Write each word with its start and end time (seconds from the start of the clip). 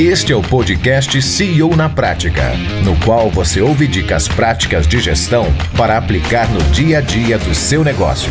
Este 0.00 0.32
é 0.32 0.36
o 0.36 0.40
podcast 0.40 1.20
CEO 1.20 1.74
na 1.74 1.88
Prática, 1.88 2.52
no 2.84 2.94
qual 3.04 3.28
você 3.30 3.60
ouve 3.60 3.88
dicas 3.88 4.28
práticas 4.28 4.86
de 4.86 5.00
gestão 5.00 5.46
para 5.76 5.98
aplicar 5.98 6.48
no 6.52 6.60
dia 6.70 6.98
a 6.98 7.00
dia 7.00 7.36
do 7.36 7.52
seu 7.52 7.82
negócio. 7.82 8.30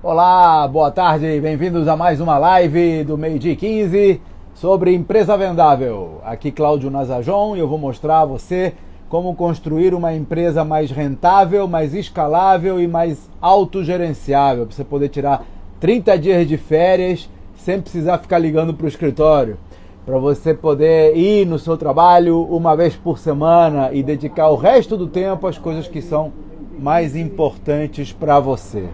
Olá, 0.00 0.68
boa 0.68 0.92
tarde, 0.92 1.40
bem-vindos 1.40 1.88
a 1.88 1.96
mais 1.96 2.20
uma 2.20 2.38
live 2.38 3.02
do 3.02 3.18
Meio 3.18 3.36
Dia 3.36 3.56
15 3.56 4.20
sobre 4.54 4.94
empresa 4.94 5.36
vendável. 5.36 6.20
Aqui 6.24 6.52
Cláudio 6.52 6.88
Nazajon 6.88 7.56
e 7.56 7.58
eu 7.58 7.66
vou 7.66 7.78
mostrar 7.78 8.20
a 8.20 8.24
você 8.24 8.74
como 9.08 9.34
construir 9.34 9.92
uma 9.92 10.14
empresa 10.14 10.64
mais 10.64 10.92
rentável, 10.92 11.66
mais 11.66 11.94
escalável 11.94 12.80
e 12.80 12.86
mais 12.86 13.28
autogerenciável, 13.40 14.66
para 14.66 14.76
você 14.76 14.84
poder 14.84 15.08
tirar 15.08 15.44
30 15.80 16.16
dias 16.16 16.46
de 16.46 16.56
férias 16.56 17.28
sem 17.64 17.80
precisar 17.80 18.18
ficar 18.18 18.38
ligando 18.38 18.74
para 18.74 18.86
o 18.86 18.88
escritório, 18.88 19.56
para 20.04 20.18
você 20.18 20.52
poder 20.52 21.16
ir 21.16 21.46
no 21.46 21.60
seu 21.60 21.76
trabalho 21.76 22.42
uma 22.42 22.76
vez 22.76 22.96
por 22.96 23.18
semana 23.18 23.92
e 23.92 24.02
dedicar 24.02 24.48
o 24.48 24.56
resto 24.56 24.96
do 24.96 25.06
tempo 25.06 25.46
às 25.46 25.58
coisas 25.58 25.86
que 25.86 26.02
são 26.02 26.32
mais 26.76 27.14
importantes 27.14 28.12
para 28.12 28.40
você. 28.40 28.88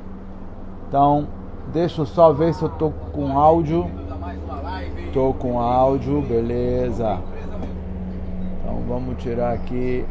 Então, 0.87 1.27
deixa 1.73 2.03
eu 2.03 2.07
só 2.07 2.31
ver 2.31 2.53
se 2.53 2.63
eu 2.63 2.69
tô 2.69 2.91
com 3.13 3.39
áudio. 3.39 3.91
Tô 5.15 5.33
com 5.33 5.59
áudio, 5.59 6.21
beleza. 6.21 7.19
Então 8.61 8.83
vamos 8.87 9.23
tirar 9.23 9.55
aqui 9.55 10.05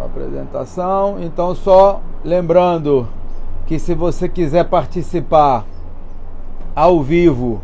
a 0.00 0.06
apresentação. 0.06 1.18
Então 1.20 1.54
só 1.54 2.00
lembrando 2.24 3.06
que 3.70 3.78
se 3.78 3.94
você 3.94 4.28
quiser 4.28 4.64
participar 4.64 5.64
ao 6.74 7.00
vivo, 7.00 7.62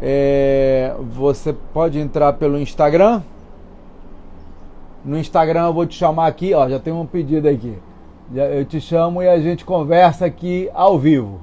é, 0.00 0.94
você 1.16 1.52
pode 1.52 1.98
entrar 1.98 2.32
pelo 2.34 2.56
Instagram. 2.56 3.22
No 5.04 5.18
Instagram 5.18 5.66
eu 5.66 5.72
vou 5.72 5.84
te 5.84 5.96
chamar 5.96 6.28
aqui, 6.28 6.54
ó, 6.54 6.68
já 6.68 6.78
tem 6.78 6.92
um 6.92 7.04
pedido 7.04 7.48
aqui. 7.48 7.76
Eu 8.32 8.64
te 8.64 8.80
chamo 8.80 9.20
e 9.20 9.28
a 9.28 9.36
gente 9.40 9.64
conversa 9.64 10.26
aqui 10.26 10.70
ao 10.72 10.96
vivo. 10.96 11.40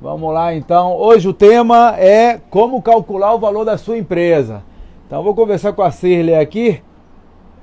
Vamos 0.00 0.32
lá 0.32 0.54
então. 0.54 0.96
Hoje 0.96 1.28
o 1.28 1.34
tema 1.34 1.94
é 1.98 2.40
como 2.48 2.80
calcular 2.80 3.34
o 3.34 3.38
valor 3.38 3.66
da 3.66 3.76
sua 3.76 3.98
empresa. 3.98 4.62
Então 5.06 5.22
vou 5.22 5.34
conversar 5.34 5.74
com 5.74 5.82
a 5.82 5.90
Cirley 5.90 6.36
aqui. 6.36 6.80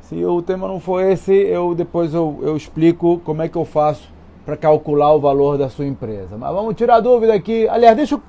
Se 0.01 0.23
o 0.23 0.39
tema 0.43 0.67
não 0.67 0.79
for 0.79 1.01
esse, 1.01 1.33
eu 1.33 1.73
depois 1.73 2.13
eu, 2.13 2.37
eu 2.43 2.55
explico 2.55 3.19
como 3.25 3.41
é 3.41 3.49
que 3.49 3.57
eu 3.57 3.65
faço 3.65 4.15
para 4.47 4.55
calcular 4.55 5.13
o 5.13 5.19
valor 5.19 5.57
da 5.57 5.67
sua 5.67 5.85
empresa. 5.85 6.37
Mas 6.37 6.53
vamos 6.53 6.73
tirar 6.73 6.95
a 6.95 6.99
dúvida 7.01 7.33
aqui. 7.33 7.67
Aliás, 7.67 7.97
deixa 7.97 8.15
eu. 8.15 8.21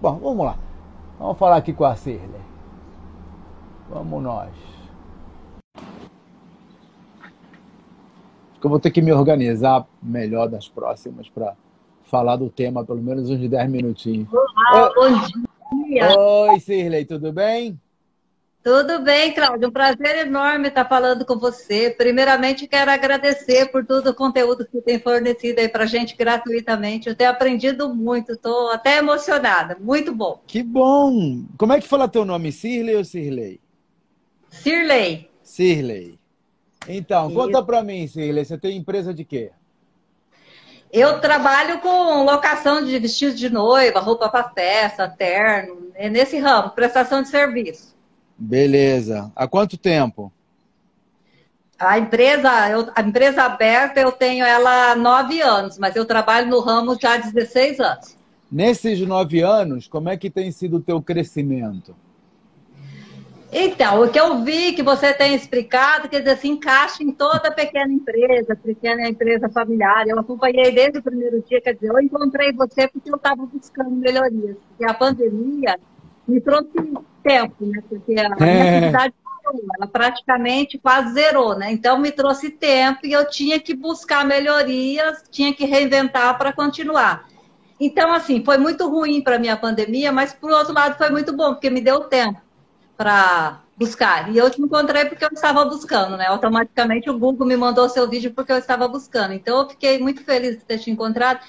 Bom, 0.00 0.18
vamos 0.18 0.46
lá. 0.46 0.56
Vamos 1.18 1.36
falar 1.36 1.56
aqui 1.56 1.74
com 1.74 1.84
a 1.84 1.94
Cirley. 1.94 2.40
Vamos 3.90 4.22
nós. 4.22 4.48
Acho 8.50 8.60
que 8.62 8.66
eu 8.66 8.70
vou 8.70 8.80
ter 8.80 8.90
que 8.90 9.02
me 9.02 9.12
organizar 9.12 9.86
melhor 10.02 10.48
das 10.48 10.66
próximas 10.66 11.28
para 11.28 11.54
falar 12.04 12.36
do 12.36 12.48
tema, 12.48 12.82
pelo 12.82 13.02
menos 13.02 13.28
uns 13.28 13.46
10 13.46 13.70
minutinhos. 13.70 14.28
Olá, 14.32 14.90
bom 14.94 15.84
dia. 15.84 16.18
Oi, 16.18 16.60
Cirley, 16.60 17.04
tudo 17.04 17.30
bem? 17.30 17.78
Tudo 18.62 19.00
bem, 19.00 19.32
Cláudio. 19.32 19.68
Um 19.68 19.72
prazer 19.72 20.24
enorme 20.24 20.68
estar 20.68 20.88
falando 20.88 21.26
com 21.26 21.36
você. 21.36 21.90
Primeiramente, 21.90 22.68
quero 22.68 22.92
agradecer 22.92 23.66
por 23.72 23.84
todo 23.84 24.10
o 24.10 24.14
conteúdo 24.14 24.64
que 24.64 24.80
tem 24.80 25.00
fornecido 25.00 25.58
aí 25.58 25.68
para 25.68 25.84
gente 25.84 26.16
gratuitamente. 26.16 27.08
Eu 27.08 27.16
tenho 27.16 27.30
aprendido 27.30 27.92
muito, 27.92 28.32
estou 28.32 28.70
até 28.70 28.98
emocionada. 28.98 29.76
Muito 29.80 30.14
bom. 30.14 30.40
Que 30.46 30.62
bom! 30.62 31.44
Como 31.58 31.72
é 31.72 31.80
que 31.80 31.88
fala 31.88 32.06
teu 32.06 32.24
nome, 32.24 32.52
Cirley 32.52 32.94
ou 32.94 33.04
Cirley? 33.04 33.60
Cirley. 34.48 35.28
Cirley. 35.42 36.18
Então, 36.88 37.26
Isso. 37.26 37.36
conta 37.36 37.62
para 37.64 37.82
mim, 37.82 38.06
Cirley, 38.06 38.44
você 38.44 38.56
tem 38.56 38.76
empresa 38.76 39.12
de 39.12 39.24
quê? 39.24 39.50
Eu 40.92 41.20
trabalho 41.20 41.80
com 41.80 42.22
locação 42.22 42.84
de 42.84 42.96
vestidos 42.98 43.38
de 43.38 43.48
noiva, 43.48 43.98
roupa 43.98 44.28
para 44.28 44.50
festa, 44.50 45.08
terno, 45.08 45.90
é 45.94 46.08
nesse 46.08 46.38
ramo, 46.38 46.70
prestação 46.70 47.22
de 47.22 47.28
serviço. 47.28 47.91
Beleza. 48.36 49.30
Há 49.34 49.46
quanto 49.46 49.76
tempo? 49.76 50.32
A 51.78 51.98
empresa, 51.98 52.70
eu, 52.70 52.88
a 52.94 53.02
empresa 53.02 53.42
aberta, 53.42 54.00
eu 54.00 54.12
tenho 54.12 54.44
ela 54.44 54.92
há 54.92 54.96
nove 54.96 55.42
anos, 55.42 55.78
mas 55.78 55.96
eu 55.96 56.04
trabalho 56.04 56.48
no 56.48 56.60
ramo 56.60 56.96
já 57.00 57.14
há 57.14 57.16
16 57.16 57.80
anos. 57.80 58.16
Nesses 58.50 59.00
nove 59.00 59.40
anos, 59.40 59.88
como 59.88 60.08
é 60.08 60.16
que 60.16 60.30
tem 60.30 60.52
sido 60.52 60.76
o 60.76 60.80
teu 60.80 61.02
crescimento? 61.02 61.96
Então, 63.54 64.02
o 64.02 64.08
que 64.08 64.18
eu 64.18 64.42
vi 64.42 64.72
que 64.72 64.82
você 64.82 65.12
tem 65.12 65.34
explicado, 65.34 66.08
quer 66.08 66.20
dizer, 66.20 66.38
se 66.38 66.48
encaixa 66.48 67.02
em 67.02 67.10
toda 67.10 67.50
pequena 67.50 67.92
empresa, 67.92 68.56
pequena 68.56 69.06
empresa 69.06 69.46
familiar. 69.50 70.08
Eu 70.08 70.18
acompanhei 70.18 70.72
desde 70.72 71.00
o 71.00 71.02
primeiro 71.02 71.42
dia, 71.46 71.60
quer 71.60 71.74
dizer, 71.74 71.88
eu 71.88 72.00
encontrei 72.00 72.50
você 72.54 72.88
porque 72.88 73.10
eu 73.10 73.16
estava 73.16 73.44
buscando 73.44 73.90
melhorias. 73.90 74.56
Porque 74.68 74.90
a 74.90 74.94
pandemia 74.94 75.78
me 76.26 76.40
trouxe 76.40 76.70
tempo, 77.22 77.54
né? 77.60 77.82
Porque 77.88 78.18
a 78.18 78.24
é. 78.24 78.28
minha 78.28 78.78
atividade 78.78 79.14
parou, 79.22 79.60
ela 79.76 79.86
praticamente 79.86 80.78
quase 80.78 81.14
zerou, 81.14 81.56
né? 81.56 81.72
Então 81.72 81.98
me 81.98 82.10
trouxe 82.10 82.50
tempo 82.50 83.00
e 83.04 83.12
eu 83.12 83.28
tinha 83.28 83.58
que 83.60 83.74
buscar 83.74 84.24
melhorias, 84.24 85.22
tinha 85.30 85.52
que 85.52 85.64
reinventar 85.64 86.36
para 86.38 86.52
continuar. 86.52 87.28
Então, 87.78 88.12
assim, 88.12 88.44
foi 88.44 88.58
muito 88.58 88.88
ruim 88.88 89.20
para 89.20 89.38
mim 89.38 89.48
a 89.48 89.56
pandemia, 89.56 90.12
mas 90.12 90.32
por 90.32 90.52
outro 90.52 90.72
lado 90.72 90.96
foi 90.96 91.10
muito 91.10 91.32
bom, 91.32 91.54
porque 91.54 91.68
me 91.68 91.80
deu 91.80 92.00
tempo 92.00 92.40
para 92.96 93.60
buscar. 93.76 94.30
E 94.32 94.38
eu 94.38 94.48
te 94.48 94.62
encontrei 94.62 95.06
porque 95.06 95.24
eu 95.24 95.30
estava 95.32 95.64
buscando, 95.64 96.16
né? 96.16 96.26
Automaticamente 96.26 97.10
o 97.10 97.18
Google 97.18 97.46
me 97.46 97.56
mandou 97.56 97.88
seu 97.88 98.08
vídeo 98.08 98.32
porque 98.32 98.52
eu 98.52 98.58
estava 98.58 98.86
buscando. 98.86 99.32
Então 99.32 99.62
eu 99.62 99.68
fiquei 99.68 99.98
muito 99.98 100.24
feliz 100.24 100.58
de 100.58 100.64
ter 100.64 100.78
te 100.78 100.90
encontrado. 100.90 101.40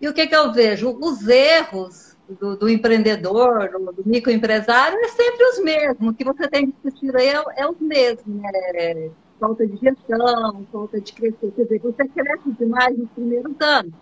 E 0.00 0.08
o 0.08 0.14
que, 0.14 0.26
que 0.26 0.34
eu 0.34 0.52
vejo? 0.52 0.96
Os 1.00 1.28
erros 1.28 2.13
do, 2.28 2.56
do, 2.56 2.68
empreendedor, 2.68 3.70
do, 3.70 3.92
do, 3.92 4.08
microempresário, 4.08 4.98
é 4.98 5.08
sempre 5.08 5.44
os 5.44 5.62
mesmos. 5.62 6.08
O 6.08 6.14
que 6.14 6.24
você 6.24 6.48
tem 6.48 6.70
discutido 6.70 7.18
aí 7.18 7.28
é, 7.28 7.42
é 7.56 7.68
os 7.68 7.78
mesmos, 7.78 8.26
né? 8.26 9.10
Falta 9.38 9.66
de 9.66 9.76
gestão, 9.76 10.66
falta 10.72 11.00
de 11.00 11.12
crescer. 11.12 11.52
Quer 11.54 11.64
dizer, 11.64 11.80
você 11.80 12.08
cresce 12.08 12.52
demais 12.52 12.96
nos 12.96 13.10
primeiros 13.10 13.54
anos. 13.60 13.92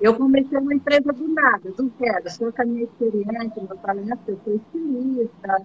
Eu 0.00 0.14
comecei 0.14 0.58
uma 0.58 0.74
empresa 0.74 1.12
do 1.12 1.28
nada, 1.28 1.70
do 1.70 1.92
zero. 1.98 2.30
Só 2.30 2.52
com 2.52 2.62
a 2.62 2.64
minha 2.64 2.84
experiência, 2.84 3.62
meu 3.62 3.76
talento, 3.78 4.20
eu 4.28 4.38
sou 4.44 4.54
estilista, 4.54 5.62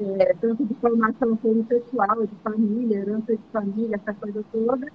é, 0.00 0.34
tanto 0.40 0.64
de 0.64 0.74
formação 0.74 1.36
como 1.36 1.64
pessoal, 1.64 2.26
de 2.26 2.34
família, 2.42 2.98
herança 2.98 3.36
de 3.36 3.42
família, 3.52 3.96
essa 3.96 4.14
coisa 4.14 4.44
toda. 4.52 4.86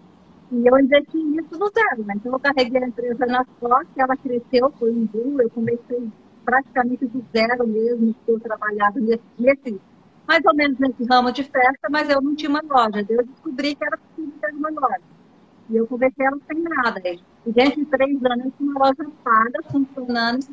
E 0.52 0.68
eu 0.68 0.80
investi 0.80 1.18
nisso 1.18 1.58
do 1.58 1.70
zero, 1.70 2.04
né? 2.06 2.14
Então 2.16 2.34
eu 2.34 2.40
carreguei 2.40 2.84
a 2.84 2.88
empresa 2.88 3.26
nas 3.26 3.48
costas, 3.60 3.98
ela 3.98 4.16
cresceu, 4.16 4.72
foi 4.80 4.92
um 4.92 5.06
boom, 5.06 5.42
eu 5.42 5.50
comecei 5.50 6.10
praticamente 6.46 7.06
do 7.08 7.26
zero 7.36 7.68
mesmo, 7.68 8.12
estou 8.12 8.40
trabalhando 8.40 9.02
nesse, 9.02 9.24
nesse, 9.38 9.82
mais 10.28 10.46
ou 10.46 10.56
menos 10.56 10.78
nesse 10.80 11.04
ramo 11.06 11.32
de 11.32 11.44
festa, 11.44 11.90
mas 11.90 12.10
eu 12.10 12.22
não 12.22 12.36
tinha 12.36 12.50
uma 12.50 12.62
loja. 12.62 13.06
Eu 13.10 13.26
descobri 13.26 13.76
que 13.76 13.84
era 13.84 13.98
possível 13.98 14.34
ter 14.40 14.52
uma 14.54 14.70
loja. 14.70 15.02
E 15.70 15.76
eu 15.78 15.88
comecei 15.88 16.26
ela 16.26 16.38
sem 16.48 16.62
nada. 16.62 17.02
E 17.46 17.52
dentro 17.52 17.80
de 17.80 17.86
três 17.86 18.24
anos 18.24 18.46
eu 18.46 18.52
tinha 18.52 18.70
uma 18.72 18.86
loja 18.86 19.12
paga, 19.24 19.64
funcionando 19.72 20.46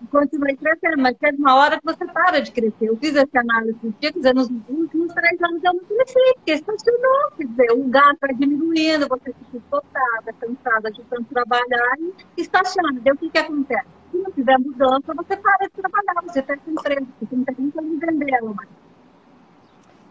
e 0.00 0.06
continuei 0.06 0.56
crescendo. 0.56 0.98
Mas 0.98 1.16
teve 1.18 1.38
uma 1.38 1.56
hora 1.56 1.78
que 1.78 1.84
você 1.84 2.04
para 2.06 2.40
de 2.40 2.52
crescer. 2.52 2.86
Eu 2.86 2.96
fiz 2.96 3.14
essa 3.16 3.40
análise 3.40 3.78
de 3.82 3.90
dia, 4.00 4.12
dizer, 4.12 4.34
nos 4.34 4.48
últimos 4.68 5.12
três 5.14 5.40
anos 5.42 5.62
eu 5.64 5.74
não 5.74 5.84
cresci, 5.84 6.34
porque 6.36 6.52
estacionou. 6.52 7.30
Quer 7.36 7.46
dizer, 7.46 7.72
o 7.72 7.84
gasto 7.88 8.18
vai 8.20 8.34
diminuindo, 8.34 9.08
você 9.08 9.32
fica 9.32 9.56
esgotada, 9.56 10.32
cansada 10.40 10.90
de 10.90 11.02
tanto 11.04 11.24
trabalhar 11.24 11.96
e 11.98 12.40
estaciona. 12.40 13.00
Daí 13.02 13.12
o 13.12 13.16
que, 13.16 13.30
que 13.30 13.38
acontece? 13.38 14.03
Se 14.14 14.18
não 14.22 14.30
tiver 14.30 14.58
mudança, 14.58 15.12
você 15.14 15.36
para 15.36 15.66
de 15.66 15.70
trabalhar, 15.70 16.22
você 16.22 16.42
fecha 16.42 16.62
a 16.66 16.70
empresa, 16.70 17.06
você 17.20 17.36
não 17.36 17.44
tem 17.44 17.56
nem 17.58 17.70
como 17.70 18.54
mais. 18.54 18.68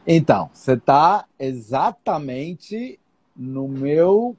Então, 0.06 0.50
você 0.54 0.74
está 0.74 1.25
exatamente 1.39 3.00
no 3.36 3.69
meu. 3.69 4.36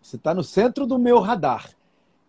Você 0.00 0.14
está 0.14 0.32
no 0.32 0.44
centro 0.44 0.86
do 0.86 0.98
meu 0.98 1.18
radar. 1.18 1.68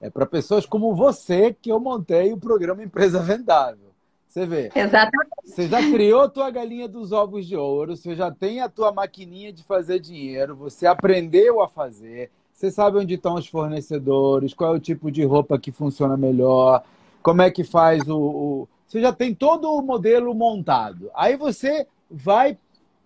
É 0.02 0.10
para 0.10 0.26
pessoas 0.26 0.66
como 0.66 0.96
você 0.96 1.54
que 1.54 1.72
eu 1.72 1.80
montei 1.80 2.34
o 2.34 2.38
programa 2.38 2.82
Empresa 2.82 3.22
Vendável. 3.22 3.90
Você 4.28 4.46
vê. 4.46 4.72
Exatamente. 4.76 5.30
Você 5.44 5.68
já 5.68 5.80
criou 5.80 6.22
a 6.22 6.30
tua 6.30 6.50
galinha 6.50 6.88
dos 6.88 7.12
ovos 7.12 7.48
de 7.48 7.56
ouro, 7.56 7.96
você 7.96 8.16
já 8.16 8.32
tem 8.32 8.62
a 8.62 8.70
tua 8.70 8.92
maquininha 8.92 9.52
de 9.52 9.64
fazer 9.64 10.00
dinheiro, 10.00 10.56
você 10.56 10.88
aprendeu 10.88 11.62
a 11.62 11.68
fazer, 11.68 12.32
você 12.60 12.70
sabe 12.70 12.98
onde 12.98 13.14
estão 13.14 13.36
os 13.36 13.48
fornecedores, 13.48 14.54
qual 14.54 14.74
é 14.74 14.78
o 14.78 14.82
tipo 14.82 15.10
de 15.10 15.24
roupa 15.24 15.58
que 15.58 15.72
funciona 15.72 16.18
melhor, 16.18 16.84
como 17.24 17.42
é 17.42 17.50
que 17.50 17.64
faz 17.64 18.06
o. 18.10 18.18
o... 18.18 18.68
Você 18.86 19.00
já 19.00 19.14
tem 19.14 19.34
todo 19.34 19.72
o 19.72 19.82
modelo 19.82 20.36
montado. 20.36 21.10
Aí 21.16 21.38
você 21.38 21.88
vai, 22.12 22.58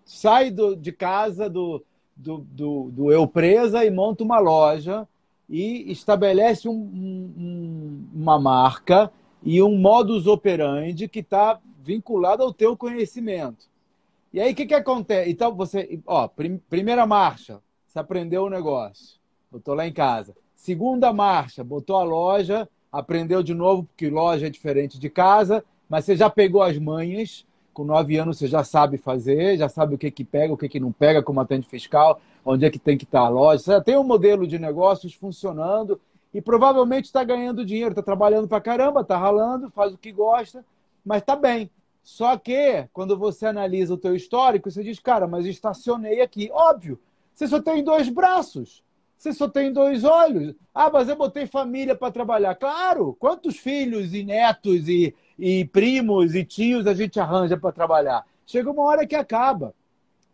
sai 0.04 0.50
do, 0.50 0.76
de 0.76 0.92
casa 0.92 1.48
do, 1.48 1.84
do, 2.16 2.40
do, 2.50 2.90
do 2.92 3.12
Eu 3.12 3.28
Presa 3.28 3.86
e 3.86 3.92
monta 3.92 4.24
uma 4.24 4.40
loja 4.40 5.08
e 5.48 5.92
estabelece 5.92 6.68
um, 6.68 6.74
um, 6.74 8.08
uma 8.12 8.40
marca 8.40 9.12
e 9.44 9.62
um 9.62 9.78
modus 9.78 10.26
operandi 10.26 11.08
que 11.08 11.20
está 11.20 11.60
vinculado 11.84 12.42
ao 12.42 12.52
teu 12.52 12.76
conhecimento. 12.76 13.68
E 14.34 14.42
aí, 14.42 14.52
o 14.52 14.56
que, 14.56 14.66
que 14.66 14.74
acontece? 14.74 15.30
Então, 15.30 15.54
você, 15.54 16.00
ó, 16.08 16.28
prim, 16.28 16.58
primeira 16.58 17.06
marcha, 17.06 17.62
você 17.86 18.00
aprendeu 18.00 18.46
o 18.46 18.50
negócio, 18.50 19.22
botou 19.54 19.76
lá 19.76 19.88
em 19.88 19.94
casa. 19.94 20.36
Segunda 20.56 21.14
marcha, 21.14 21.64
botou 21.64 21.98
a 21.98 22.04
loja, 22.04 22.68
aprendeu 22.92 23.44
de 23.44 23.54
novo, 23.54 23.84
porque 23.84 24.10
loja 24.10 24.48
é 24.48 24.50
diferente 24.50 25.00
de 25.00 25.10
casa, 25.10 25.64
mas 25.88 26.06
você 26.06 26.16
já 26.16 26.28
pegou 26.30 26.64
as 26.64 26.78
manhas, 26.78 27.46
com 27.72 27.84
nove 27.84 28.18
anos 28.18 28.40
você 28.40 28.48
já 28.48 28.64
sabe 28.64 28.98
fazer, 28.98 29.58
já 29.58 29.70
sabe 29.70 29.94
o 29.94 29.98
que, 29.98 30.10
que 30.10 30.24
pega, 30.24 30.54
o 30.54 30.58
que, 30.58 30.68
que 30.68 30.80
não 30.80 30.92
pega, 30.92 31.22
como 31.22 31.40
atende 31.40 31.68
fiscal, 31.68 32.20
onde 32.44 32.66
é 32.66 32.72
que 32.72 32.80
tem 32.80 32.98
que 32.98 33.04
estar 33.04 33.22
a 33.22 33.30
loja. 33.30 33.64
Você 33.64 33.72
já 33.72 33.82
tem 33.82 33.98
um 33.98 34.04
modelo 34.04 34.48
de 34.48 34.58
negócios 34.58 35.14
funcionando 35.14 36.00
e 36.34 36.42
provavelmente 36.42 37.06
está 37.06 37.24
ganhando 37.24 37.66
dinheiro, 37.66 37.92
está 37.92 38.02
trabalhando 38.02 38.48
para 38.48 38.60
caramba, 38.62 39.02
está 39.02 39.18
ralando, 39.18 39.70
faz 39.70 39.94
o 39.94 39.98
que 39.98 40.12
gosta, 40.12 40.66
mas 41.06 41.22
está 41.22 41.36
bem. 41.36 41.70
Só 42.02 42.38
que, 42.38 42.88
quando 42.92 43.18
você 43.18 43.46
analisa 43.46 43.94
o 43.94 43.98
teu 43.98 44.16
histórico, 44.16 44.70
você 44.70 44.84
diz, 44.84 45.00
cara, 45.00 45.28
mas 45.28 45.46
estacionei 45.46 46.22
aqui. 46.22 46.50
Óbvio, 46.52 47.00
você 47.34 47.48
só 47.48 47.62
tem 47.62 47.84
dois 47.84 48.10
braços, 48.10 48.83
você 49.24 49.32
só 49.32 49.48
tem 49.48 49.72
dois 49.72 50.04
olhos. 50.04 50.54
Ah, 50.76 50.90
mas 50.92 51.08
eu 51.08 51.16
botei 51.16 51.48
família 51.48 51.96
para 51.96 52.12
trabalhar. 52.12 52.56
Claro, 52.56 53.16
quantos 53.18 53.56
filhos 53.56 54.14
e 54.14 54.22
netos 54.22 54.90
e, 54.90 55.16
e 55.40 55.64
primos 55.66 56.36
e 56.36 56.44
tios 56.44 56.86
a 56.86 56.94
gente 56.94 57.18
arranja 57.22 57.56
para 57.56 57.72
trabalhar? 57.72 58.26
Chega 58.46 58.70
uma 58.70 58.84
hora 58.84 59.08
que 59.08 59.16
acaba. 59.16 59.74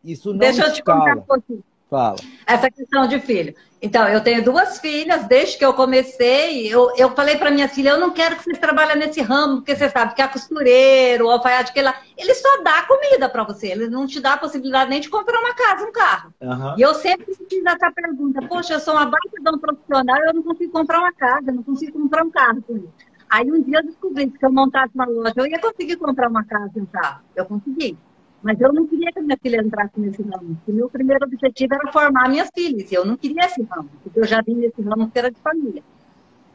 Isso 0.03 0.31
não 0.31 0.39
Deixa 0.39 0.65
eu 0.65 0.73
te 0.73 0.83
contar 0.83 1.17
um 1.17 1.21
pouquinho. 1.21 1.63
Fala. 1.89 2.17
Essa 2.45 2.69
questão 2.69 3.07
de 3.07 3.19
filho. 3.19 3.55
Então, 3.81 4.07
eu 4.07 4.21
tenho 4.21 4.43
duas 4.43 4.77
filhas, 4.77 5.25
desde 5.25 5.57
que 5.57 5.65
eu 5.65 5.73
comecei, 5.73 6.67
eu, 6.67 6.91
eu 6.97 7.11
falei 7.11 7.37
para 7.37 7.49
minha 7.49 7.67
filha, 7.67 7.91
eu 7.91 7.99
não 7.99 8.11
quero 8.11 8.35
que 8.35 8.43
vocês 8.43 8.59
trabalhem 8.59 8.97
nesse 8.97 9.21
ramo, 9.21 9.57
porque 9.57 9.75
você 9.75 9.89
sabe 9.89 10.13
que 10.13 10.21
a 10.21 10.27
costureiro, 10.27 11.25
o 11.25 11.29
alfaiate, 11.29 11.71
que 11.71 11.81
lá, 11.81 11.95
ele 12.17 12.33
só 12.35 12.61
dá 12.61 12.83
comida 12.83 13.29
para 13.29 13.45
você, 13.45 13.67
ele 13.67 13.87
não 13.87 14.05
te 14.05 14.19
dá 14.19 14.33
a 14.33 14.37
possibilidade 14.37 14.89
nem 14.89 14.99
de 14.99 15.09
comprar 15.09 15.39
uma 15.39 15.53
casa, 15.53 15.85
um 15.85 15.93
carro. 15.93 16.33
Uhum. 16.41 16.77
E 16.77 16.81
eu 16.81 16.93
sempre 16.93 17.33
fiz 17.33 17.65
essa 17.65 17.91
pergunta, 17.91 18.41
poxa, 18.47 18.73
eu 18.73 18.79
sou 18.81 18.93
uma 18.93 19.05
baita 19.05 19.41
de 19.41 19.49
um 19.49 19.57
profissional, 19.57 20.17
eu 20.25 20.33
não 20.33 20.43
consigo 20.43 20.71
comprar 20.73 20.99
uma 20.99 21.13
casa, 21.13 21.49
eu 21.49 21.55
não 21.55 21.63
consigo 21.63 21.93
comprar 21.93 22.23
um 22.23 22.29
carro 22.29 22.61
com 22.61 22.75
isso. 22.75 22.93
Aí 23.29 23.49
um 23.49 23.61
dia 23.61 23.77
eu 23.77 23.85
descobri 23.85 24.29
que 24.29 24.39
se 24.39 24.45
eu 24.45 24.51
montasse 24.51 24.93
uma 24.93 25.05
loja, 25.05 25.33
eu 25.37 25.47
ia 25.47 25.59
conseguir 25.59 25.95
comprar 25.95 26.27
uma 26.29 26.43
casa 26.43 26.71
e 26.75 26.81
um 26.81 26.85
carro. 26.85 27.21
Eu 27.35 27.45
consegui. 27.45 27.97
Mas 28.41 28.59
eu 28.61 28.71
não 28.71 28.87
queria 28.87 29.11
que 29.11 29.21
minha 29.21 29.37
filha 29.41 29.61
entrasse 29.61 29.99
nesse 29.99 30.21
ramo. 30.23 30.57
O 30.67 30.71
meu 30.71 30.89
primeiro 30.89 31.25
objetivo 31.25 31.73
era 31.73 31.91
formar 31.91 32.29
minhas 32.29 32.49
filhas. 32.53 32.91
E 32.91 32.95
eu 32.95 33.05
não 33.05 33.17
queria 33.17 33.45
esse 33.45 33.61
ramo, 33.63 33.89
porque 34.03 34.19
eu 34.19 34.25
já 34.25 34.41
vim 34.41 34.55
nesse 34.55 34.81
ramo 34.81 35.09
que 35.09 35.19
era 35.19 35.29
de 35.29 35.39
família. 35.39 35.83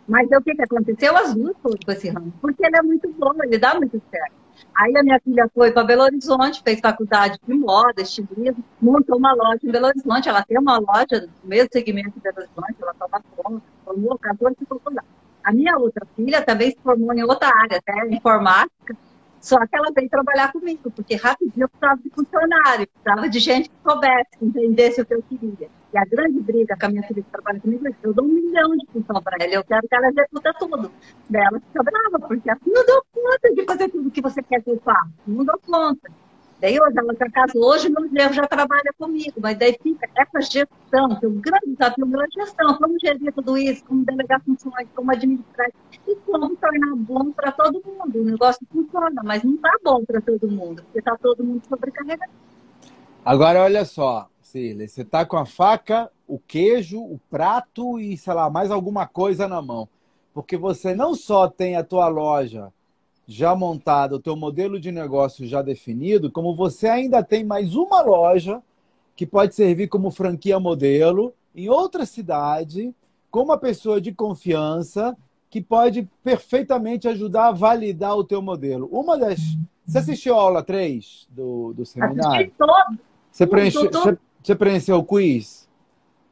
Mas 0.06 0.28
o 0.30 0.42
que, 0.42 0.54
que 0.54 0.62
aconteceu? 0.62 1.16
As 1.16 1.34
duas 1.34 1.56
foram 1.62 1.78
com 1.84 1.92
esse 1.92 2.08
ramo, 2.08 2.32
porque 2.40 2.64
ele 2.66 2.76
é 2.76 2.82
muito 2.82 3.10
bom, 3.18 3.32
ele 3.42 3.58
dá 3.58 3.74
muito 3.74 4.00
certo. 4.10 4.44
Aí 4.76 4.96
a 4.96 5.02
minha 5.02 5.20
filha 5.20 5.50
foi 5.54 5.72
para 5.72 5.84
Belo 5.84 6.02
Horizonte, 6.02 6.62
fez 6.62 6.80
faculdade 6.80 7.38
de 7.46 7.54
moda, 7.54 8.02
estilismo, 8.02 8.62
montou 8.80 9.16
uma 9.16 9.32
loja 9.32 9.60
em 9.62 9.70
Belo 9.70 9.86
Horizonte. 9.86 10.28
Ela 10.28 10.44
tem 10.44 10.58
uma 10.58 10.78
loja 10.78 11.28
no 11.42 11.48
mesmo 11.48 11.68
segmento 11.72 12.10
de 12.10 12.20
Belo 12.20 12.38
Horizonte, 12.38 12.76
ela 12.80 12.92
estava 12.92 13.22
pronta, 13.36 13.62
formou, 13.84 14.18
casou 14.18 14.50
e 14.50 14.54
ficou 14.54 14.80
lá. 14.92 15.02
A 15.42 15.52
minha 15.52 15.76
outra 15.76 16.06
filha 16.16 16.42
também 16.42 16.70
se 16.70 16.78
formou 16.82 17.12
em 17.12 17.22
outra 17.22 17.48
área, 17.48 17.78
até 17.78 18.08
informática, 18.08 18.96
só 19.44 19.58
que 19.66 19.76
ela 19.76 19.92
veio 19.94 20.08
trabalhar 20.08 20.50
comigo, 20.50 20.90
porque 20.90 21.16
rapidinho 21.16 21.64
eu 21.64 21.68
precisava 21.68 22.00
de 22.00 22.08
funcionário, 22.08 22.88
precisava 22.88 23.28
de 23.28 23.38
gente 23.38 23.68
que 23.68 23.76
soubesse, 23.82 24.38
que 24.38 24.44
entendesse 24.46 25.02
o 25.02 25.04
que 25.04 25.12
eu 25.12 25.22
queria. 25.22 25.68
E 25.92 25.98
a 25.98 26.04
grande 26.06 26.40
briga 26.40 26.74
com 26.80 26.86
a 26.86 26.88
minha 26.88 27.02
filha 27.02 27.22
que 27.22 27.30
trabalha 27.30 27.60
comigo 27.60 27.86
é 27.86 27.92
que 27.92 28.06
eu 28.06 28.14
dou 28.14 28.24
um 28.24 28.28
milhão 28.28 28.74
de 28.74 28.86
função 28.86 29.22
para 29.22 29.36
ela, 29.44 29.52
eu 29.52 29.62
quero 29.62 29.86
que 29.86 29.94
ela 29.94 30.08
executa 30.08 30.54
tudo. 30.58 30.90
Daí 31.28 31.42
ela 31.42 31.60
fica 31.60 31.82
brava, 31.82 32.26
porque 32.26 32.48
ela 32.48 32.58
não 32.66 32.86
deu 32.86 33.04
conta 33.12 33.54
de 33.54 33.64
fazer 33.66 33.88
tudo 33.90 34.10
que 34.10 34.22
você 34.22 34.42
quer 34.42 34.62
que 34.62 34.70
eu 34.70 34.80
faça, 34.82 35.10
não 35.26 35.44
dou 35.44 35.60
conta. 35.66 36.10
Daí 36.64 36.80
hoje 36.80 36.98
ela 36.98 37.14
já 37.14 37.30
casou, 37.30 37.62
hoje 37.62 37.90
meu 37.90 38.08
genro 38.08 38.32
já 38.32 38.46
trabalha 38.46 38.90
comigo, 38.98 39.34
mas 39.38 39.58
daí 39.58 39.78
fica 39.82 40.08
essa 40.16 40.40
gestão, 40.40 41.14
que 41.20 41.26
o 41.26 41.32
grande 41.32 41.76
desafio 41.76 42.06
meu 42.06 42.22
é 42.22 42.24
a 42.24 42.42
gestão, 42.42 42.78
como 42.78 42.98
gerir 42.98 43.34
tudo 43.34 43.58
isso, 43.58 43.84
como 43.84 44.02
delegar 44.02 44.42
funções, 44.42 44.88
como 44.94 45.12
administrar 45.12 45.68
e 46.08 46.16
como 46.24 46.56
tornar 46.56 46.96
bom 46.96 47.30
para 47.32 47.52
todo 47.52 47.82
mundo. 47.84 48.18
O 48.18 48.24
negócio 48.24 48.66
funciona, 48.72 49.20
mas 49.22 49.44
não 49.44 49.56
está 49.56 49.72
bom 49.84 50.06
para 50.06 50.22
todo 50.22 50.50
mundo, 50.50 50.82
porque 50.84 51.00
está 51.00 51.14
todo 51.18 51.44
mundo 51.44 51.60
sobrecarregado. 51.68 52.32
Agora 53.22 53.62
olha 53.62 53.84
só, 53.84 54.30
Cília, 54.40 54.88
você 54.88 55.02
está 55.02 55.26
com 55.26 55.36
a 55.36 55.44
faca, 55.44 56.10
o 56.26 56.38
queijo, 56.38 56.98
o 56.98 57.20
prato 57.28 58.00
e, 58.00 58.16
sei 58.16 58.32
lá, 58.32 58.48
mais 58.48 58.70
alguma 58.70 59.06
coisa 59.06 59.46
na 59.46 59.60
mão. 59.60 59.86
Porque 60.32 60.56
você 60.56 60.94
não 60.94 61.14
só 61.14 61.46
tem 61.46 61.76
a 61.76 61.84
tua 61.84 62.08
loja 62.08 62.72
já 63.26 63.54
montado, 63.54 64.16
o 64.16 64.20
teu 64.20 64.36
modelo 64.36 64.78
de 64.78 64.92
negócio 64.92 65.46
já 65.46 65.62
definido, 65.62 66.30
como 66.30 66.54
você 66.54 66.86
ainda 66.86 67.22
tem 67.22 67.44
mais 67.44 67.74
uma 67.74 68.02
loja 68.02 68.62
que 69.16 69.26
pode 69.26 69.54
servir 69.54 69.88
como 69.88 70.10
franquia 70.10 70.60
modelo 70.60 71.32
em 71.54 71.68
outra 71.68 72.04
cidade, 72.04 72.94
com 73.30 73.42
uma 73.42 73.56
pessoa 73.56 74.00
de 74.00 74.12
confiança 74.12 75.16
que 75.48 75.60
pode 75.60 76.08
perfeitamente 76.22 77.06
ajudar 77.08 77.48
a 77.48 77.52
validar 77.52 78.16
o 78.16 78.24
teu 78.24 78.42
modelo. 78.42 78.88
Uma 78.90 79.16
das... 79.16 79.40
Você 79.86 79.98
assistiu 79.98 80.34
a 80.34 80.40
aula 80.40 80.62
3 80.62 81.28
do, 81.30 81.72
do 81.74 81.86
seminário? 81.86 82.50
Todo. 82.58 82.98
Você, 83.30 83.46
preenche... 83.46 83.78
você, 83.78 84.18
você 84.42 84.54
preencheu 84.54 84.96
o 84.96 85.04
quiz? 85.04 85.68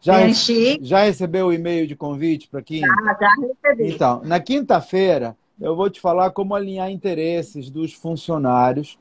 Já, 0.01 0.15
Preenchi. 0.15 0.81
já 0.83 1.05
recebeu 1.05 1.47
o 1.47 1.53
e-mail 1.53 1.87
de 1.87 1.95
convite 1.95 2.49
para 2.49 2.61
quinta? 2.61 2.89
Já, 2.89 3.17
já 3.21 3.35
recebi. 3.41 3.93
Então, 3.93 4.21
na 4.25 4.41
quinta-feira, 4.41 5.37
eu 5.63 5.77
vou 5.77 5.89
te 5.89 6.01
falar 6.01 6.31
como 6.33 6.55
alinhar 6.55 6.91
interesses 6.91 7.71
dos 7.71 7.93
funcionários 7.93 8.99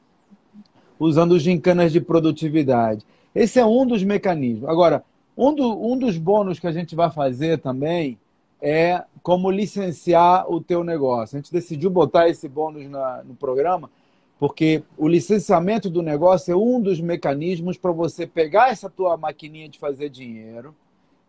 usando 1.00 1.40
gincanas 1.40 1.92
de 1.92 2.00
produtividade. 2.00 3.04
Esse 3.34 3.60
é 3.60 3.66
um 3.66 3.86
dos 3.86 4.04
mecanismos. 4.04 4.70
Agora, 4.70 5.04
um, 5.36 5.54
do, 5.54 5.92
um 5.92 5.98
dos 5.98 6.18
bônus 6.18 6.60
que 6.60 6.68
a 6.68 6.72
gente 6.72 6.96
vai 6.96 7.10
fazer 7.10 7.58
também 7.58 8.20
é 8.62 9.04
como 9.24 9.50
licenciar 9.50 10.46
o 10.52 10.62
teu 10.62 10.84
negócio. 10.84 11.36
A 11.36 11.42
gente 11.42 11.52
decidiu 11.52 11.90
botar 11.90 12.30
esse 12.30 12.48
bônus 12.48 12.88
na, 12.88 13.24
no 13.24 13.34
programa 13.34 13.90
porque 14.38 14.84
o 14.98 15.08
licenciamento 15.08 15.88
do 15.88 16.02
negócio 16.02 16.52
é 16.52 16.56
um 16.56 16.82
dos 16.82 17.00
mecanismos 17.00 17.78
para 17.78 17.92
você 17.92 18.26
pegar 18.26 18.70
essa 18.70 18.90
tua 18.90 19.16
maquininha 19.16 19.70
de 19.70 19.78
fazer 19.78 20.10
dinheiro, 20.10 20.76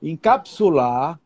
encapsular 0.02 1.20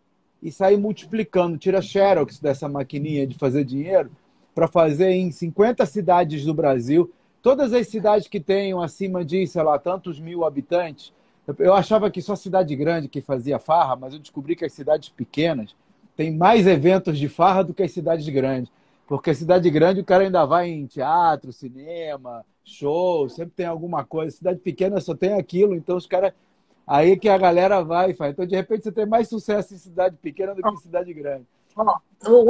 e 0.46 0.52
sair 0.52 0.76
multiplicando. 0.76 1.58
Tira 1.58 1.82
xerox 1.82 2.38
dessa 2.38 2.68
maquininha 2.68 3.26
de 3.26 3.36
fazer 3.36 3.64
dinheiro 3.64 4.12
para 4.54 4.68
fazer 4.68 5.10
em 5.10 5.32
50 5.32 5.84
cidades 5.84 6.44
do 6.44 6.54
Brasil. 6.54 7.12
Todas 7.42 7.72
as 7.72 7.88
cidades 7.88 8.28
que 8.28 8.38
tenham 8.38 8.80
acima 8.80 9.24
de, 9.24 9.44
sei 9.48 9.62
lá, 9.64 9.76
tantos 9.76 10.20
mil 10.20 10.44
habitantes. 10.44 11.12
Eu 11.58 11.74
achava 11.74 12.08
que 12.12 12.22
só 12.22 12.36
cidade 12.36 12.76
grande 12.76 13.08
que 13.08 13.20
fazia 13.20 13.58
farra, 13.58 13.96
mas 13.96 14.12
eu 14.12 14.20
descobri 14.20 14.54
que 14.54 14.64
as 14.64 14.72
cidades 14.72 15.08
pequenas 15.08 15.74
têm 16.16 16.32
mais 16.32 16.64
eventos 16.64 17.18
de 17.18 17.28
farra 17.28 17.64
do 17.64 17.74
que 17.74 17.82
as 17.82 17.90
cidades 17.90 18.28
grandes. 18.28 18.70
Porque 19.08 19.30
a 19.30 19.34
cidade 19.34 19.68
grande 19.68 20.00
o 20.00 20.04
cara 20.04 20.22
ainda 20.22 20.44
vai 20.44 20.68
em 20.68 20.86
teatro, 20.86 21.52
cinema, 21.52 22.44
show, 22.64 23.28
sempre 23.28 23.52
tem 23.56 23.66
alguma 23.66 24.04
coisa. 24.04 24.36
Cidade 24.36 24.60
pequena 24.60 25.00
só 25.00 25.12
tem 25.12 25.32
aquilo, 25.32 25.74
então 25.74 25.96
os 25.96 26.06
caras 26.06 26.32
Aí 26.86 27.18
que 27.18 27.28
a 27.28 27.36
galera 27.36 27.82
vai 27.82 28.10
e 28.10 28.14
faz. 28.14 28.32
Então, 28.32 28.46
de 28.46 28.54
repente, 28.54 28.84
você 28.84 28.92
tem 28.92 29.06
mais 29.06 29.28
sucesso 29.28 29.74
em 29.74 29.78
cidade 29.78 30.16
pequena 30.22 30.54
do 30.54 30.62
que 30.62 30.68
em 30.68 30.76
cidade 30.76 31.12
grande. 31.12 31.44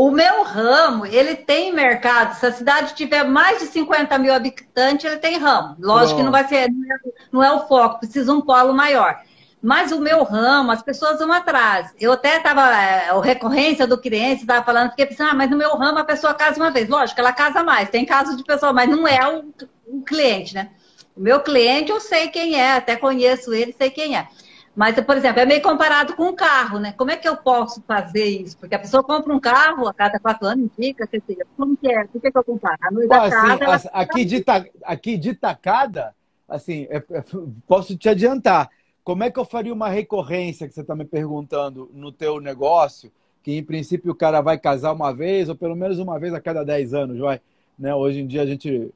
o, 0.07 0.11
meu 0.11 0.45
ramo, 0.45 1.07
ele 1.07 1.35
tem 1.35 1.73
mercado. 1.73 2.35
Se 2.35 2.47
a 2.47 2.52
cidade 2.52 2.95
tiver 2.95 3.25
mais 3.25 3.61
de 3.61 3.66
50 3.66 4.19
mil 4.19 4.33
habitantes, 4.33 5.05
ele 5.05 5.19
tem 5.19 5.38
ramo. 5.38 5.75
Lógico 5.81 6.12
Bom. 6.12 6.16
que 6.19 6.23
não 6.25 6.33
vai 6.33 6.47
ser, 6.47 6.71
não 6.71 6.93
é, 6.93 6.99
não 7.33 7.43
é, 7.43 7.52
o 7.52 7.66
foco, 7.66 7.99
precisa 7.99 8.33
um 8.33 8.43
polo 8.43 8.75
maior. 8.75 9.19
Mas 9.61 9.90
o 9.90 10.00
meu 10.00 10.23
ramo, 10.23 10.71
as 10.71 10.83
pessoas 10.83 11.19
vão 11.19 11.33
atrás. 11.33 11.93
Eu 11.99 12.12
até 12.12 12.37
estava, 12.37 12.71
é, 12.76 13.09
a 13.09 13.21
recorrência 13.21 13.87
do 13.87 13.99
cliente 13.99 14.43
estava 14.43 14.64
falando, 14.64 14.90
fiquei 14.90 15.07
pensando, 15.07 15.31
ah, 15.31 15.35
mas 15.35 15.50
no 15.50 15.57
meu 15.57 15.75
ramo 15.76 15.99
a 15.99 16.05
pessoa 16.05 16.35
casa 16.35 16.61
uma 16.61 16.71
vez. 16.71 16.88
Lógico, 16.88 17.19
ela 17.19 17.33
casa 17.33 17.64
mais, 17.64 17.88
tem 17.88 18.05
casos 18.05 18.37
de 18.37 18.45
pessoa, 18.45 18.73
mas 18.73 18.88
não 18.88 19.09
é 19.09 19.26
o, 19.28 19.52
o 19.88 20.02
cliente, 20.02 20.55
né? 20.55 20.71
O 21.16 21.20
meu 21.20 21.40
cliente 21.40 21.90
eu 21.90 22.00
sei 22.00 22.28
quem 22.28 22.61
é, 22.61 22.73
até 22.73 22.96
conheço 22.96 23.54
ele, 23.54 23.73
sei 23.73 23.90
quem 23.90 24.16
é. 24.16 24.28
Mas, 24.76 24.94
por 25.00 25.16
exemplo, 25.16 25.40
é 25.40 25.46
meio 25.46 25.62
comparado 25.62 26.14
com 26.14 26.25
um 26.25 26.37
carro, 26.37 26.78
né? 26.78 26.92
Como 26.92 27.11
é 27.11 27.16
que 27.16 27.26
eu 27.26 27.35
posso 27.35 27.82
fazer 27.87 28.26
isso? 28.26 28.58
Porque 28.58 28.75
a 28.75 28.78
pessoa 28.78 29.02
compra 29.02 29.32
um 29.32 29.40
carro 29.40 29.88
a 29.88 29.94
cada 29.94 30.20
quatro 30.20 30.46
anos, 30.46 30.68
indica, 30.76 31.06
quer 31.06 31.23
dizer, 31.26 31.46
como 31.56 31.75
que 31.78 31.88
é? 31.88 32.04
Por 32.04 32.20
que, 32.20 32.30
que 32.30 32.37
eu 32.37 32.44
comparo? 32.44 32.76
A 32.82 32.90
noite 32.90 33.11
assim, 33.11 33.64
ela... 33.64 33.80
aqui, 33.94 34.25
de 34.26 34.44
ta... 34.44 34.66
aqui 34.85 35.16
de 35.16 35.32
tacada, 35.32 36.14
assim, 36.46 36.87
é, 36.90 36.99
é, 36.99 37.25
posso 37.66 37.96
te 37.96 38.11
adiantar. 38.11 38.68
Como 39.02 39.25
é 39.25 39.30
que 39.30 39.38
eu 39.38 39.46
faria 39.46 39.73
uma 39.73 39.88
recorrência 39.88 40.68
que 40.68 40.75
você 40.75 40.82
está 40.82 40.94
me 40.94 41.06
perguntando 41.06 41.90
no 41.94 42.12
teu 42.12 42.38
negócio? 42.38 43.11
Que 43.42 43.56
em 43.56 43.64
princípio 43.64 44.12
o 44.12 44.16
cara 44.16 44.42
vai 44.42 44.58
casar 44.58 44.92
uma 44.92 45.11
vez, 45.11 45.49
ou 45.49 45.56
pelo 45.56 45.75
menos 45.75 45.99
uma 45.99 46.18
vez 46.18 46.35
a 46.35 46.40
cada 46.40 46.62
dez 46.62 46.92
anos, 46.92 47.18
vai. 47.18 47.40
Né? 47.78 47.94
Hoje 47.94 48.20
em 48.20 48.26
dia 48.26 48.42
a 48.42 48.46
gente, 48.46 48.92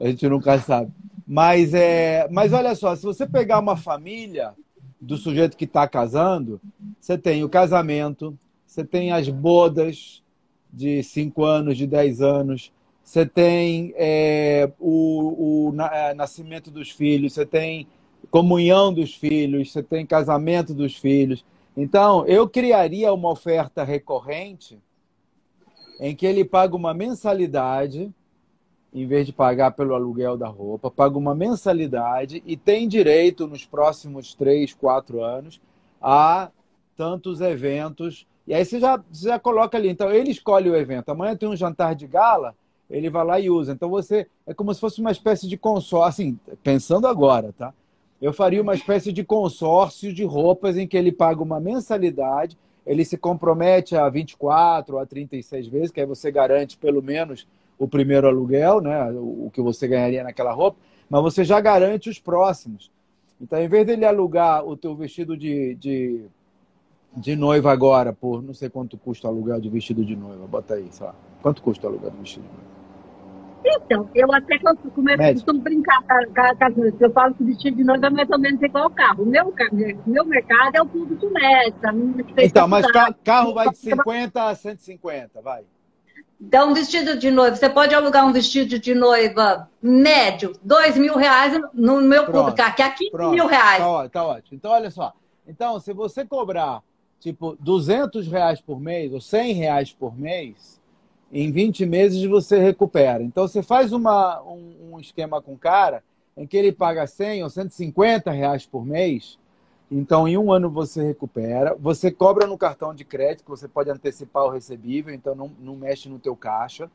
a 0.00 0.06
gente 0.06 0.26
nunca 0.26 0.58
sabe. 0.60 0.90
Mas, 1.32 1.72
é, 1.74 2.26
mas 2.28 2.52
olha 2.52 2.74
só, 2.74 2.96
se 2.96 3.04
você 3.04 3.24
pegar 3.24 3.60
uma 3.60 3.76
família 3.76 4.52
do 5.00 5.16
sujeito 5.16 5.56
que 5.56 5.64
está 5.64 5.86
casando, 5.86 6.60
você 6.98 7.16
tem 7.16 7.44
o 7.44 7.48
casamento, 7.48 8.36
você 8.66 8.84
tem 8.84 9.12
as 9.12 9.28
bodas, 9.28 10.24
de 10.72 11.04
5 11.04 11.44
anos, 11.44 11.78
de 11.78 11.86
10 11.86 12.20
anos, 12.20 12.72
você 13.00 13.24
tem 13.24 13.94
é, 13.96 14.72
o, 14.80 15.68
o 15.70 15.80
é, 15.80 16.14
nascimento 16.14 16.68
dos 16.68 16.90
filhos, 16.90 17.32
você 17.34 17.46
tem 17.46 17.86
comunhão 18.28 18.92
dos 18.92 19.14
filhos, 19.14 19.70
você 19.70 19.84
tem 19.84 20.04
casamento 20.04 20.74
dos 20.74 20.96
filhos. 20.96 21.44
Então, 21.76 22.26
eu 22.26 22.48
criaria 22.48 23.12
uma 23.12 23.30
oferta 23.30 23.84
recorrente 23.84 24.80
em 26.00 26.12
que 26.12 26.26
ele 26.26 26.44
paga 26.44 26.74
uma 26.74 26.92
mensalidade, 26.92 28.12
em 28.92 29.06
vez 29.06 29.26
de 29.26 29.32
pagar 29.32 29.70
pelo 29.72 29.94
aluguel 29.94 30.36
da 30.36 30.48
roupa, 30.48 30.90
paga 30.90 31.16
uma 31.16 31.34
mensalidade 31.34 32.42
e 32.44 32.56
tem 32.56 32.88
direito, 32.88 33.46
nos 33.46 33.64
próximos 33.64 34.34
três, 34.34 34.74
quatro 34.74 35.22
anos, 35.22 35.60
a 36.02 36.50
tantos 36.96 37.40
eventos. 37.40 38.26
E 38.46 38.52
aí 38.52 38.64
você 38.64 38.80
já, 38.80 38.96
você 39.10 39.28
já 39.28 39.38
coloca 39.38 39.78
ali. 39.78 39.88
Então, 39.88 40.10
ele 40.10 40.30
escolhe 40.30 40.68
o 40.68 40.76
evento. 40.76 41.10
Amanhã 41.10 41.36
tem 41.36 41.48
um 41.48 41.56
jantar 41.56 41.94
de 41.94 42.06
gala, 42.06 42.54
ele 42.90 43.08
vai 43.08 43.24
lá 43.24 43.38
e 43.38 43.48
usa. 43.48 43.72
Então, 43.72 43.88
você 43.88 44.26
é 44.44 44.52
como 44.52 44.74
se 44.74 44.80
fosse 44.80 45.00
uma 45.00 45.12
espécie 45.12 45.48
de 45.48 45.56
consórcio. 45.56 46.02
Assim, 46.02 46.38
pensando 46.62 47.06
agora, 47.06 47.54
tá? 47.56 47.72
Eu 48.20 48.32
faria 48.32 48.60
uma 48.60 48.74
espécie 48.74 49.12
de 49.12 49.24
consórcio 49.24 50.12
de 50.12 50.24
roupas 50.24 50.76
em 50.76 50.86
que 50.86 50.96
ele 50.96 51.12
paga 51.12 51.42
uma 51.42 51.58
mensalidade, 51.58 52.58
ele 52.84 53.04
se 53.04 53.16
compromete 53.16 53.96
a 53.96 54.08
24 54.08 54.98
a 54.98 55.06
36 55.06 55.68
vezes, 55.68 55.90
que 55.90 56.00
aí 56.00 56.06
você 56.06 56.30
garante 56.30 56.76
pelo 56.76 57.02
menos 57.02 57.46
o 57.80 57.88
primeiro 57.88 58.28
aluguel, 58.28 58.82
né, 58.82 59.10
o 59.10 59.50
que 59.50 59.62
você 59.62 59.88
ganharia 59.88 60.22
naquela 60.22 60.52
roupa, 60.52 60.78
mas 61.08 61.22
você 61.22 61.42
já 61.42 61.58
garante 61.58 62.10
os 62.10 62.18
próximos. 62.18 62.92
Então, 63.40 63.58
em 63.58 63.68
vez 63.68 63.86
dele 63.86 64.04
alugar 64.04 64.62
o 64.66 64.76
teu 64.76 64.94
vestido 64.94 65.34
de, 65.34 65.74
de, 65.76 66.26
de 67.16 67.34
noiva 67.34 67.72
agora 67.72 68.12
por 68.12 68.42
não 68.42 68.52
sei 68.52 68.68
quanto 68.68 68.98
custa 68.98 69.26
o 69.26 69.30
aluguel 69.30 69.58
de 69.58 69.70
vestido 69.70 70.04
de 70.04 70.14
noiva, 70.14 70.46
bota 70.46 70.74
aí, 70.74 70.88
sei 70.90 71.06
lá. 71.06 71.14
Quanto 71.40 71.62
custa 71.62 71.86
o 71.86 71.90
aluguel 71.90 72.10
de 72.10 72.18
vestido 72.18 72.42
de 72.42 72.48
noiva? 72.48 72.70
Então, 73.64 74.08
eu 74.14 74.30
até 74.30 74.58
começo 74.94 75.50
a 75.50 75.52
brincar 75.54 76.02
com 76.02 76.64
as 76.64 76.74
coisas. 76.74 77.00
Eu 77.00 77.10
falo 77.12 77.34
que 77.34 77.44
vestido 77.44 77.78
de 77.78 77.84
noiva 77.84 78.08
é 78.08 78.10
mais 78.10 78.28
ou 78.28 78.38
menos 78.38 78.60
igual 78.62 78.84
ao 78.84 78.90
carro. 78.90 79.22
O 79.22 79.26
meu, 79.26 79.54
meu 80.06 80.24
mercado 80.26 80.76
é 80.76 80.82
o 80.82 80.86
público 80.86 81.30
médio. 81.30 81.74
Então, 82.38 82.68
mas 82.68 82.86
carro 83.24 83.54
vai 83.54 83.70
de 83.70 83.76
50 83.80 84.48
a 84.48 84.54
150, 84.54 85.40
vai. 85.40 85.64
Então, 86.40 86.70
um 86.70 86.74
vestido 86.74 87.18
de 87.18 87.30
noiva, 87.30 87.54
você 87.54 87.68
pode 87.68 87.94
alugar 87.94 88.26
um 88.26 88.32
vestido 88.32 88.78
de 88.78 88.94
noiva 88.94 89.68
médio, 89.82 90.52
dois 90.62 90.96
mil 90.96 91.16
reais 91.16 91.60
no 91.74 92.00
meu 92.00 92.24
pronto, 92.24 92.46
público, 92.46 92.62
aqui 92.62 92.82
é 92.82 92.90
15 92.90 93.10
pronto, 93.10 93.34
mil 93.34 93.46
reais. 93.46 93.78
Tá, 93.78 94.08
tá 94.08 94.24
ótimo. 94.24 94.56
Então, 94.56 94.70
olha 94.70 94.90
só. 94.90 95.12
Então, 95.46 95.78
se 95.78 95.92
você 95.92 96.24
cobrar, 96.24 96.82
tipo, 97.18 97.56
200 97.60 98.26
reais 98.26 98.60
por 98.60 98.80
mês 98.80 99.12
ou 99.12 99.20
100 99.20 99.52
reais 99.52 99.92
por 99.92 100.18
mês, 100.18 100.80
em 101.32 101.50
20 101.52 101.86
meses 101.86 102.22
você 102.24 102.58
recupera. 102.58 103.22
Então 103.22 103.46
você 103.46 103.62
faz 103.62 103.92
uma, 103.92 104.42
um, 104.42 104.92
um, 104.92 105.00
esquema 105.00 105.40
com 105.40 105.52
o 105.52 105.58
cara 105.58 106.02
em 106.36 106.46
que 106.46 106.56
ele 106.56 106.72
paga 106.72 107.06
100 107.06 107.44
ou 107.44 107.50
150 107.50 108.30
reais 108.30 108.66
por 108.66 108.84
mês. 108.84 109.38
Então, 109.90 110.28
em 110.28 110.38
um 110.38 110.52
ano 110.52 110.70
você 110.70 111.02
recupera. 111.02 111.74
Você 111.80 112.10
cobra 112.10 112.46
no 112.46 112.56
cartão 112.56 112.94
de 112.94 113.04
crédito, 113.04 113.48
você 113.48 113.66
pode 113.66 113.90
antecipar 113.90 114.44
o 114.44 114.50
recebível, 114.50 115.12
então 115.12 115.34
não, 115.34 115.50
não 115.58 115.74
mexe 115.74 116.08
no 116.08 116.18
teu 116.18 116.36
caixa. 116.36 116.90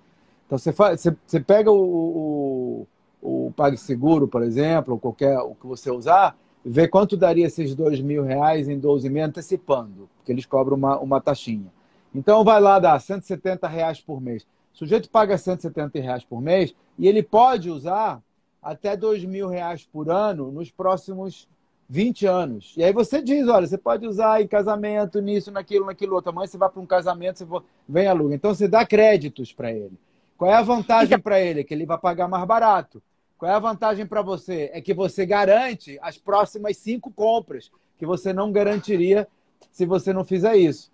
Então, 0.45 0.57
você, 0.57 0.71
faz, 0.71 1.01
você, 1.01 1.15
você 1.25 1.39
pega 1.39 1.71
o, 1.71 2.87
o, 3.21 3.47
o 3.47 3.51
PagSeguro, 3.51 4.27
por 4.27 4.43
exemplo, 4.43 4.93
ou 4.93 4.99
qualquer 4.99 5.37
o 5.39 5.55
que 5.55 5.67
você 5.67 5.91
usar, 5.91 6.37
vê 6.63 6.87
quanto 6.87 7.17
daria 7.17 7.45
esses 7.45 7.75
dois 7.75 7.99
mil 7.99 8.23
reais 8.23 8.69
em 8.69 8.79
12 8.79 9.09
meses 9.09 9.29
antecipando, 9.29 10.09
porque 10.17 10.31
eles 10.31 10.45
cobram 10.45 10.77
uma, 10.77 10.97
uma 10.97 11.21
taxinha. 11.21 11.71
Então 12.13 12.43
vai 12.43 12.61
lá 12.61 12.79
dar 12.79 12.99
170 12.99 13.67
reais 13.67 13.99
por 13.99 14.21
mês. 14.21 14.43
O 14.73 14.77
sujeito 14.77 15.09
paga 15.09 15.37
170 15.37 15.99
reais 15.99 16.23
por 16.23 16.41
mês 16.41 16.73
e 16.97 17.07
ele 17.07 17.21
pode 17.21 17.69
usar 17.69 18.21
até 18.61 18.97
2 18.97 19.25
mil 19.25 19.47
reais 19.47 19.87
por 19.91 20.09
ano 20.09 20.51
nos 20.51 20.71
próximos 20.71 21.47
20 21.87 22.25
anos. 22.25 22.73
E 22.75 22.83
aí 22.83 22.91
você 22.91 23.21
diz, 23.21 23.47
olha, 23.47 23.67
você 23.67 23.77
pode 23.77 24.07
usar 24.07 24.41
em 24.41 24.47
casamento, 24.47 25.21
nisso, 25.21 25.51
naquilo, 25.51 25.85
naquilo 25.85 26.15
outro. 26.15 26.31
Amanhã 26.31 26.47
você 26.47 26.57
vai 26.57 26.69
para 26.69 26.81
um 26.81 26.85
casamento, 26.85 27.45
você 27.45 27.65
vem 27.87 28.07
aluga. 28.07 28.33
Então 28.33 28.53
você 28.53 28.67
dá 28.67 28.85
créditos 28.85 29.53
para 29.53 29.71
ele. 29.71 29.97
Qual 30.37 30.51
é 30.51 30.55
a 30.55 30.61
vantagem 30.61 31.19
para 31.19 31.39
ele? 31.39 31.63
Que 31.63 31.73
ele 31.73 31.85
vai 31.85 31.97
pagar 31.97 32.27
mais 32.27 32.45
barato. 32.45 33.01
Qual 33.37 33.51
é 33.51 33.55
a 33.55 33.59
vantagem 33.59 34.05
para 34.05 34.21
você? 34.21 34.69
É 34.73 34.81
que 34.81 34.93
você 34.93 35.25
garante 35.25 35.97
as 36.01 36.17
próximas 36.17 36.77
cinco 36.77 37.11
compras 37.11 37.71
que 37.97 38.05
você 38.05 38.33
não 38.33 38.51
garantiria 38.51 39.27
se 39.71 39.85
você 39.85 40.11
não 40.11 40.23
fizer 40.23 40.55
isso. 40.55 40.91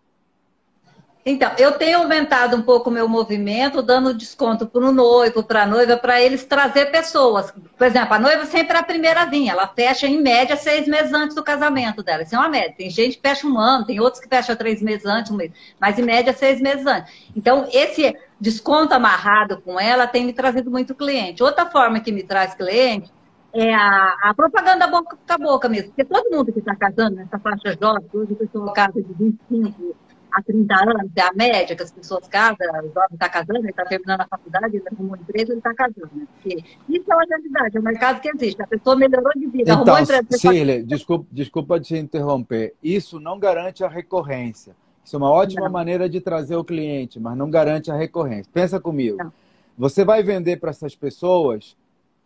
Então, 1.24 1.52
eu 1.60 1.74
tenho 1.74 2.00
aumentado 2.00 2.58
um 2.58 2.64
pouco 2.64 2.90
o 2.90 2.94
meu 2.94 3.08
movimento, 3.08 3.84
dando 3.84 4.14
desconto 4.14 4.66
para 4.66 4.82
o 4.82 4.92
noivo, 4.92 5.44
para 5.44 5.64
a 5.64 5.66
noiva, 5.68 5.96
para 5.96 6.20
eles 6.20 6.44
trazer 6.46 6.88
pessoas. 6.88 7.52
Por 7.52 7.86
exemplo, 7.86 8.16
a 8.16 8.20
noiva 8.20 8.46
sempre 8.48 8.76
é 8.76 8.80
a 8.80 8.84
primeira 8.84 9.22
a 9.22 9.26
vir, 9.26 9.48
ela 9.48 9.68
fecha 9.68 10.08
em 10.08 10.20
média 10.20 10.56
seis 10.56 10.88
meses 10.88 11.14
antes 11.14 11.36
do 11.36 11.44
casamento 11.44 12.02
dela. 12.02 12.24
Isso 12.24 12.36
é 12.36 12.40
uma 12.40 12.50
média. 12.50 12.74
Tem 12.76 12.90
gente 12.90 13.18
que 13.18 13.22
fecha 13.22 13.46
um 13.46 13.60
ano, 13.60 13.86
tem 13.86 14.00
outros 14.00 14.22
que 14.22 14.28
fecham 14.28 14.56
três 14.56 14.82
meses 14.82 15.06
antes, 15.06 15.32
um 15.32 15.36
mês, 15.36 15.52
mas 15.80 16.00
em 16.00 16.04
média 16.04 16.34
seis 16.34 16.60
meses 16.60 16.88
antes. 16.88 17.14
Então, 17.36 17.68
esse 17.72 18.18
desconto 18.40 18.96
amarrado 18.96 19.62
com 19.62 19.80
ela 19.80 20.08
tem 20.08 20.26
me 20.26 20.34
trazido 20.34 20.72
muito 20.72 20.96
cliente. 20.96 21.44
Outra 21.44 21.68
forma 21.68 22.00
que 22.00 22.12
me 22.12 22.24
traz 22.24 22.56
cliente 22.56 23.12
é 23.54 23.72
a, 23.72 24.16
a 24.24 24.34
propaganda 24.34 24.88
boca 24.88 25.18
a 25.28 25.38
boca 25.38 25.70
mesmo. 25.70 25.90
Porque 25.90 26.06
todo 26.06 26.36
mundo 26.36 26.52
que 26.52 26.60
está 26.60 26.76
casando 26.76 27.18
nessa 27.18 27.38
faixa 27.38 27.78
jovem, 27.80 28.10
hoje 28.12 28.36
eu 28.40 28.46
estou 28.46 28.74
casa 28.74 29.02
de 29.02 29.14
25, 29.14 29.96
há 30.32 30.42
30 30.42 30.76
anos, 30.76 31.12
é 31.16 31.22
a 31.22 31.34
média 31.34 31.76
que 31.76 31.84
as 31.84 31.92
pessoas 31.92 32.28
casam, 32.28 32.58
o 32.60 32.88
jovem 32.88 33.14
está 33.14 33.30
casando, 33.30 33.60
ele 33.60 33.70
está 33.70 33.86
terminando 33.86 34.22
a 34.22 34.28
faculdade, 34.28 34.78
ele 34.78 34.86
arrumou 34.92 35.16
um 35.16 35.22
emprego, 35.22 35.52
ele 35.52 35.58
está 35.58 35.74
casando. 35.74 36.10
Né? 36.14 36.28
Porque 36.34 36.64
isso 36.90 37.12
é 37.12 37.16
uma 37.16 37.26
realidade, 37.26 37.78
é 37.78 37.80
um 37.80 37.84
mercado 37.84 38.22
que 38.22 38.30
existe. 38.30 38.62
A 38.62 38.68
pessoa 38.68 38.96
melhorou 38.96 39.32
de 39.36 39.48
vida, 39.48 39.64
então, 39.64 39.76
arrumou 39.78 39.96
um 39.96 40.00
emprego. 40.00 40.28
Cília, 40.32 40.84
desculpa, 40.84 41.28
desculpa 41.32 41.80
te 41.80 41.98
interromper. 41.98 42.76
Isso 42.82 43.20
não 43.20 43.40
garante 43.40 43.84
a 43.84 43.88
recorrência. 43.88 44.76
Isso 45.04 45.16
é 45.16 45.18
uma 45.18 45.32
ótima 45.32 45.66
não. 45.66 45.72
maneira 45.72 46.08
de 46.08 46.22
trazer 46.22 46.56
o 46.56 46.64
cliente, 46.64 47.20
mas 47.20 47.36
não 47.36 47.50
garante 47.50 47.92
a 47.92 47.96
recorrência. 47.96 48.52
Pensa 48.54 48.80
comigo. 48.80 49.18
Não. 49.18 49.34
Você 49.78 50.06
vai 50.06 50.22
vender 50.22 50.58
para 50.58 50.70
essas 50.70 50.96
pessoas 50.96 51.76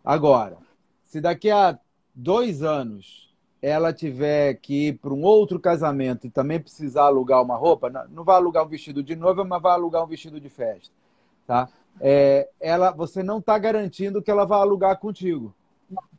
agora. 0.04 0.58
Se 1.04 1.20
daqui 1.20 1.50
a 1.50 1.78
dois 2.14 2.62
anos 2.62 3.25
ela 3.60 3.92
tiver 3.92 4.54
que 4.54 4.88
ir 4.88 4.98
para 4.98 5.12
um 5.12 5.22
outro 5.22 5.58
casamento 5.58 6.26
e 6.26 6.30
também 6.30 6.60
precisar 6.60 7.04
alugar 7.04 7.42
uma 7.42 7.56
roupa, 7.56 7.90
não 8.10 8.24
vai 8.24 8.36
alugar 8.36 8.64
um 8.64 8.68
vestido 8.68 9.02
de 9.02 9.16
noiva, 9.16 9.44
mas 9.44 9.62
vai 9.62 9.72
alugar 9.72 10.04
um 10.04 10.06
vestido 10.06 10.40
de 10.40 10.48
festa, 10.48 10.92
tá? 11.46 11.68
É, 12.00 12.48
ela, 12.60 12.90
você 12.90 13.22
não 13.22 13.38
está 13.38 13.58
garantindo 13.58 14.22
que 14.22 14.30
ela 14.30 14.44
vai 14.44 14.60
alugar 14.60 14.98
contigo. 14.98 15.54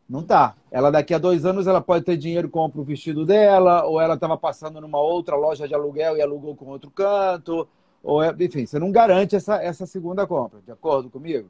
Não 0.10 0.24
tá. 0.24 0.56
Ela 0.72 0.90
daqui 0.90 1.14
a 1.14 1.18
dois 1.18 1.46
anos 1.46 1.68
ela 1.68 1.82
pode 1.82 2.06
ter 2.06 2.16
dinheiro 2.16 2.50
compra 2.50 2.80
o 2.80 2.84
vestido 2.84 3.26
dela, 3.26 3.86
ou 3.86 4.00
ela 4.00 4.16
estava 4.16 4.38
passando 4.38 4.80
numa 4.80 5.00
outra 5.00 5.36
loja 5.36 5.68
de 5.68 5.76
aluguel 5.76 6.18
e 6.18 6.22
alugou 6.22 6.56
com 6.56 6.68
outro 6.68 6.90
canto, 6.90 7.68
ou 8.02 8.24
é, 8.24 8.34
enfim, 8.40 8.66
você 8.66 8.80
não 8.80 8.92
garante 8.92 9.36
essa, 9.36 9.62
essa 9.62 9.86
segunda 9.86 10.26
compra, 10.26 10.62
de 10.66 10.72
acordo 10.72 11.10
comigo? 11.10 11.50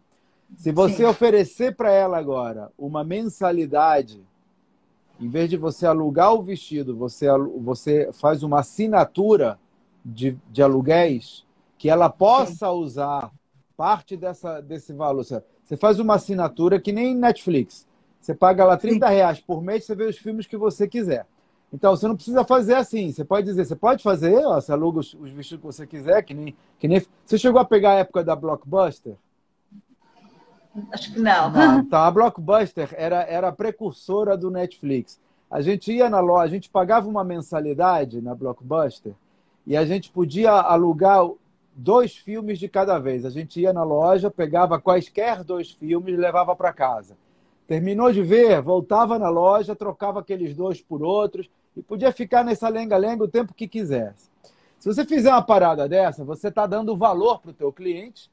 Se 0.55 0.71
você 0.71 0.97
Sim. 0.97 1.05
oferecer 1.05 1.75
para 1.75 1.91
ela 1.91 2.17
agora 2.17 2.71
uma 2.77 3.03
mensalidade 3.03 4.23
em 5.19 5.29
vez 5.29 5.49
de 5.49 5.57
você 5.57 5.85
alugar 5.85 6.33
o 6.33 6.41
vestido, 6.41 6.95
você, 6.95 7.27
você 7.59 8.09
faz 8.13 8.43
uma 8.43 8.59
assinatura 8.59 9.59
de, 10.03 10.37
de 10.49 10.61
aluguéis 10.61 11.45
que 11.77 11.89
ela 11.89 12.09
possa 12.09 12.71
usar 12.71 13.31
parte 13.75 14.17
dessa, 14.17 14.61
desse 14.61 14.93
valor. 14.93 15.23
Você 15.23 15.77
faz 15.77 15.99
uma 15.99 16.15
assinatura 16.15 16.79
que 16.79 16.91
nem 16.91 17.15
Netflix. 17.15 17.87
Você 18.19 18.33
paga 18.33 18.65
lá 18.65 18.75
30 18.75 19.07
reais 19.07 19.39
por 19.39 19.61
mês, 19.61 19.85
você 19.85 19.95
vê 19.95 20.05
os 20.05 20.17
filmes 20.17 20.47
que 20.47 20.57
você 20.57 20.87
quiser. 20.87 21.25
Então, 21.71 21.95
você 21.95 22.07
não 22.07 22.15
precisa 22.15 22.43
fazer 22.43 22.75
assim. 22.75 23.11
Você 23.11 23.23
pode 23.25 23.45
dizer, 23.45 23.65
você 23.65 23.75
pode 23.75 24.01
fazer, 24.01 24.35
ó, 24.45 24.59
você 24.59 24.71
aluga 24.71 24.99
os, 24.99 25.13
os 25.13 25.31
vestidos 25.31 25.61
que 25.61 25.65
você 25.65 25.85
quiser, 25.85 26.23
que 26.23 26.33
nem, 26.33 26.55
que 26.79 26.87
nem. 26.87 27.05
Você 27.25 27.37
chegou 27.37 27.59
a 27.59 27.65
pegar 27.65 27.91
a 27.91 27.99
época 27.99 28.23
da 28.23 28.35
Blockbuster? 28.35 29.15
Acho 30.91 31.13
que 31.13 31.19
não. 31.19 31.49
não. 31.49 31.79
Então, 31.79 31.99
a 31.99 32.11
Blockbuster 32.11 32.89
era, 32.95 33.23
era 33.23 33.47
a 33.49 33.51
precursora 33.51 34.37
do 34.37 34.51
Netflix. 34.51 35.19
A 35.49 35.61
gente 35.61 35.91
ia 35.91 36.09
na 36.09 36.19
loja, 36.19 36.43
a 36.43 36.55
gente 36.55 36.69
pagava 36.69 37.07
uma 37.07 37.23
mensalidade 37.23 38.21
na 38.21 38.35
Blockbuster 38.35 39.13
e 39.65 39.75
a 39.77 39.85
gente 39.85 40.11
podia 40.11 40.51
alugar 40.51 41.27
dois 41.73 42.15
filmes 42.15 42.59
de 42.59 42.67
cada 42.67 42.99
vez. 42.99 43.25
A 43.25 43.29
gente 43.29 43.61
ia 43.61 43.71
na 43.71 43.83
loja, 43.83 44.29
pegava 44.29 44.79
quaisquer 44.79 45.43
dois 45.43 45.71
filmes 45.71 46.13
e 46.13 46.17
levava 46.17 46.55
para 46.55 46.73
casa. 46.73 47.15
Terminou 47.67 48.11
de 48.11 48.23
ver, 48.23 48.61
voltava 48.61 49.19
na 49.19 49.29
loja, 49.29 49.75
trocava 49.75 50.19
aqueles 50.19 50.55
dois 50.55 50.81
por 50.81 51.03
outros 51.03 51.49
e 51.75 51.81
podia 51.81 52.11
ficar 52.11 52.43
nessa 52.43 52.67
lenga-lenga 52.69 53.23
o 53.23 53.27
tempo 53.27 53.53
que 53.53 53.67
quisesse. 53.67 54.29
Se 54.79 54.93
você 54.93 55.05
fizer 55.05 55.29
uma 55.29 55.41
parada 55.41 55.87
dessa, 55.87 56.23
você 56.23 56.47
está 56.49 56.65
dando 56.65 56.95
valor 56.95 57.39
para 57.39 57.51
o 57.51 57.53
teu 57.53 57.71
cliente 57.71 58.29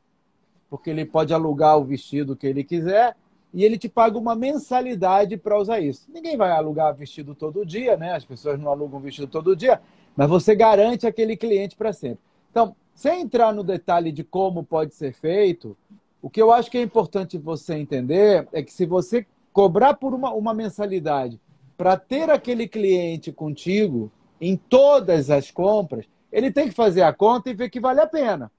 porque 0.69 0.91
ele 0.91 1.05
pode 1.05 1.33
alugar 1.33 1.79
o 1.79 1.85
vestido 1.85 2.37
que 2.37 2.47
ele 2.47 2.65
quiser 2.65 3.17
e 3.53 3.65
ele 3.65 3.79
te 3.79 3.89
paga 3.89 4.19
uma 4.19 4.35
mensalidade 4.35 5.37
para 5.37 5.59
usar 5.59 5.81
isso. 5.81 6.07
Ninguém 6.13 6.37
vai 6.37 6.51
alugar 6.51 6.95
vestido 6.95 7.35
todo 7.35 7.65
dia, 7.65 7.97
né? 7.97 8.15
As 8.15 8.25
pessoas 8.25 8.59
não 8.59 8.71
alugam 8.71 8.99
vestido 8.99 9.29
todo 9.29 9.55
dia, 9.55 9.81
mas 10.17 10.29
você 10.29 10.57
garante 10.57 11.07
aquele 11.07 11.37
cliente 11.37 11.77
para 11.77 11.93
sempre. 11.93 12.19
Então, 12.51 12.75
sem 12.93 13.23
entrar 13.23 13.53
no 13.53 13.63
detalhe 13.63 14.11
de 14.11 14.25
como 14.25 14.65
pode 14.65 14.95
ser 14.95 15.13
feito, 15.13 15.77
o 16.21 16.31
que 16.31 16.41
eu 16.41 16.53
acho 16.53 16.71
que 16.71 16.79
é 16.79 16.83
importante 16.83 17.39
você 17.39 17.75
entender 17.75 18.49
é 18.53 18.63
que 18.63 18.73
se 18.73 18.87
você 18.87 19.27
cobrar 19.53 19.95
por 19.95 20.15
uma, 20.15 20.33
uma 20.33 20.53
mensalidade 20.53 21.41
para 21.77 21.97
ter 21.97 22.31
aquele 22.31 22.67
cliente 22.67 23.31
contigo 23.31 24.11
em 24.41 24.57
todas 24.57 25.31
as 25.31 25.51
compras, 25.51 26.07
ele 26.33 26.51
tem 26.51 26.69
que 26.69 26.75
fazer 26.75 27.03
a 27.03 27.13
conta 27.13 27.51
e 27.51 27.55
ver 27.55 27.71
que 27.71 27.79
vale 27.79 28.01
a 28.01 28.07
pena. 28.07 28.51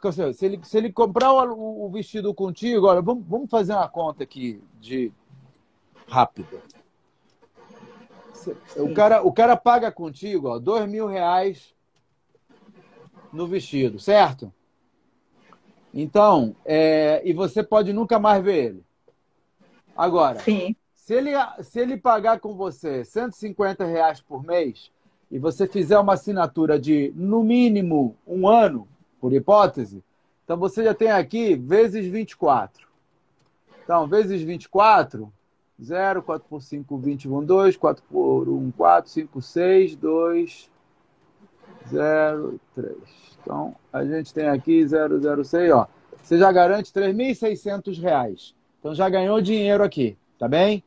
Porque 0.00 0.12
seja, 0.12 0.32
se, 0.32 0.46
ele, 0.46 0.60
se 0.62 0.78
ele 0.78 0.90
comprar 0.90 1.30
o, 1.30 1.84
o 1.84 1.90
vestido 1.90 2.32
contigo, 2.32 2.86
olha, 2.86 3.02
vamos, 3.02 3.22
vamos 3.28 3.50
fazer 3.50 3.74
uma 3.74 3.86
conta 3.86 4.22
aqui 4.24 4.62
de 4.80 5.12
rápida. 6.08 6.58
O 8.76 8.94
cara, 8.94 9.22
o 9.22 9.30
cara 9.30 9.54
paga 9.54 9.92
contigo 9.92 10.48
ó, 10.48 10.58
dois 10.58 10.88
mil 10.88 11.06
reais 11.06 11.74
no 13.30 13.46
vestido, 13.46 13.98
certo? 13.98 14.50
Então, 15.92 16.56
é, 16.64 17.20
e 17.22 17.34
você 17.34 17.62
pode 17.62 17.92
nunca 17.92 18.18
mais 18.18 18.42
ver 18.42 18.64
ele. 18.64 18.84
Agora, 19.94 20.40
Sim. 20.40 20.74
Se, 20.94 21.12
ele, 21.12 21.32
se 21.62 21.78
ele 21.78 21.98
pagar 21.98 22.40
com 22.40 22.54
você 22.54 23.04
150 23.04 23.84
reais 23.84 24.20
por 24.22 24.42
mês 24.42 24.90
e 25.30 25.38
você 25.38 25.66
fizer 25.66 25.98
uma 25.98 26.14
assinatura 26.14 26.78
de, 26.78 27.12
no 27.14 27.42
mínimo, 27.42 28.16
um 28.26 28.48
ano, 28.48 28.88
por 29.20 29.32
hipótese, 29.32 30.02
então 30.44 30.56
você 30.56 30.82
já 30.82 30.92
tem 30.92 31.10
aqui 31.10 31.54
vezes 31.54 32.06
24. 32.06 32.88
Então, 33.84 34.06
vezes 34.06 34.42
24, 34.42 35.32
0, 35.82 36.22
4 36.22 36.48
por 36.48 36.60
5, 36.60 36.98
21, 36.98 37.44
2, 37.44 37.76
4 37.76 38.04
por 38.10 38.48
1, 38.48 38.70
4, 38.72 39.10
5, 39.10 39.42
6, 39.42 39.96
2, 39.96 40.70
0, 41.88 42.60
3. 42.74 42.96
Então, 43.42 43.76
a 43.92 44.04
gente 44.04 44.34
tem 44.34 44.48
aqui 44.48 44.84
006, 44.86 45.72
ó. 45.72 45.86
Você 46.22 46.38
já 46.38 46.52
garante 46.52 46.92
R$ 46.94 47.12
3.600. 47.12 48.54
Então, 48.78 48.94
já 48.94 49.08
ganhou 49.08 49.40
dinheiro 49.40 49.82
aqui, 49.82 50.16
tá 50.38 50.46
bem? 50.46 50.82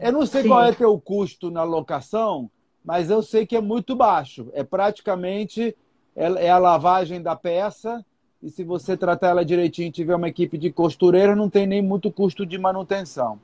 Eu 0.00 0.12
não 0.12 0.26
sei 0.26 0.42
Sim. 0.42 0.48
qual 0.48 0.64
é 0.64 0.70
o 0.70 0.74
teu 0.74 1.00
custo 1.00 1.50
na 1.50 1.62
locação, 1.62 2.50
mas 2.84 3.10
eu 3.10 3.22
sei 3.22 3.46
que 3.46 3.56
é 3.56 3.60
muito 3.60 3.96
baixo. 3.96 4.48
É 4.52 4.62
praticamente 4.62 5.76
é, 6.14 6.50
a 6.50 6.58
lavagem 6.58 7.20
da 7.20 7.34
peça 7.34 8.04
e 8.42 8.50
se 8.50 8.62
você 8.62 8.96
tratar 8.96 9.28
ela 9.28 9.44
direitinho 9.44 9.88
e 9.88 9.92
tiver 9.92 10.14
uma 10.14 10.28
equipe 10.28 10.58
de 10.58 10.70
costureira, 10.70 11.34
não 11.34 11.48
tem 11.48 11.66
nem 11.66 11.80
muito 11.80 12.12
custo 12.12 12.44
de 12.44 12.58
manutenção. 12.58 13.38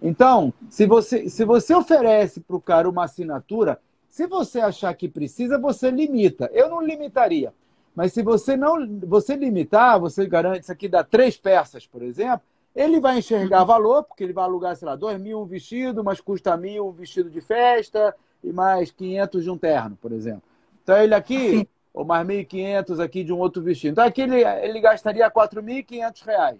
Então, 0.00 0.52
se 0.70 0.86
você, 0.86 1.28
se 1.28 1.44
você 1.44 1.74
oferece 1.74 2.40
para 2.40 2.54
o 2.56 2.60
cara 2.60 2.88
uma 2.88 3.04
assinatura, 3.04 3.80
se 4.08 4.28
você 4.28 4.60
achar 4.60 4.94
que 4.94 5.08
precisa, 5.08 5.58
você 5.58 5.90
limita. 5.90 6.48
Eu 6.52 6.68
não 6.70 6.80
limitaria. 6.80 7.52
Mas 7.96 8.12
se 8.12 8.22
você 8.22 8.56
não 8.56 8.86
você 9.00 9.34
limitar, 9.34 9.98
você 9.98 10.24
garante 10.26 10.62
isso 10.62 10.72
aqui 10.72 10.88
dá 10.88 11.02
três 11.02 11.36
peças, 11.36 11.86
por 11.86 12.02
exemplo, 12.02 12.42
ele 12.74 13.00
vai 13.00 13.18
enxergar 13.18 13.60
uhum. 13.60 13.66
valor, 13.66 14.04
porque 14.04 14.22
ele 14.22 14.32
vai 14.32 14.44
alugar, 14.44 14.76
sei 14.76 14.86
lá, 14.86 14.96
dois 14.96 15.18
mil 15.20 15.40
um 15.40 15.44
vestido, 15.44 16.02
mas 16.02 16.20
custa 16.20 16.56
mil 16.56 16.88
um 16.88 16.92
vestido 16.92 17.30
de 17.30 17.40
festa 17.40 18.14
e 18.42 18.52
mais 18.52 18.90
500 18.90 19.44
de 19.44 19.50
um 19.50 19.58
terno, 19.58 19.96
por 20.00 20.12
exemplo. 20.12 20.42
Então 20.82 20.96
ele 20.96 21.14
aqui, 21.14 21.68
ou 21.94 22.04
mais 22.04 22.26
1.500 22.26 23.00
aqui 23.00 23.22
de 23.22 23.32
um 23.32 23.38
outro 23.38 23.62
vestido. 23.62 23.92
Então 23.92 24.04
aqui 24.04 24.22
ele, 24.22 24.42
ele 24.42 24.80
gastaria 24.80 25.30
4.500 25.30 26.24
reais. 26.26 26.58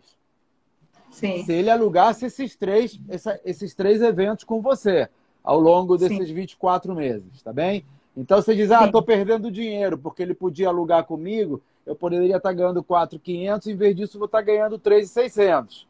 Sim. 1.11 1.45
Se 1.45 1.53
ele 1.53 1.69
alugasse 1.69 2.25
esses 2.25 2.55
três, 2.55 2.99
essa, 3.09 3.41
esses 3.45 3.75
três 3.75 4.01
eventos 4.01 4.45
com 4.45 4.63
você 4.63 5.09
ao 5.43 5.59
longo 5.59 5.99
desses 5.99 6.29
Sim. 6.29 6.35
24 6.35 6.95
meses, 6.95 7.43
tá 7.43 7.53
bem? 7.53 7.85
Então 8.17 8.41
você 8.41 8.55
diz, 8.55 8.71
ah, 8.71 8.87
estou 8.87 9.03
perdendo 9.03 9.51
dinheiro 9.51 9.99
porque 9.99 10.23
ele 10.23 10.35
podia 10.35 10.69
alugar 10.69 11.05
comigo, 11.05 11.61
eu 11.85 11.97
poderia 11.97 12.37
estar 12.37 12.53
ganhando 12.53 12.83
4.500, 12.83 13.67
em 13.67 13.77
vez 13.77 13.97
disso 13.97 14.19
vou 14.19 14.27
estar 14.27 14.41
ganhando 14.41 14.79
3.600. 14.79 15.85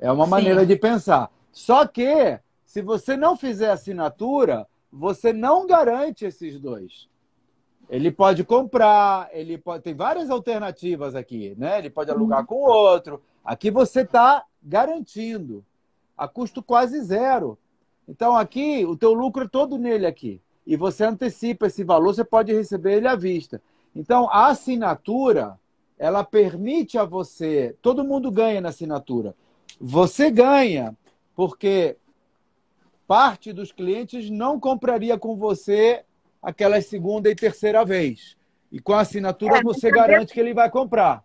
É 0.00 0.10
uma 0.10 0.24
Sim. 0.24 0.30
maneira 0.30 0.64
de 0.64 0.76
pensar. 0.76 1.30
Só 1.52 1.86
que, 1.86 2.38
se 2.64 2.80
você 2.80 3.16
não 3.16 3.36
fizer 3.36 3.70
assinatura, 3.70 4.66
você 4.90 5.32
não 5.32 5.66
garante 5.66 6.24
esses 6.24 6.58
dois. 6.58 7.08
Ele 7.88 8.10
pode 8.10 8.44
comprar, 8.44 9.30
ele 9.32 9.56
pode. 9.56 9.82
Tem 9.82 9.94
várias 9.94 10.28
alternativas 10.28 11.14
aqui, 11.14 11.54
né? 11.56 11.78
Ele 11.78 11.88
pode 11.88 12.10
alugar 12.10 12.40
uhum. 12.40 12.46
com 12.46 12.54
outro. 12.56 13.22
Aqui 13.44 13.70
você 13.70 14.02
está 14.02 14.44
garantindo 14.62 15.64
a 16.16 16.28
custo 16.28 16.62
quase 16.62 17.00
zero. 17.00 17.58
Então 18.06 18.36
aqui 18.36 18.84
o 18.84 18.96
teu 18.96 19.14
lucro 19.14 19.44
é 19.44 19.48
todo 19.48 19.78
nele 19.78 20.06
aqui. 20.06 20.40
E 20.66 20.76
você 20.76 21.04
antecipa 21.04 21.66
esse 21.66 21.82
valor, 21.82 22.14
você 22.14 22.24
pode 22.24 22.52
receber 22.52 22.96
ele 22.96 23.08
à 23.08 23.16
vista. 23.16 23.60
Então 23.96 24.28
a 24.30 24.48
assinatura, 24.48 25.58
ela 25.98 26.22
permite 26.22 26.98
a 26.98 27.04
você, 27.04 27.74
todo 27.80 28.04
mundo 28.04 28.30
ganha 28.30 28.60
na 28.60 28.68
assinatura. 28.68 29.34
Você 29.80 30.30
ganha, 30.30 30.94
porque 31.34 31.96
parte 33.06 33.52
dos 33.52 33.72
clientes 33.72 34.28
não 34.28 34.60
compraria 34.60 35.16
com 35.16 35.36
você 35.36 36.04
aquela 36.48 36.80
segunda 36.80 37.30
e 37.30 37.34
terceira 37.34 37.84
vez. 37.84 38.34
E 38.72 38.80
com 38.80 38.94
a 38.94 39.00
assinatura 39.00 39.58
é, 39.58 39.62
você 39.62 39.90
garante 39.90 40.32
que 40.32 40.40
ele 40.40 40.54
vai 40.54 40.70
comprar. 40.70 41.22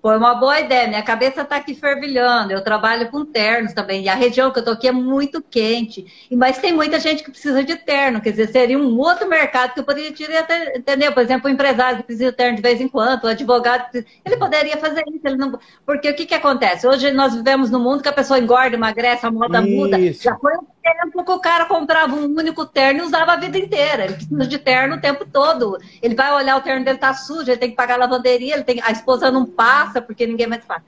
Foi 0.00 0.16
uma 0.16 0.34
boa 0.34 0.60
ideia. 0.60 0.88
Minha 0.88 1.02
cabeça 1.02 1.42
está 1.42 1.56
aqui 1.56 1.74
fervilhando. 1.74 2.52
Eu 2.52 2.62
trabalho 2.62 3.10
com 3.10 3.24
ternos 3.24 3.72
também. 3.72 4.04
E 4.04 4.08
a 4.08 4.14
região 4.14 4.50
que 4.50 4.58
eu 4.58 4.60
estou 4.60 4.74
aqui 4.74 4.86
é 4.88 4.92
muito 4.92 5.42
quente. 5.42 6.28
Mas 6.32 6.58
tem 6.58 6.72
muita 6.72 7.00
gente 7.00 7.22
que 7.22 7.30
precisa 7.30 7.64
de 7.64 7.76
terno. 7.76 8.20
Quer 8.20 8.30
dizer, 8.30 8.48
seria 8.48 8.78
um 8.78 8.96
outro 8.98 9.28
mercado 9.28 9.74
que 9.74 9.80
eu 9.80 9.84
poderia 9.84 10.12
tirar, 10.12 10.46
entender? 10.74 11.10
Por 11.10 11.22
exemplo, 11.22 11.48
o 11.48 11.52
empresário 11.52 11.98
que 11.98 12.04
precisa 12.04 12.30
de 12.30 12.36
terno 12.36 12.56
de 12.56 12.62
vez 12.62 12.80
em 12.80 12.88
quando, 12.88 13.24
o 13.24 13.28
advogado. 13.28 14.04
Ele 14.24 14.36
poderia 14.36 14.76
fazer 14.76 15.02
isso. 15.08 15.26
Ele 15.26 15.36
não... 15.36 15.58
Porque 15.84 16.08
o 16.10 16.14
que, 16.14 16.26
que 16.26 16.34
acontece? 16.34 16.86
Hoje 16.86 17.10
nós 17.10 17.34
vivemos 17.34 17.70
num 17.70 17.80
mundo 17.80 18.02
que 18.02 18.08
a 18.08 18.12
pessoa 18.12 18.38
engorda, 18.38 18.76
emagrece, 18.76 19.26
a 19.26 19.30
moda 19.30 19.60
isso. 19.60 19.76
muda. 19.76 20.12
Já 20.12 20.36
foi 20.38 20.56
um 20.58 20.66
tempo 20.82 21.24
que 21.24 21.30
o 21.30 21.40
cara 21.40 21.66
comprava 21.66 22.14
um 22.14 22.24
único 22.24 22.66
terno 22.66 23.00
e 23.00 23.06
usava 23.06 23.32
a 23.32 23.36
vida 23.36 23.58
inteira. 23.58 24.04
Ele 24.04 24.14
precisa 24.14 24.46
de 24.46 24.58
terno 24.58 24.96
o 24.96 25.00
tempo 25.00 25.26
todo. 25.26 25.78
Ele 26.02 26.14
vai 26.14 26.32
olhar 26.32 26.56
o 26.56 26.62
terno 26.62 26.84
dele 26.84 26.98
tá 26.98 27.14
sujo, 27.14 27.50
ele 27.50 27.58
tem 27.58 27.70
que 27.70 27.76
pagar 27.76 27.94
a 27.94 27.98
lavanderia, 27.98 28.54
ele 28.54 28.64
tem... 28.64 28.80
a 28.82 28.90
esposa 28.90 29.30
não 29.30 29.46
passa 29.46 30.00
porque 30.00 30.26
ninguém 30.26 30.46
mais 30.46 30.64
faz. 30.64 30.82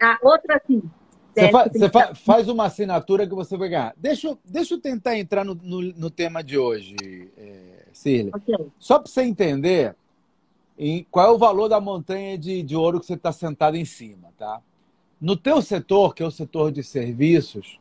A 0.00 0.18
outra, 0.22 0.56
assim. 0.56 0.82
Você, 1.34 1.50
fa 1.50 1.68
você 1.68 1.88
fa 1.88 2.14
faz 2.14 2.48
uma 2.48 2.64
assinatura 2.66 3.26
que 3.26 3.34
você 3.34 3.56
vai 3.56 3.68
ganhar. 3.68 3.94
Deixa, 3.96 4.36
deixa 4.44 4.74
eu 4.74 4.80
tentar 4.80 5.16
entrar 5.16 5.44
no, 5.44 5.54
no, 5.54 5.80
no 5.80 6.10
tema 6.10 6.42
de 6.42 6.58
hoje, 6.58 6.96
é, 7.36 7.86
Cília. 7.92 8.32
Okay. 8.34 8.66
Só 8.78 8.98
para 8.98 9.10
você 9.10 9.22
entender 9.22 9.94
em 10.78 11.06
qual 11.10 11.26
é 11.26 11.30
o 11.30 11.38
valor 11.38 11.68
da 11.68 11.80
montanha 11.80 12.38
de, 12.38 12.62
de 12.62 12.76
ouro 12.76 13.00
que 13.00 13.06
você 13.06 13.14
está 13.14 13.32
sentado 13.32 13.76
em 13.76 13.84
cima, 13.84 14.32
tá? 14.38 14.60
No 15.20 15.36
teu 15.36 15.60
setor, 15.60 16.14
que 16.14 16.22
é 16.22 16.26
o 16.26 16.30
setor 16.30 16.70
de 16.70 16.84
serviços, 16.84 17.80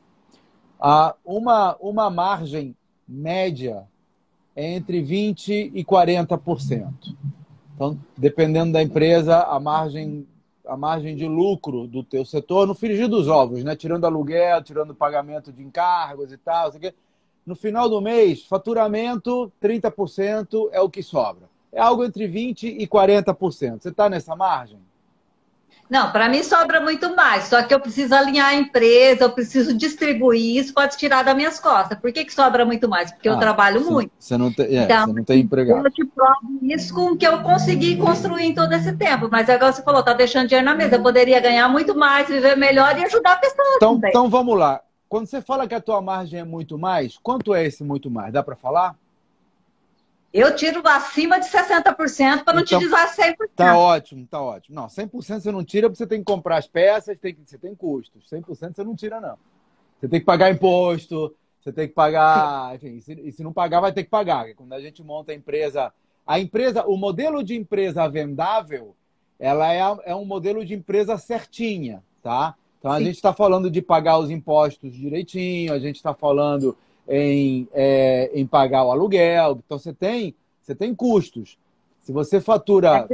há 0.80 1.16
uma, 1.26 1.76
uma 1.80 2.10
margem 2.10 2.76
média 3.08 3.88
é 4.56 4.74
entre 4.74 5.02
20% 5.04 5.72
e 5.74 5.84
40%. 5.84 7.16
Então, 7.76 7.98
dependendo 8.18 8.74
da 8.74 8.82
empresa, 8.82 9.44
a 9.44 9.60
margem, 9.60 10.28
a 10.66 10.76
margem 10.76 11.16
de 11.16 11.28
lucro 11.28 11.88
do 11.88 12.04
teu 12.04 12.26
setor, 12.26 12.66
no 12.66 12.74
frigir 12.74 13.08
dos 13.08 13.28
ovos, 13.28 13.64
né? 13.64 13.76
tirando 13.76 14.06
aluguel, 14.06 14.64
tirando 14.64 14.96
pagamento 14.96 15.52
de 15.54 15.62
encargos 15.62 16.32
e 16.32 16.38
tal, 16.38 16.72
no 17.46 17.56
final 17.56 17.88
do 17.88 18.02
mês, 18.02 18.44
faturamento, 18.44 19.52
30% 19.62 20.70
é 20.72 20.82
o 20.82 20.90
que 20.90 21.04
sobra. 21.04 21.48
É 21.72 21.80
algo 21.80 22.04
entre 22.04 22.28
20% 22.28 22.76
e 22.80 22.88
40%. 22.88 23.80
Você 23.80 23.90
está 23.90 24.10
nessa 24.10 24.36
margem? 24.36 24.80
Não, 25.90 26.12
para 26.12 26.28
mim 26.28 26.44
sobra 26.44 26.82
muito 26.82 27.16
mais, 27.16 27.46
só 27.46 27.64
que 27.64 27.74
eu 27.74 27.80
preciso 27.80 28.14
alinhar 28.14 28.50
a 28.50 28.56
empresa, 28.56 29.24
eu 29.24 29.30
preciso 29.32 29.76
distribuir 29.76 30.58
isso, 30.58 30.74
pode 30.74 30.98
tirar 30.98 31.24
das 31.24 31.36
minhas 31.36 31.60
costas. 31.60 31.98
Por 31.98 32.12
que, 32.12 32.26
que 32.26 32.34
sobra 32.34 32.66
muito 32.66 32.90
mais? 32.90 33.12
Porque 33.12 33.30
ah, 33.30 33.34
eu 33.34 33.40
trabalho 33.40 33.82
você, 33.82 33.92
muito. 33.92 34.12
Você 34.20 34.38
não, 34.38 34.52
tem, 34.52 34.66
é, 34.66 34.84
então, 34.84 35.08
não 35.08 35.24
tem 35.24 35.40
empregado. 35.40 35.86
Eu 35.86 35.92
te 35.92 36.06
provo 36.06 36.60
isso 36.62 36.94
com 36.94 37.12
o 37.12 37.18
que 37.18 37.26
eu 37.26 37.42
consegui 37.42 37.96
construir 37.96 38.46
em 38.46 38.54
todo 38.54 38.74
esse 38.74 38.94
tempo. 38.94 39.30
Mas 39.32 39.50
agora 39.50 39.72
você 39.72 39.82
falou, 39.82 40.04
tá 40.04 40.14
deixando 40.14 40.48
dinheiro 40.48 40.66
na 40.66 40.76
mesa. 40.76 40.96
Eu 40.96 41.02
poderia 41.02 41.40
ganhar 41.40 41.70
muito 41.70 41.96
mais, 41.96 42.28
viver 42.28 42.58
melhor 42.58 42.98
e 42.98 43.06
ajudar 43.06 43.40
pessoas 43.40 43.76
então, 43.78 43.96
também. 43.96 44.10
Então 44.10 44.30
vamos 44.30 44.58
lá. 44.58 44.82
Quando 45.08 45.28
você 45.28 45.42
fala 45.42 45.68
que 45.68 45.74
a 45.74 45.80
tua 45.80 46.02
margem 46.02 46.42
é 46.42 46.44
muito 46.44 46.78
mais, 46.78 47.18
quanto 47.24 47.56
é 47.56 47.66
esse 47.66 47.84
muito 47.84 48.12
mais? 48.12 48.34
Dá 48.34 48.44
para 48.44 48.58
falar? 48.58 48.96
Eu 50.38 50.56
tiro 50.56 50.88
acima 50.88 51.40
de 51.40 51.48
60% 51.48 52.44
para 52.44 52.54
não 52.54 52.62
então, 52.62 52.64
te 52.64 52.78
dizer 52.78 52.96
100%. 52.96 53.36
Tá 53.56 53.76
ótimo, 53.76 54.28
tá 54.28 54.40
ótimo. 54.40 54.76
Não, 54.76 54.86
100% 54.86 55.10
você 55.42 55.52
não 55.52 55.64
tira 55.64 55.90
porque 55.90 55.98
você 55.98 56.06
tem 56.06 56.20
que 56.20 56.26
comprar 56.26 56.58
as 56.58 56.68
peças, 56.68 57.20
tem, 57.20 57.36
você 57.44 57.58
tem 57.58 57.74
custos. 57.74 58.30
100% 58.30 58.46
você 58.76 58.84
não 58.84 58.96
tira, 58.96 59.20
não. 59.20 59.36
Você 60.00 60.08
tem 60.08 60.20
que 60.20 60.26
pagar 60.28 60.52
imposto, 60.52 61.36
você 61.60 61.72
tem 61.72 61.88
que 61.88 61.96
pagar. 61.96 62.76
Enfim, 62.78 62.98
e 62.98 63.02
se, 63.02 63.14
e 63.14 63.32
se 63.32 63.42
não 63.42 63.52
pagar, 63.52 63.82
vai 63.82 63.92
ter 63.92 64.04
que 64.04 64.12
pagar. 64.12 64.54
Quando 64.54 64.74
a 64.74 64.80
gente 64.80 65.02
monta 65.02 65.32
a 65.32 65.36
empresa. 65.36 65.92
A 66.26 66.40
empresa, 66.40 66.86
o 66.86 66.98
modelo 66.98 67.44
de 67.44 67.56
empresa 67.56 68.08
vendável, 68.08 68.96
ela 69.40 69.74
é, 69.74 70.12
é 70.12 70.16
um 70.16 70.26
modelo 70.26 70.64
de 70.64 70.76
empresa 70.76 71.18
certinha, 71.18 72.04
tá? 72.22 72.54
Então 72.78 72.92
a 72.92 73.00
Sim. 73.00 73.06
gente 73.06 73.16
está 73.16 73.34
falando 73.34 73.72
de 73.72 73.82
pagar 73.82 74.20
os 74.20 74.30
impostos 74.30 74.94
direitinho, 74.94 75.74
a 75.74 75.80
gente 75.80 75.96
está 75.96 76.14
falando 76.14 76.78
em, 77.08 77.68
é, 77.74 78.32
em 78.34 78.46
pagar 78.46 78.84
o 78.84 78.92
aluguel. 78.92 79.62
Então 79.66 79.80
você 79.80 79.94
tem, 79.94 80.36
você 80.62 80.76
tem 80.76 80.94
custos. 80.94 81.58
Se 82.02 82.12
você 82.12 82.40
fatura. 82.40 83.08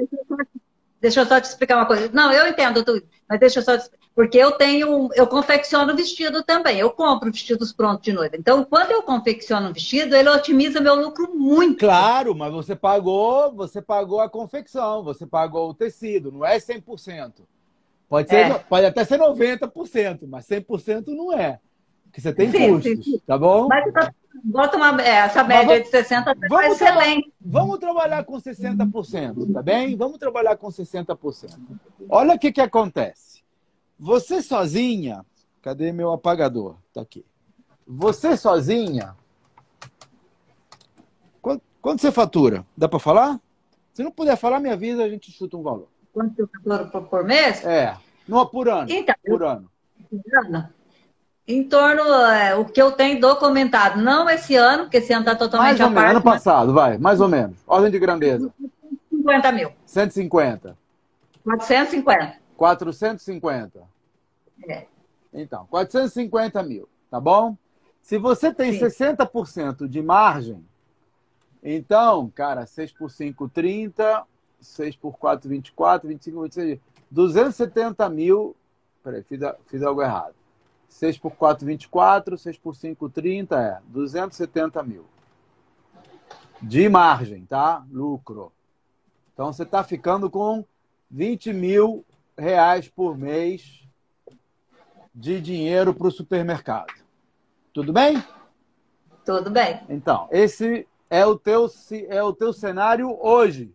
Deixa 1.02 1.20
eu 1.20 1.26
só 1.26 1.40
te 1.40 1.46
explicar 1.46 1.76
uma 1.76 1.86
coisa. 1.86 2.10
Não, 2.14 2.32
eu 2.32 2.48
entendo 2.48 2.84
tudo, 2.84 3.04
mas 3.28 3.40
deixa 3.40 3.60
eu 3.60 3.64
só 3.64 3.78
te... 3.78 3.90
porque 4.16 4.38
eu 4.38 4.54
tenho, 4.54 5.10
eu 5.16 5.28
confecciono 5.28 5.96
vestido 5.96 6.44
também. 6.44 6.80
Eu 6.80 6.92
compro 6.92 7.32
vestidos 7.32 7.74
prontos 7.74 8.04
de 8.04 8.14
noiva. 8.14 8.38
Então, 8.38 8.64
quando 8.64 8.92
eu 8.92 9.04
confecciono 9.04 9.70
um 9.70 9.74
vestido, 9.74 10.16
ele 10.16 10.30
otimiza 10.30 10.80
meu 10.80 10.96
lucro 10.96 11.36
muito. 11.36 11.80
Claro, 11.80 12.34
mas 12.34 12.54
você 12.54 12.76
pagou, 12.76 13.52
você 13.52 13.82
pagou 13.82 14.22
a 14.22 14.30
confecção, 14.30 15.04
você 15.04 15.26
pagou 15.26 15.70
o 15.70 15.74
tecido, 15.74 16.32
não 16.32 16.46
é 16.46 16.58
100%. 16.58 17.42
Pode 18.08 18.30
ser, 18.30 18.36
é. 18.36 18.60
pode 18.60 18.86
até 18.86 19.04
ser 19.04 19.20
90%, 19.20 20.20
mas 20.28 20.46
100% 20.46 21.08
não 21.08 21.34
é. 21.34 21.60
Porque 22.14 22.22
você 22.22 22.32
tem 22.32 22.52
sim, 22.52 22.70
custos, 22.70 22.84
sim, 22.84 23.02
sim. 23.02 23.22
tá 23.26 23.36
bom? 23.40 23.68
Mas 23.68 23.92
bota 24.44 24.78
uma, 24.78 25.02
é, 25.02 25.16
essa 25.26 25.44
média 25.44 25.80
vamos, 25.80 25.90
de 25.90 25.98
60% 25.98 26.48
vamos 26.48 26.66
excelente. 26.74 27.34
Vamos 27.42 27.80
trabalhar 27.80 28.24
com 28.24 28.34
60%, 28.34 29.52
tá 29.52 29.64
bem? 29.64 29.98
Vamos 29.98 30.20
trabalhar 30.20 30.56
com 30.56 30.68
60%. 30.68 31.58
Olha 32.08 32.36
o 32.36 32.40
que, 32.40 32.52
que 32.52 32.62
acontece. 32.62 33.42
Você 33.98 34.44
sozinha, 34.44 35.26
cadê 35.60 35.92
meu 35.92 36.14
apagador? 36.14 36.76
Tá 36.94 37.02
aqui. 37.02 37.26
Você 37.88 38.38
sozinha, 38.38 39.16
quanto, 41.42 41.64
quanto 41.82 42.00
você 42.00 42.12
fatura? 42.12 42.64
Dá 42.78 42.88
para 42.88 43.00
falar? 43.00 43.42
Se 43.92 44.04
não 44.04 44.12
puder 44.12 44.38
falar, 44.38 44.60
me 44.60 44.70
avisa, 44.70 45.04
a 45.04 45.10
gente 45.10 45.32
chuta 45.32 45.58
um 45.58 45.64
valor. 45.64 45.88
Quanto 46.14 46.40
eu 46.40 46.48
faturo 46.48 46.92
por, 46.92 47.08
por 47.08 47.24
mês? 47.24 47.66
É, 47.66 47.98
não, 48.28 48.46
por 48.46 48.70
ano. 48.70 48.92
Então, 48.92 49.16
por 49.26 49.44
ano. 49.44 49.72
Por 50.12 50.46
ano. 50.46 50.70
Em 51.46 51.68
torno, 51.68 52.04
é, 52.04 52.56
o 52.56 52.64
que 52.64 52.82
eu 52.82 52.94
tenho 52.94 53.20
documentado, 53.20 54.02
não 54.02 54.30
esse 54.30 54.56
ano, 54.56 54.84
porque 54.84 54.98
esse 54.98 55.12
ano 55.12 55.24
está 55.24 55.36
totalmente 55.36 55.78
mais 55.78 55.82
ou 55.82 55.90
menos, 55.90 56.12
Ano 56.12 56.22
passado, 56.22 56.74
vai, 56.74 56.98
mais 56.98 57.20
ou 57.20 57.28
menos. 57.28 57.58
Ordem 57.68 57.92
de 57.92 58.00
grandeza. 58.00 58.54
50 59.10 59.52
mil. 59.52 59.72
150. 59.86 60.78
450. 61.44 62.38
450. 62.56 63.82
É. 64.70 64.86
Então, 65.34 65.68
450 65.70 66.64
mil, 66.64 66.88
tá 67.12 67.20
bom? 67.20 67.58
Se 68.02 68.18
você 68.18 68.54
tem 68.54 68.74
Sim. 68.74 68.86
60% 68.86 69.88
de 69.88 70.02
margem, 70.02 70.64
então, 71.62 72.30
cara, 72.34 72.66
6 72.66 72.94
por 72.94 73.10
5, 73.10 73.50
30, 73.50 74.24
6 74.62 74.96
por 74.96 75.18
4, 75.18 75.50
24, 75.50 76.08
25, 76.08 76.42
26, 76.44 76.80
270 77.12 78.10
mil. 78.10 78.56
Peraí, 79.04 79.24
fiz, 79.24 79.40
fiz 79.68 79.84
algo 79.84 80.02
errado. 80.02 80.36
6 80.94 81.18
por 81.18 81.32
4, 81.32 81.66
24. 81.66 82.38
6 82.38 82.58
por 82.58 82.76
5, 82.76 83.10
30. 83.10 83.60
É 83.60 83.80
270 83.88 84.84
mil. 84.84 85.06
De 86.62 86.88
margem, 86.88 87.46
tá? 87.46 87.84
Lucro. 87.92 88.52
Então 89.34 89.52
você 89.52 89.64
está 89.64 89.84
ficando 89.84 90.30
com 90.30 90.64
20 91.10 91.52
mil 91.52 92.06
reais 92.38 92.88
por 92.88 93.18
mês 93.18 93.84
de 95.14 95.42
dinheiro 95.42 95.94
para 95.94 96.08
o 96.08 96.12
supermercado. 96.12 96.94
Tudo 97.74 97.92
bem? 97.92 98.24
Tudo 99.26 99.50
bem. 99.50 99.82
Então, 99.90 100.28
esse 100.32 100.88
é 101.10 101.26
o 101.26 101.38
teu, 101.38 101.68
é 102.08 102.24
o 102.24 102.34
teu 102.34 102.54
cenário 102.54 103.18
hoje. 103.20 103.74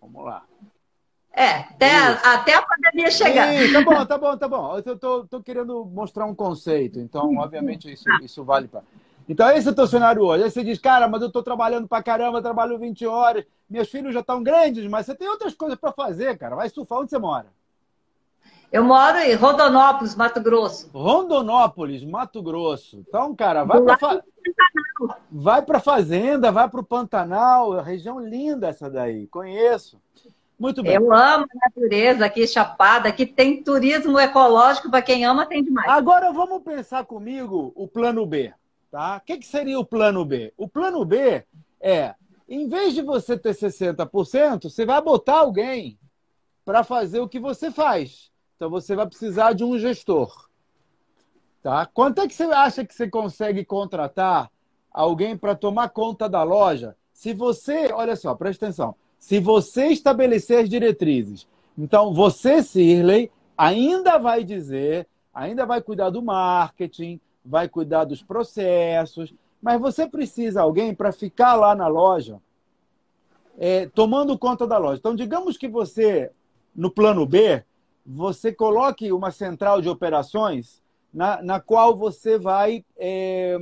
Vamos 0.00 0.24
lá. 0.24 0.44
É, 1.34 1.48
até, 1.48 1.96
a, 1.96 2.34
até 2.34 2.54
a 2.54 2.62
pandemia 2.62 3.10
chegar. 3.10 3.52
Sim, 3.52 3.72
tá 3.72 3.80
bom, 3.80 4.06
tá 4.06 4.18
bom, 4.18 4.36
tá 4.36 4.48
bom. 4.48 4.82
Eu 4.84 4.98
tô, 4.98 5.24
tô 5.24 5.42
querendo 5.42 5.84
mostrar 5.86 6.26
um 6.26 6.34
conceito, 6.34 6.98
então, 6.98 7.36
obviamente, 7.38 7.90
isso, 7.90 8.04
isso 8.22 8.44
vale 8.44 8.68
para. 8.68 8.82
Então, 9.28 9.50
esse 9.50 9.66
é 9.66 9.70
o 9.70 9.74
teu 9.74 9.86
cenário 9.86 10.22
hoje. 10.22 10.44
Aí 10.44 10.50
você 10.50 10.62
diz, 10.62 10.78
cara, 10.78 11.08
mas 11.08 11.22
eu 11.22 11.28
estou 11.28 11.42
trabalhando 11.42 11.88
para 11.88 12.02
caramba, 12.02 12.42
trabalho 12.42 12.78
20 12.78 13.06
horas, 13.06 13.44
meus 13.68 13.88
filhos 13.88 14.12
já 14.12 14.20
estão 14.20 14.42
grandes, 14.42 14.86
mas 14.88 15.06
você 15.06 15.14
tem 15.14 15.28
outras 15.28 15.54
coisas 15.54 15.78
para 15.78 15.92
fazer, 15.92 16.36
cara. 16.36 16.56
Vai 16.56 16.68
surfar 16.68 16.98
onde 16.98 17.10
você 17.10 17.18
mora? 17.18 17.46
Eu 18.70 18.84
moro 18.84 19.18
em 19.18 19.34
Rondonópolis, 19.34 20.14
Mato 20.14 20.40
Grosso. 20.40 20.90
Rondonópolis, 20.92 22.02
Mato 22.04 22.42
Grosso. 22.42 22.96
Então, 22.96 23.34
cara, 23.34 23.64
vai 23.64 23.80
para 23.80 23.98
fa... 23.98 24.22
vai 25.30 25.62
para 25.62 25.80
fazenda, 25.80 26.50
vai 26.50 26.68
para 26.68 26.80
o 26.80 26.84
Pantanal, 26.84 27.80
região 27.80 28.18
linda 28.18 28.68
essa 28.68 28.90
daí. 28.90 29.26
Conheço. 29.26 30.00
Muito 30.62 30.80
bem. 30.80 30.94
Eu 30.94 31.12
amo 31.12 31.44
a 31.44 31.68
natureza 31.68 32.24
aqui, 32.24 32.46
Chapada, 32.46 33.08
aqui 33.08 33.26
tem 33.26 33.64
turismo 33.64 34.16
ecológico, 34.16 34.88
para 34.88 35.02
quem 35.02 35.24
ama, 35.24 35.44
tem 35.44 35.60
demais. 35.60 35.90
Agora 35.90 36.32
vamos 36.32 36.62
pensar 36.62 37.04
comigo 37.04 37.72
o 37.74 37.88
plano 37.88 38.24
B. 38.24 38.54
Tá? 38.88 39.16
O 39.16 39.26
que, 39.26 39.38
que 39.38 39.46
seria 39.46 39.76
o 39.76 39.84
plano 39.84 40.24
B? 40.24 40.54
O 40.56 40.68
plano 40.68 41.04
B 41.04 41.44
é, 41.80 42.14
em 42.48 42.68
vez 42.68 42.94
de 42.94 43.02
você 43.02 43.36
ter 43.36 43.56
60%, 43.56 44.70
você 44.70 44.86
vai 44.86 45.02
botar 45.02 45.38
alguém 45.38 45.98
para 46.64 46.84
fazer 46.84 47.18
o 47.18 47.28
que 47.28 47.40
você 47.40 47.68
faz. 47.68 48.30
Então 48.54 48.70
você 48.70 48.94
vai 48.94 49.08
precisar 49.08 49.54
de 49.54 49.64
um 49.64 49.76
gestor. 49.76 50.48
Tá? 51.60 51.86
Quanto 51.86 52.20
é 52.20 52.28
que 52.28 52.34
você 52.34 52.44
acha 52.44 52.84
que 52.84 52.94
você 52.94 53.10
consegue 53.10 53.64
contratar 53.64 54.48
alguém 54.92 55.36
para 55.36 55.56
tomar 55.56 55.88
conta 55.88 56.28
da 56.28 56.44
loja? 56.44 56.94
Se 57.12 57.34
você, 57.34 57.92
olha 57.92 58.14
só, 58.14 58.32
presta 58.36 58.66
atenção 58.66 58.94
se 59.22 59.38
você 59.38 59.86
estabelecer 59.86 60.64
as 60.64 60.68
diretrizes. 60.68 61.46
Então, 61.78 62.12
você, 62.12 62.60
Sirley, 62.60 63.30
ainda 63.56 64.18
vai 64.18 64.42
dizer, 64.42 65.06
ainda 65.32 65.64
vai 65.64 65.80
cuidar 65.80 66.10
do 66.10 66.20
marketing, 66.20 67.20
vai 67.44 67.68
cuidar 67.68 68.02
dos 68.02 68.20
processos, 68.20 69.32
mas 69.62 69.80
você 69.80 70.08
precisa 70.08 70.58
de 70.58 70.58
alguém 70.58 70.92
para 70.92 71.12
ficar 71.12 71.54
lá 71.54 71.72
na 71.72 71.86
loja, 71.86 72.42
é, 73.56 73.86
tomando 73.86 74.36
conta 74.36 74.66
da 74.66 74.76
loja. 74.76 74.98
Então, 74.98 75.14
digamos 75.14 75.56
que 75.56 75.68
você, 75.68 76.32
no 76.74 76.90
plano 76.90 77.24
B, 77.24 77.64
você 78.04 78.52
coloque 78.52 79.12
uma 79.12 79.30
central 79.30 79.80
de 79.80 79.88
operações 79.88 80.82
na, 81.14 81.40
na 81.40 81.60
qual 81.60 81.96
você 81.96 82.40
vai 82.40 82.84
é, 82.98 83.56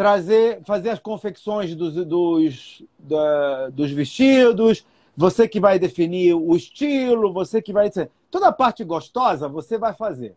trazer, 0.00 0.62
fazer 0.64 0.88
as 0.88 0.98
confecções 0.98 1.74
dos, 1.74 1.92
dos, 2.06 2.82
da, 2.98 3.68
dos 3.68 3.90
vestidos, 3.90 4.82
você 5.14 5.46
que 5.46 5.60
vai 5.60 5.78
definir 5.78 6.32
o 6.32 6.56
estilo, 6.56 7.34
você 7.34 7.60
que 7.60 7.70
vai. 7.70 7.90
Toda 8.30 8.48
a 8.48 8.52
parte 8.52 8.82
gostosa 8.82 9.46
você 9.46 9.76
vai 9.76 9.92
fazer. 9.92 10.34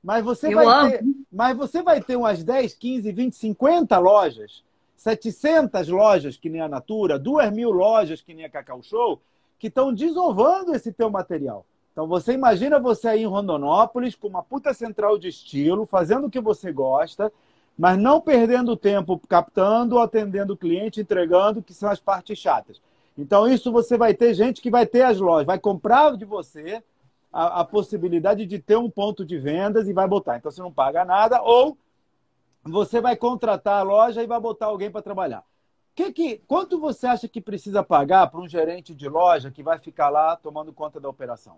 Mas 0.00 0.24
você, 0.24 0.54
vai 0.54 0.92
ter, 0.92 1.04
mas 1.32 1.56
você 1.56 1.82
vai 1.82 2.00
ter 2.00 2.14
umas 2.14 2.44
10, 2.44 2.72
15, 2.74 3.10
20, 3.10 3.34
50 3.34 3.98
lojas, 3.98 4.62
700 4.94 5.88
lojas 5.88 6.36
que 6.36 6.48
nem 6.48 6.60
a 6.60 6.68
Natura, 6.68 7.18
2 7.18 7.50
mil 7.50 7.72
lojas 7.72 8.20
que 8.20 8.32
nem 8.32 8.44
a 8.44 8.48
Cacau 8.48 8.80
Show, 8.80 9.20
que 9.58 9.66
estão 9.66 9.92
desovando 9.92 10.72
esse 10.72 10.92
teu 10.92 11.10
material. 11.10 11.66
Então 11.90 12.06
você 12.06 12.32
imagina 12.32 12.78
você 12.78 13.08
aí 13.08 13.22
em 13.22 13.26
Rondonópolis 13.26 14.14
com 14.14 14.28
uma 14.28 14.44
puta 14.44 14.72
central 14.72 15.18
de 15.18 15.26
estilo, 15.26 15.84
fazendo 15.84 16.28
o 16.28 16.30
que 16.30 16.40
você 16.40 16.70
gosta, 16.70 17.32
mas 17.80 17.98
não 17.98 18.20
perdendo 18.20 18.76
tempo 18.76 19.18
captando, 19.26 19.98
atendendo 19.98 20.52
o 20.52 20.56
cliente, 20.56 21.00
entregando, 21.00 21.62
que 21.62 21.72
são 21.72 21.88
as 21.88 21.98
partes 21.98 22.38
chatas. 22.38 22.78
Então, 23.16 23.48
isso 23.48 23.72
você 23.72 23.96
vai 23.96 24.12
ter 24.12 24.34
gente 24.34 24.60
que 24.60 24.70
vai 24.70 24.84
ter 24.84 25.00
as 25.00 25.18
lojas, 25.18 25.46
vai 25.46 25.58
comprar 25.58 26.14
de 26.14 26.26
você 26.26 26.82
a, 27.32 27.60
a 27.60 27.64
possibilidade 27.64 28.44
de 28.44 28.58
ter 28.58 28.76
um 28.76 28.90
ponto 28.90 29.24
de 29.24 29.38
vendas 29.38 29.88
e 29.88 29.94
vai 29.94 30.06
botar. 30.06 30.36
Então, 30.36 30.50
você 30.50 30.60
não 30.60 30.70
paga 30.70 31.06
nada, 31.06 31.40
ou 31.40 31.74
você 32.62 33.00
vai 33.00 33.16
contratar 33.16 33.80
a 33.80 33.82
loja 33.82 34.22
e 34.22 34.26
vai 34.26 34.38
botar 34.38 34.66
alguém 34.66 34.90
para 34.90 35.00
trabalhar. 35.00 35.42
Que 35.94 36.12
que, 36.12 36.36
quanto 36.46 36.78
você 36.78 37.06
acha 37.06 37.26
que 37.28 37.40
precisa 37.40 37.82
pagar 37.82 38.26
para 38.26 38.40
um 38.42 38.48
gerente 38.48 38.94
de 38.94 39.08
loja 39.08 39.50
que 39.50 39.62
vai 39.62 39.78
ficar 39.78 40.10
lá 40.10 40.36
tomando 40.36 40.70
conta 40.70 41.00
da 41.00 41.08
operação? 41.08 41.56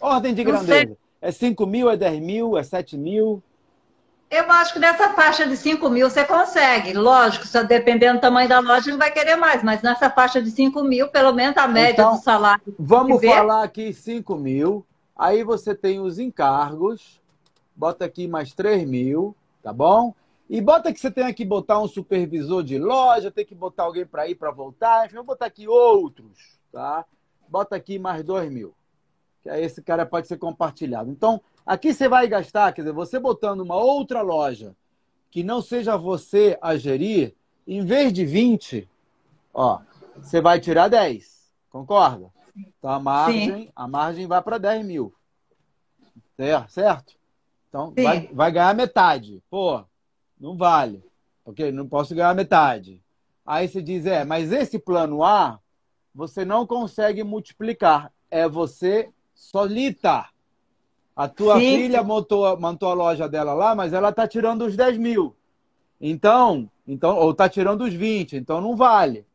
Ordem 0.00 0.32
de 0.32 0.44
grandeza. 0.44 0.96
É 1.20 1.32
5 1.32 1.66
mil, 1.66 1.90
é 1.90 1.96
10 1.96 2.20
mil, 2.20 2.56
é 2.56 2.62
7 2.62 2.96
mil? 2.96 3.42
Eu 4.28 4.50
acho 4.50 4.72
que 4.72 4.78
nessa 4.78 5.10
faixa 5.10 5.46
de 5.46 5.56
5 5.56 5.88
mil 5.88 6.10
você 6.10 6.24
consegue. 6.24 6.92
Lógico, 6.92 7.46
dependendo 7.66 8.18
do 8.18 8.20
tamanho 8.20 8.48
da 8.48 8.58
loja, 8.58 8.90
não 8.90 8.98
vai 8.98 9.10
querer 9.10 9.36
mais, 9.36 9.62
mas 9.62 9.82
nessa 9.82 10.10
faixa 10.10 10.42
de 10.42 10.50
5 10.50 10.82
mil, 10.82 11.08
pelo 11.08 11.32
menos 11.32 11.56
a 11.56 11.68
média 11.68 12.02
então, 12.02 12.16
do 12.16 12.22
salário. 12.22 12.74
Vamos 12.78 13.24
falar 13.24 13.62
aqui 13.62 13.92
5 13.92 14.36
mil. 14.36 14.84
Aí 15.16 15.44
você 15.44 15.74
tem 15.74 16.00
os 16.00 16.18
encargos. 16.18 17.20
Bota 17.74 18.04
aqui 18.04 18.26
mais 18.26 18.52
3 18.52 18.88
mil, 18.88 19.36
tá 19.62 19.72
bom? 19.72 20.14
E 20.48 20.60
bota 20.60 20.92
que 20.92 20.98
você 21.00 21.10
tem 21.10 21.32
que 21.32 21.44
botar 21.44 21.80
um 21.80 21.88
supervisor 21.88 22.62
de 22.62 22.78
loja, 22.78 23.30
tem 23.30 23.44
que 23.44 23.54
botar 23.54 23.84
alguém 23.84 24.06
para 24.06 24.28
ir 24.28 24.34
para 24.34 24.50
voltar. 24.50 25.06
Enfim, 25.06 25.16
vou 25.16 25.24
botar 25.24 25.46
aqui 25.46 25.68
outros, 25.68 26.58
tá? 26.72 27.04
Bota 27.48 27.76
aqui 27.76 27.98
mais 27.98 28.24
2 28.24 28.50
mil. 28.50 28.74
Que 29.42 29.50
aí 29.50 29.64
esse 29.64 29.82
cara 29.82 30.04
pode 30.04 30.26
ser 30.26 30.36
compartilhado. 30.36 31.10
Então, 31.10 31.40
Aqui 31.66 31.92
você 31.92 32.08
vai 32.08 32.28
gastar, 32.28 32.72
quer 32.72 32.82
dizer, 32.82 32.92
você 32.92 33.18
botando 33.18 33.60
uma 33.60 33.74
outra 33.74 34.22
loja 34.22 34.76
que 35.32 35.42
não 35.42 35.60
seja 35.60 35.96
você 35.96 36.56
a 36.62 36.76
gerir, 36.76 37.34
em 37.66 37.84
vez 37.84 38.12
de 38.12 38.24
20, 38.24 38.88
ó, 39.52 39.80
você 40.16 40.40
vai 40.40 40.60
tirar 40.60 40.86
10. 40.88 41.50
Concorda? 41.68 42.30
Então 42.56 42.90
a 42.90 43.00
margem, 43.00 43.70
a 43.74 43.88
margem 43.88 44.26
vai 44.26 44.40
para 44.40 44.58
10 44.58 44.86
mil. 44.86 45.12
Certo? 46.68 47.14
Então 47.68 47.92
vai, 47.96 48.28
vai 48.32 48.52
ganhar 48.52 48.74
metade. 48.74 49.42
Pô, 49.50 49.84
não 50.40 50.56
vale. 50.56 51.04
Porque 51.44 51.72
não 51.72 51.88
posso 51.88 52.14
ganhar 52.14 52.34
metade. 52.34 53.02
Aí 53.44 53.68
você 53.68 53.82
diz, 53.82 54.06
é, 54.06 54.24
mas 54.24 54.52
esse 54.52 54.78
plano 54.78 55.22
A, 55.24 55.58
você 56.14 56.44
não 56.44 56.66
consegue 56.66 57.22
multiplicar. 57.24 58.12
É 58.30 58.48
você 58.48 59.10
solita. 59.34 60.28
A 61.16 61.26
tua 61.26 61.58
Sim. 61.58 61.76
filha 61.76 62.02
montou, 62.02 62.60
montou 62.60 62.90
a 62.90 62.94
loja 62.94 63.26
dela 63.26 63.54
lá, 63.54 63.74
mas 63.74 63.94
ela 63.94 64.10
está 64.10 64.28
tirando 64.28 64.66
os 64.66 64.76
10 64.76 64.98
mil. 64.98 65.34
Então, 65.98 66.70
então, 66.86 67.16
ou 67.16 67.30
está 67.30 67.48
tirando 67.48 67.84
os 67.84 67.94
20, 67.94 68.36
então 68.36 68.60
não 68.60 68.76
vale. 68.76 69.26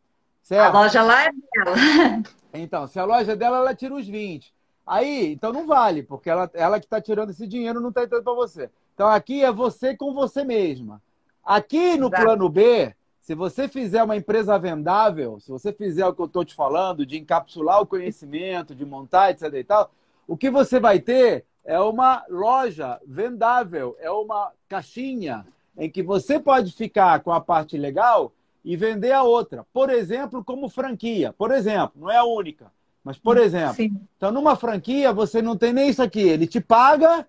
Certo? 0.44 0.76
A 0.76 0.82
loja 0.82 1.02
lá 1.02 1.26
é 1.26 1.32
dela. 1.32 1.76
Então, 2.54 2.86
se 2.86 3.00
a 3.00 3.06
loja 3.06 3.32
é 3.32 3.36
dela, 3.38 3.60
ela 3.60 3.74
tira 3.74 3.96
os 3.96 4.06
20. 4.06 4.54
Aí, 4.86 5.32
então 5.32 5.54
não 5.54 5.66
vale, 5.66 6.04
porque 6.04 6.30
ela, 6.30 6.52
ela 6.54 6.80
que 6.82 6.86
está 6.86 7.00
tirando 7.00 7.30
esse 7.30 7.48
dinheiro 7.48 7.80
não 7.80 7.90
está 7.90 8.04
entrando 8.04 8.26
para 8.26 8.34
você. 8.34 8.70
Então 8.94 9.08
aqui 9.08 9.42
é 9.42 9.50
você 9.50 9.96
com 9.96 10.14
você 10.14 10.44
mesma. 10.44 11.02
Aqui 11.44 11.96
no 11.98 12.08
Exato. 12.08 12.24
plano 12.24 12.50
B, 12.50 12.94
se 13.22 13.34
você 13.34 13.70
fizer 13.70 14.04
uma 14.04 14.18
empresa 14.18 14.60
vendável, 14.60 15.40
se 15.40 15.50
você 15.50 15.72
fizer 15.72 16.06
o 16.06 16.14
que 16.14 16.22
eu 16.22 16.26
estou 16.26 16.44
te 16.44 16.54
falando, 16.54 17.06
de 17.06 17.18
encapsular 17.18 17.80
o 17.80 17.88
conhecimento, 17.88 18.76
de 18.76 18.86
montar, 18.86 19.32
etc. 19.32 19.54
e 19.54 19.64
tal, 19.64 19.92
o 20.28 20.36
que 20.36 20.50
você 20.50 20.78
vai 20.78 21.00
ter 21.00 21.46
é 21.64 21.80
uma 21.80 22.24
loja 22.30 23.00
vendável, 23.06 23.96
é 24.00 24.10
uma 24.10 24.52
caixinha 24.68 25.46
em 25.78 25.90
que 25.90 26.04
você 26.04 26.40
pode 26.40 26.72
ficar 26.74 27.22
com 27.22 27.32
a 27.32 27.40
parte 27.40 27.78
legal 27.78 28.32
e 28.64 28.76
vender 28.76 29.12
a 29.12 29.24
outra. 29.24 29.66
Por 29.74 29.90
exemplo, 29.90 30.44
como 30.44 30.70
franquia. 30.70 31.34
Por 31.34 31.52
exemplo, 31.52 31.94
não 31.96 32.12
é 32.12 32.18
a 32.18 32.24
única, 32.24 32.72
mas 33.04 33.18
por 33.18 33.38
exemplo. 33.38 33.76
Sim. 33.76 34.00
Então, 34.18 34.32
numa 34.32 34.56
franquia, 34.56 35.14
você 35.14 35.42
não 35.42 35.58
tem 35.58 35.74
nem 35.74 35.90
isso 35.90 36.02
aqui. 36.02 36.22
Ele 36.22 36.48
te 36.48 36.60
paga 36.60 37.28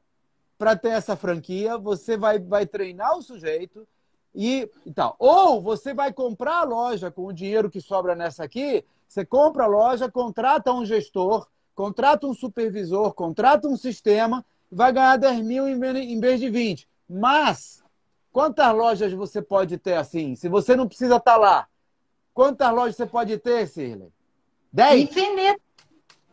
para 0.58 0.76
ter 0.76 0.90
essa 0.90 1.16
franquia, 1.16 1.76
você 1.76 2.16
vai, 2.16 2.38
vai 2.38 2.66
treinar 2.66 3.16
o 3.16 3.22
sujeito 3.22 3.86
e, 4.34 4.68
e 4.86 4.92
tal. 4.92 5.16
Ou 5.18 5.60
você 5.60 5.92
vai 5.92 6.12
comprar 6.12 6.60
a 6.60 6.64
loja 6.64 7.10
com 7.10 7.26
o 7.26 7.32
dinheiro 7.32 7.70
que 7.70 7.80
sobra 7.80 8.14
nessa 8.14 8.44
aqui, 8.44 8.84
você 9.08 9.24
compra 9.24 9.64
a 9.64 9.68
loja, 9.68 10.10
contrata 10.10 10.72
um 10.72 10.84
gestor, 10.84 11.46
contrata 11.74 12.26
um 12.26 12.34
supervisor, 12.34 13.12
contrata 13.14 13.68
um 13.68 13.76
sistema, 13.76 14.44
vai 14.70 14.92
ganhar 14.92 15.16
10 15.16 15.44
mil 15.44 15.68
em 15.68 16.20
vez 16.20 16.40
de 16.40 16.48
20. 16.48 16.88
Mas, 17.08 17.82
quantas 18.32 18.74
lojas 18.74 19.12
você 19.12 19.42
pode 19.42 19.76
ter 19.78 19.94
assim? 19.94 20.34
Se 20.34 20.48
você 20.48 20.74
não 20.74 20.88
precisa 20.88 21.16
estar 21.16 21.32
tá 21.32 21.36
lá, 21.36 21.68
quantas 22.32 22.72
lojas 22.72 22.96
você 22.96 23.06
pode 23.06 23.36
ter, 23.38 23.66
Cirley? 23.66 24.12
10? 24.72 25.02
Infinito. 25.02 25.60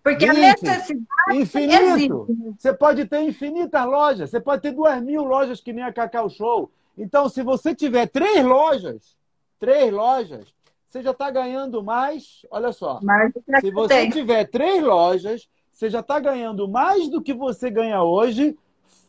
Porque 0.01 0.25
20, 0.25 0.29
a 0.29 0.39
necessidade. 0.39 1.05
Infinito. 1.33 2.27
Existe. 2.29 2.55
Você 2.57 2.73
pode 2.73 3.05
ter 3.05 3.21
infinitas 3.21 3.85
lojas. 3.85 4.29
Você 4.29 4.39
pode 4.39 4.61
ter 4.61 4.71
duas 4.71 5.01
mil 5.01 5.23
lojas 5.23 5.59
que 5.59 5.73
nem 5.73 5.83
a 5.83 5.93
Cacau 5.93 6.29
Show. 6.29 6.71
Então, 6.97 7.29
se 7.29 7.43
você 7.43 7.75
tiver 7.75 8.07
três 8.07 8.43
lojas, 8.43 9.17
três 9.59 9.91
lojas, 9.91 10.47
você 10.89 11.03
já 11.03 11.11
está 11.11 11.29
ganhando 11.29 11.83
mais. 11.83 12.45
Olha 12.49 12.71
só. 12.71 12.99
Mais 13.03 13.31
se 13.61 13.69
você 13.69 13.93
tem. 13.93 14.09
tiver 14.09 14.45
três 14.45 14.83
lojas, 14.83 15.47
você 15.71 15.87
já 15.87 15.99
está 15.99 16.19
ganhando 16.19 16.67
mais 16.67 17.07
do 17.07 17.21
que 17.21 17.33
você 17.33 17.69
ganha 17.69 18.01
hoje, 18.01 18.57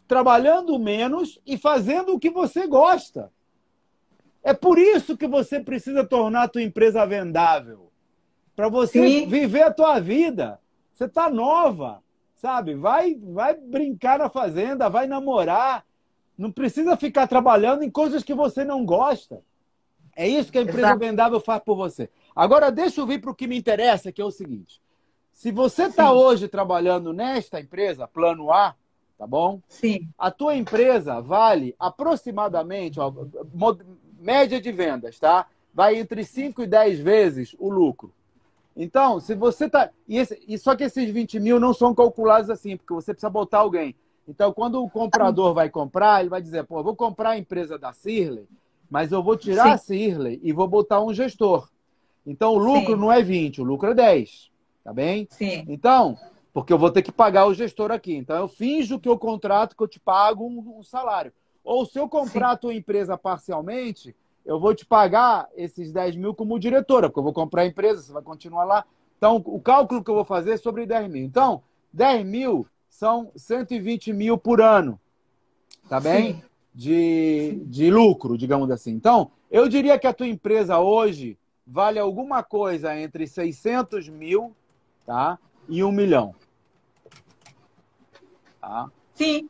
trabalhando 0.06 0.78
menos 0.78 1.40
e 1.46 1.56
fazendo 1.56 2.14
o 2.14 2.20
que 2.20 2.28
você 2.28 2.66
gosta. 2.66 3.32
É 4.42 4.52
por 4.52 4.78
isso 4.78 5.16
que 5.16 5.26
você 5.26 5.58
precisa 5.58 6.04
tornar 6.04 6.44
a 6.44 6.48
tua 6.48 6.62
empresa 6.62 7.06
vendável. 7.06 7.90
Para 8.54 8.68
você 8.68 9.22
Sim. 9.22 9.26
viver 9.26 9.62
a 9.62 9.72
tua 9.72 9.98
vida. 10.00 10.60
Você 10.92 11.04
está 11.04 11.30
nova, 11.30 12.02
sabe? 12.34 12.74
Vai, 12.74 13.14
vai 13.14 13.54
brincar 13.54 14.18
na 14.18 14.28
fazenda, 14.28 14.90
vai 14.90 15.06
namorar. 15.06 15.84
Não 16.36 16.52
precisa 16.52 16.94
ficar 16.94 17.26
trabalhando 17.26 17.82
em 17.82 17.90
coisas 17.90 18.22
que 18.22 18.34
você 18.34 18.64
não 18.64 18.84
gosta. 18.84 19.42
É 20.20 20.28
isso 20.28 20.52
que 20.52 20.58
a 20.58 20.60
empresa 20.60 20.88
Exato. 20.88 20.98
vendável 20.98 21.40
faz 21.40 21.62
por 21.64 21.74
você. 21.74 22.10
Agora, 22.36 22.70
deixa 22.70 23.00
eu 23.00 23.06
vir 23.06 23.22
para 23.22 23.30
o 23.30 23.34
que 23.34 23.46
me 23.46 23.56
interessa, 23.56 24.12
que 24.12 24.20
é 24.20 24.24
o 24.24 24.30
seguinte. 24.30 24.78
Se 25.32 25.50
você 25.50 25.84
está 25.84 26.12
hoje 26.12 26.46
trabalhando 26.46 27.10
nesta 27.10 27.58
empresa, 27.58 28.06
plano 28.06 28.52
A, 28.52 28.74
tá 29.16 29.26
bom? 29.26 29.62
Sim. 29.66 30.06
A 30.18 30.30
tua 30.30 30.54
empresa 30.54 31.22
vale 31.22 31.74
aproximadamente, 31.78 33.00
ó, 33.00 33.10
média 34.20 34.60
de 34.60 34.70
vendas, 34.70 35.18
tá? 35.18 35.46
Vai 35.72 35.96
entre 35.96 36.22
5 36.22 36.64
e 36.64 36.66
10 36.66 37.00
vezes 37.00 37.56
o 37.58 37.70
lucro. 37.70 38.12
Então, 38.76 39.20
se 39.20 39.34
você 39.34 39.64
está. 39.64 39.88
E, 40.06 40.18
e, 40.46 40.58
só 40.58 40.76
que 40.76 40.84
esses 40.84 41.10
20 41.10 41.40
mil 41.40 41.58
não 41.58 41.72
são 41.72 41.94
calculados 41.94 42.50
assim, 42.50 42.76
porque 42.76 42.92
você 42.92 43.14
precisa 43.14 43.30
botar 43.30 43.60
alguém. 43.60 43.96
Então, 44.28 44.52
quando 44.52 44.84
o 44.84 44.90
comprador 44.90 45.54
vai 45.54 45.70
comprar, 45.70 46.20
ele 46.20 46.28
vai 46.28 46.42
dizer, 46.42 46.64
pô, 46.64 46.82
vou 46.82 46.94
comprar 46.94 47.30
a 47.30 47.38
empresa 47.38 47.78
da 47.78 47.94
Cirley, 47.94 48.46
mas 48.90 49.12
eu 49.12 49.22
vou 49.22 49.36
tirar 49.36 49.64
Sim. 49.64 49.70
a 49.70 49.78
Cirley 49.78 50.40
e 50.42 50.52
vou 50.52 50.66
botar 50.66 51.00
um 51.00 51.14
gestor. 51.14 51.70
Então, 52.26 52.54
o 52.54 52.58
lucro 52.58 52.94
Sim. 52.94 53.00
não 53.00 53.12
é 53.12 53.22
20, 53.22 53.60
o 53.60 53.64
lucro 53.64 53.92
é 53.92 53.94
10. 53.94 54.50
Tá 54.82 54.92
bem? 54.92 55.28
Sim. 55.30 55.64
Então, 55.68 56.18
porque 56.52 56.72
eu 56.72 56.78
vou 56.78 56.90
ter 56.90 57.02
que 57.02 57.12
pagar 57.12 57.46
o 57.46 57.54
gestor 57.54 57.92
aqui. 57.92 58.14
Então, 58.14 58.36
eu 58.36 58.48
finjo 58.48 58.98
que 58.98 59.08
eu 59.08 59.16
contrato, 59.16 59.76
que 59.76 59.82
eu 59.82 59.88
te 59.88 60.00
pago 60.00 60.44
um, 60.44 60.78
um 60.78 60.82
salário. 60.82 61.32
Ou 61.62 61.86
se 61.86 61.98
eu 61.98 62.08
contrato 62.08 62.68
a 62.68 62.74
empresa 62.74 63.16
parcialmente, 63.16 64.14
eu 64.44 64.58
vou 64.58 64.74
te 64.74 64.84
pagar 64.84 65.48
esses 65.54 65.92
10 65.92 66.16
mil 66.16 66.34
como 66.34 66.58
diretora, 66.58 67.08
porque 67.08 67.20
eu 67.20 67.24
vou 67.24 67.32
comprar 67.32 67.62
a 67.62 67.66
empresa, 67.66 68.02
você 68.02 68.12
vai 68.12 68.22
continuar 68.22 68.64
lá. 68.64 68.84
Então, 69.16 69.36
o 69.46 69.60
cálculo 69.60 70.02
que 70.02 70.10
eu 70.10 70.14
vou 70.14 70.24
fazer 70.24 70.52
é 70.52 70.56
sobre 70.56 70.84
10 70.84 71.08
mil. 71.10 71.24
Então, 71.24 71.62
10 71.92 72.26
mil 72.26 72.66
são 72.88 73.30
120 73.36 74.12
mil 74.12 74.36
por 74.36 74.60
ano. 74.60 74.98
Tá 75.88 76.00
bem? 76.00 76.34
Sim 76.34 76.49
de, 76.74 77.62
de 77.66 77.90
lucro, 77.90 78.38
digamos 78.38 78.70
assim. 78.70 78.92
Então, 78.92 79.30
eu 79.50 79.68
diria 79.68 79.98
que 79.98 80.06
a 80.06 80.14
tua 80.14 80.28
empresa 80.28 80.78
hoje 80.78 81.38
vale 81.66 81.98
alguma 81.98 82.42
coisa 82.42 82.98
entre 82.98 83.26
600 83.26 84.08
mil 84.08 84.54
tá, 85.06 85.38
e 85.68 85.82
um 85.82 85.92
milhão. 85.92 86.34
Tá? 88.60 88.90
Sim. 89.14 89.48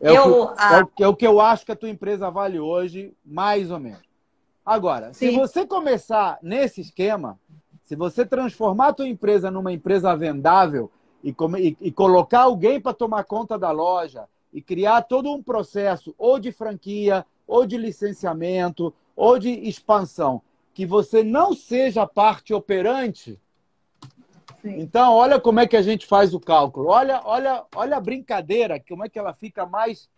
É, 0.00 0.16
eu, 0.16 0.42
o 0.42 0.54
que, 0.54 0.62
a... 0.62 0.78
é, 0.78 0.82
o, 0.82 1.04
é 1.04 1.08
o 1.08 1.16
que 1.16 1.26
eu 1.26 1.40
acho 1.40 1.64
que 1.64 1.72
a 1.72 1.76
tua 1.76 1.88
empresa 1.88 2.30
vale 2.30 2.58
hoje, 2.58 3.14
mais 3.24 3.70
ou 3.70 3.80
menos. 3.80 4.06
Agora, 4.64 5.14
Sim. 5.14 5.30
se 5.30 5.36
você 5.36 5.64
começar 5.64 6.38
nesse 6.42 6.80
esquema, 6.80 7.38
se 7.82 7.94
você 7.94 8.26
transformar 8.26 8.88
a 8.88 8.92
tua 8.92 9.08
empresa 9.08 9.50
numa 9.50 9.72
empresa 9.72 10.14
vendável 10.16 10.90
e, 11.22 11.30
e, 11.30 11.76
e 11.80 11.92
colocar 11.92 12.40
alguém 12.40 12.80
para 12.80 12.92
tomar 12.92 13.24
conta 13.24 13.56
da 13.56 13.70
loja, 13.70 14.28
e 14.56 14.62
criar 14.62 15.02
todo 15.02 15.30
um 15.30 15.42
processo 15.42 16.14
ou 16.16 16.38
de 16.38 16.50
franquia, 16.50 17.26
ou 17.46 17.66
de 17.66 17.76
licenciamento, 17.76 18.92
ou 19.14 19.38
de 19.38 19.50
expansão, 19.50 20.40
que 20.72 20.86
você 20.86 21.22
não 21.22 21.52
seja 21.52 22.06
parte 22.06 22.54
operante. 22.54 23.38
Sim. 24.62 24.80
Então, 24.80 25.12
olha 25.12 25.38
como 25.38 25.60
é 25.60 25.66
que 25.66 25.76
a 25.76 25.82
gente 25.82 26.06
faz 26.06 26.32
o 26.32 26.40
cálculo. 26.40 26.88
Olha, 26.88 27.20
olha, 27.26 27.66
olha 27.74 27.98
a 27.98 28.00
brincadeira, 28.00 28.80
como 28.80 29.04
é 29.04 29.10
que 29.10 29.18
ela 29.18 29.34
fica 29.34 29.66
mais, 29.66 30.08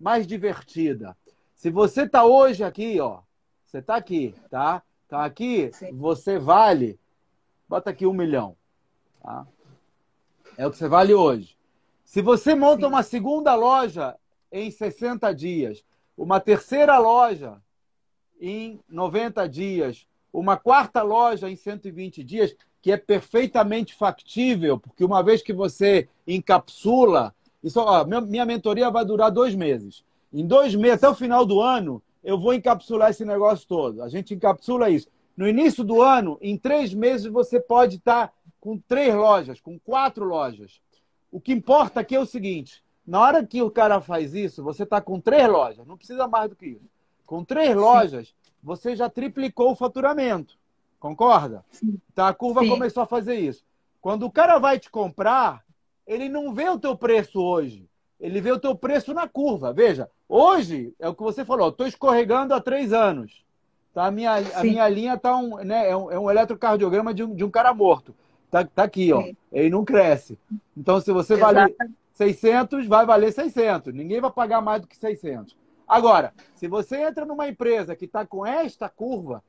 mais 0.00 0.26
divertida. 0.26 1.14
Se 1.54 1.68
você 1.68 2.04
está 2.04 2.24
hoje 2.24 2.64
aqui, 2.64 2.98
ó, 2.98 3.20
você 3.66 3.76
está 3.76 3.96
aqui, 3.96 4.34
tá? 4.48 4.82
Tá 5.06 5.22
aqui, 5.22 5.70
Sim. 5.74 5.94
você 5.98 6.38
vale, 6.38 6.98
bota 7.68 7.90
aqui 7.90 8.06
um 8.06 8.14
milhão, 8.14 8.56
tá? 9.22 9.46
É 10.56 10.66
o 10.66 10.70
que 10.70 10.78
você 10.78 10.88
vale 10.88 11.12
hoje. 11.12 11.54
Se 12.12 12.20
você 12.20 12.54
monta 12.54 12.86
uma 12.86 13.02
segunda 13.02 13.54
loja 13.54 14.14
em 14.52 14.70
60 14.70 15.32
dias, 15.34 15.82
uma 16.14 16.38
terceira 16.38 16.98
loja 16.98 17.56
em 18.38 18.78
90 18.86 19.48
dias, 19.48 20.06
uma 20.30 20.58
quarta 20.58 21.00
loja 21.00 21.48
em 21.48 21.56
120 21.56 22.22
dias, 22.22 22.54
que 22.82 22.92
é 22.92 22.98
perfeitamente 22.98 23.94
factível, 23.94 24.78
porque 24.78 25.02
uma 25.02 25.22
vez 25.22 25.40
que 25.40 25.54
você 25.54 26.06
encapsula, 26.28 27.34
isso, 27.64 27.80
ó, 27.80 28.04
minha 28.04 28.44
mentoria 28.44 28.90
vai 28.90 29.06
durar 29.06 29.30
dois 29.30 29.54
meses. 29.54 30.04
Em 30.30 30.46
dois 30.46 30.74
meses, 30.74 30.98
até 30.98 31.08
o 31.08 31.14
final 31.14 31.46
do 31.46 31.62
ano, 31.62 32.02
eu 32.22 32.38
vou 32.38 32.52
encapsular 32.52 33.08
esse 33.08 33.24
negócio 33.24 33.66
todo. 33.66 34.02
A 34.02 34.10
gente 34.10 34.34
encapsula 34.34 34.90
isso. 34.90 35.08
No 35.34 35.48
início 35.48 35.82
do 35.82 36.02
ano, 36.02 36.36
em 36.42 36.58
três 36.58 36.92
meses, 36.92 37.32
você 37.32 37.58
pode 37.58 37.96
estar 37.96 38.30
com 38.60 38.76
três 38.76 39.14
lojas, 39.14 39.62
com 39.62 39.78
quatro 39.78 40.26
lojas. 40.26 40.78
O 41.32 41.40
que 41.40 41.52
importa 41.52 42.00
aqui 42.00 42.14
é 42.14 42.20
o 42.20 42.26
seguinte: 42.26 42.84
na 43.06 43.18
hora 43.18 43.44
que 43.44 43.62
o 43.62 43.70
cara 43.70 44.00
faz 44.00 44.34
isso, 44.34 44.62
você 44.62 44.82
está 44.82 45.00
com 45.00 45.18
três 45.18 45.48
lojas, 45.48 45.86
não 45.86 45.96
precisa 45.96 46.28
mais 46.28 46.50
do 46.50 46.54
que 46.54 46.66
isso. 46.66 46.90
Com 47.26 47.42
três 47.42 47.74
lojas, 47.74 48.34
você 48.62 48.94
já 48.94 49.08
triplicou 49.08 49.72
o 49.72 49.74
faturamento. 49.74 50.58
Concorda? 51.00 51.64
Sim. 51.70 51.98
Então 52.12 52.26
a 52.26 52.34
curva 52.34 52.60
Sim. 52.60 52.68
começou 52.68 53.02
a 53.02 53.06
fazer 53.06 53.34
isso. 53.36 53.64
Quando 54.00 54.24
o 54.24 54.30
cara 54.30 54.58
vai 54.58 54.78
te 54.78 54.90
comprar, 54.90 55.64
ele 56.06 56.28
não 56.28 56.52
vê 56.52 56.68
o 56.68 56.78
teu 56.78 56.96
preço 56.96 57.40
hoje. 57.40 57.88
Ele 58.20 58.40
vê 58.40 58.52
o 58.52 58.60
teu 58.60 58.76
preço 58.76 59.12
na 59.12 59.26
curva. 59.26 59.72
Veja, 59.72 60.08
hoje 60.28 60.94
é 61.00 61.08
o 61.08 61.14
que 61.14 61.22
você 61.22 61.44
falou, 61.44 61.70
estou 61.70 61.86
escorregando 61.86 62.54
há 62.54 62.60
três 62.60 62.92
anos. 62.92 63.42
Tá? 63.92 64.06
A, 64.06 64.10
minha, 64.10 64.34
a 64.36 64.62
minha 64.62 64.88
linha 64.88 65.16
tá 65.16 65.36
um, 65.36 65.56
né, 65.56 65.88
é, 65.88 65.96
um, 65.96 66.10
é 66.10 66.18
um 66.18 66.30
eletrocardiograma 66.30 67.12
de 67.12 67.24
um, 67.24 67.34
de 67.34 67.44
um 67.44 67.50
cara 67.50 67.74
morto. 67.74 68.14
Tá, 68.52 68.62
tá 68.66 68.82
aqui, 68.82 69.10
ó. 69.14 69.24
Ele 69.50 69.70
não 69.70 69.82
cresce. 69.82 70.38
Então, 70.76 71.00
se 71.00 71.10
você 71.10 71.34
valer 71.36 71.74
600, 72.12 72.86
vai 72.86 73.06
valer 73.06 73.32
600. 73.32 73.94
Ninguém 73.94 74.20
vai 74.20 74.30
pagar 74.30 74.60
mais 74.60 74.82
do 74.82 74.86
que 74.86 74.94
600. 74.94 75.56
Agora, 75.88 76.34
se 76.54 76.68
você 76.68 76.98
entra 76.98 77.24
numa 77.24 77.48
empresa 77.48 77.96
que 77.96 78.04
está 78.04 78.26
com 78.26 78.46
esta 78.46 78.90
curva, 78.90 79.42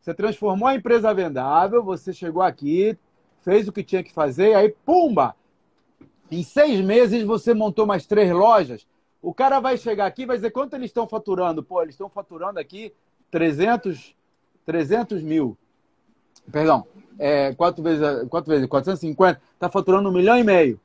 Você 0.00 0.14
transformou 0.14 0.68
a 0.68 0.74
empresa 0.76 1.12
vendável, 1.12 1.82
você 1.82 2.12
chegou 2.12 2.40
aqui, 2.40 2.96
fez 3.42 3.66
o 3.66 3.72
que 3.72 3.82
tinha 3.82 4.04
que 4.04 4.12
fazer, 4.12 4.54
aí, 4.54 4.68
pumba! 4.84 5.34
Em 6.30 6.44
seis 6.44 6.80
meses 6.80 7.24
você 7.24 7.52
montou 7.52 7.86
mais 7.86 8.06
três 8.06 8.30
lojas. 8.30 8.86
O 9.20 9.34
cara 9.34 9.58
vai 9.58 9.76
chegar 9.76 10.06
aqui 10.06 10.22
e 10.22 10.26
vai 10.26 10.36
dizer 10.36 10.52
quanto 10.52 10.74
eles 10.74 10.90
estão 10.90 11.08
faturando. 11.08 11.62
Pô, 11.62 11.82
eles 11.82 11.94
estão 11.94 12.08
faturando 12.08 12.60
aqui 12.60 12.92
300, 13.32 14.14
300 14.64 15.22
mil. 15.22 15.58
Perdão, 16.50 16.86
é, 17.18 17.54
quatro, 17.54 17.82
vezes, 17.82 18.28
quatro 18.28 18.50
vezes 18.50 18.66
450, 18.66 19.40
está 19.54 19.68
faturando 19.68 20.08
um 20.08 20.12
milhão 20.12 20.38
e 20.38 20.44
meio. 20.44 20.80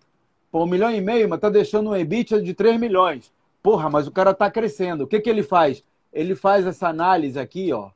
Pô, 0.52 0.63
um 0.63 0.67
milhão 0.67 0.91
e 0.91 1.02
meio, 1.02 1.30
mas 1.30 1.38
está 1.38 1.50
deixando 1.50 1.91
um 1.91 1.95
EBITDA 1.95 2.41
de 2.41 2.54
3 2.54 2.80
milhões. 2.80 3.32
Porra, 3.63 3.89
mas 3.89 4.08
o 4.08 4.12
cara 4.12 4.32
está 4.32 4.50
crescendo. 4.50 5.04
O 5.04 5.08
que, 5.08 5.19
que 5.19 5.30
ele 5.30 5.43
faz? 5.43 5.84
Ele 6.12 6.36
faz 6.36 6.65
essa 6.65 6.88
análise 6.88 7.39
aqui, 7.39 7.71
ó, 7.71 7.89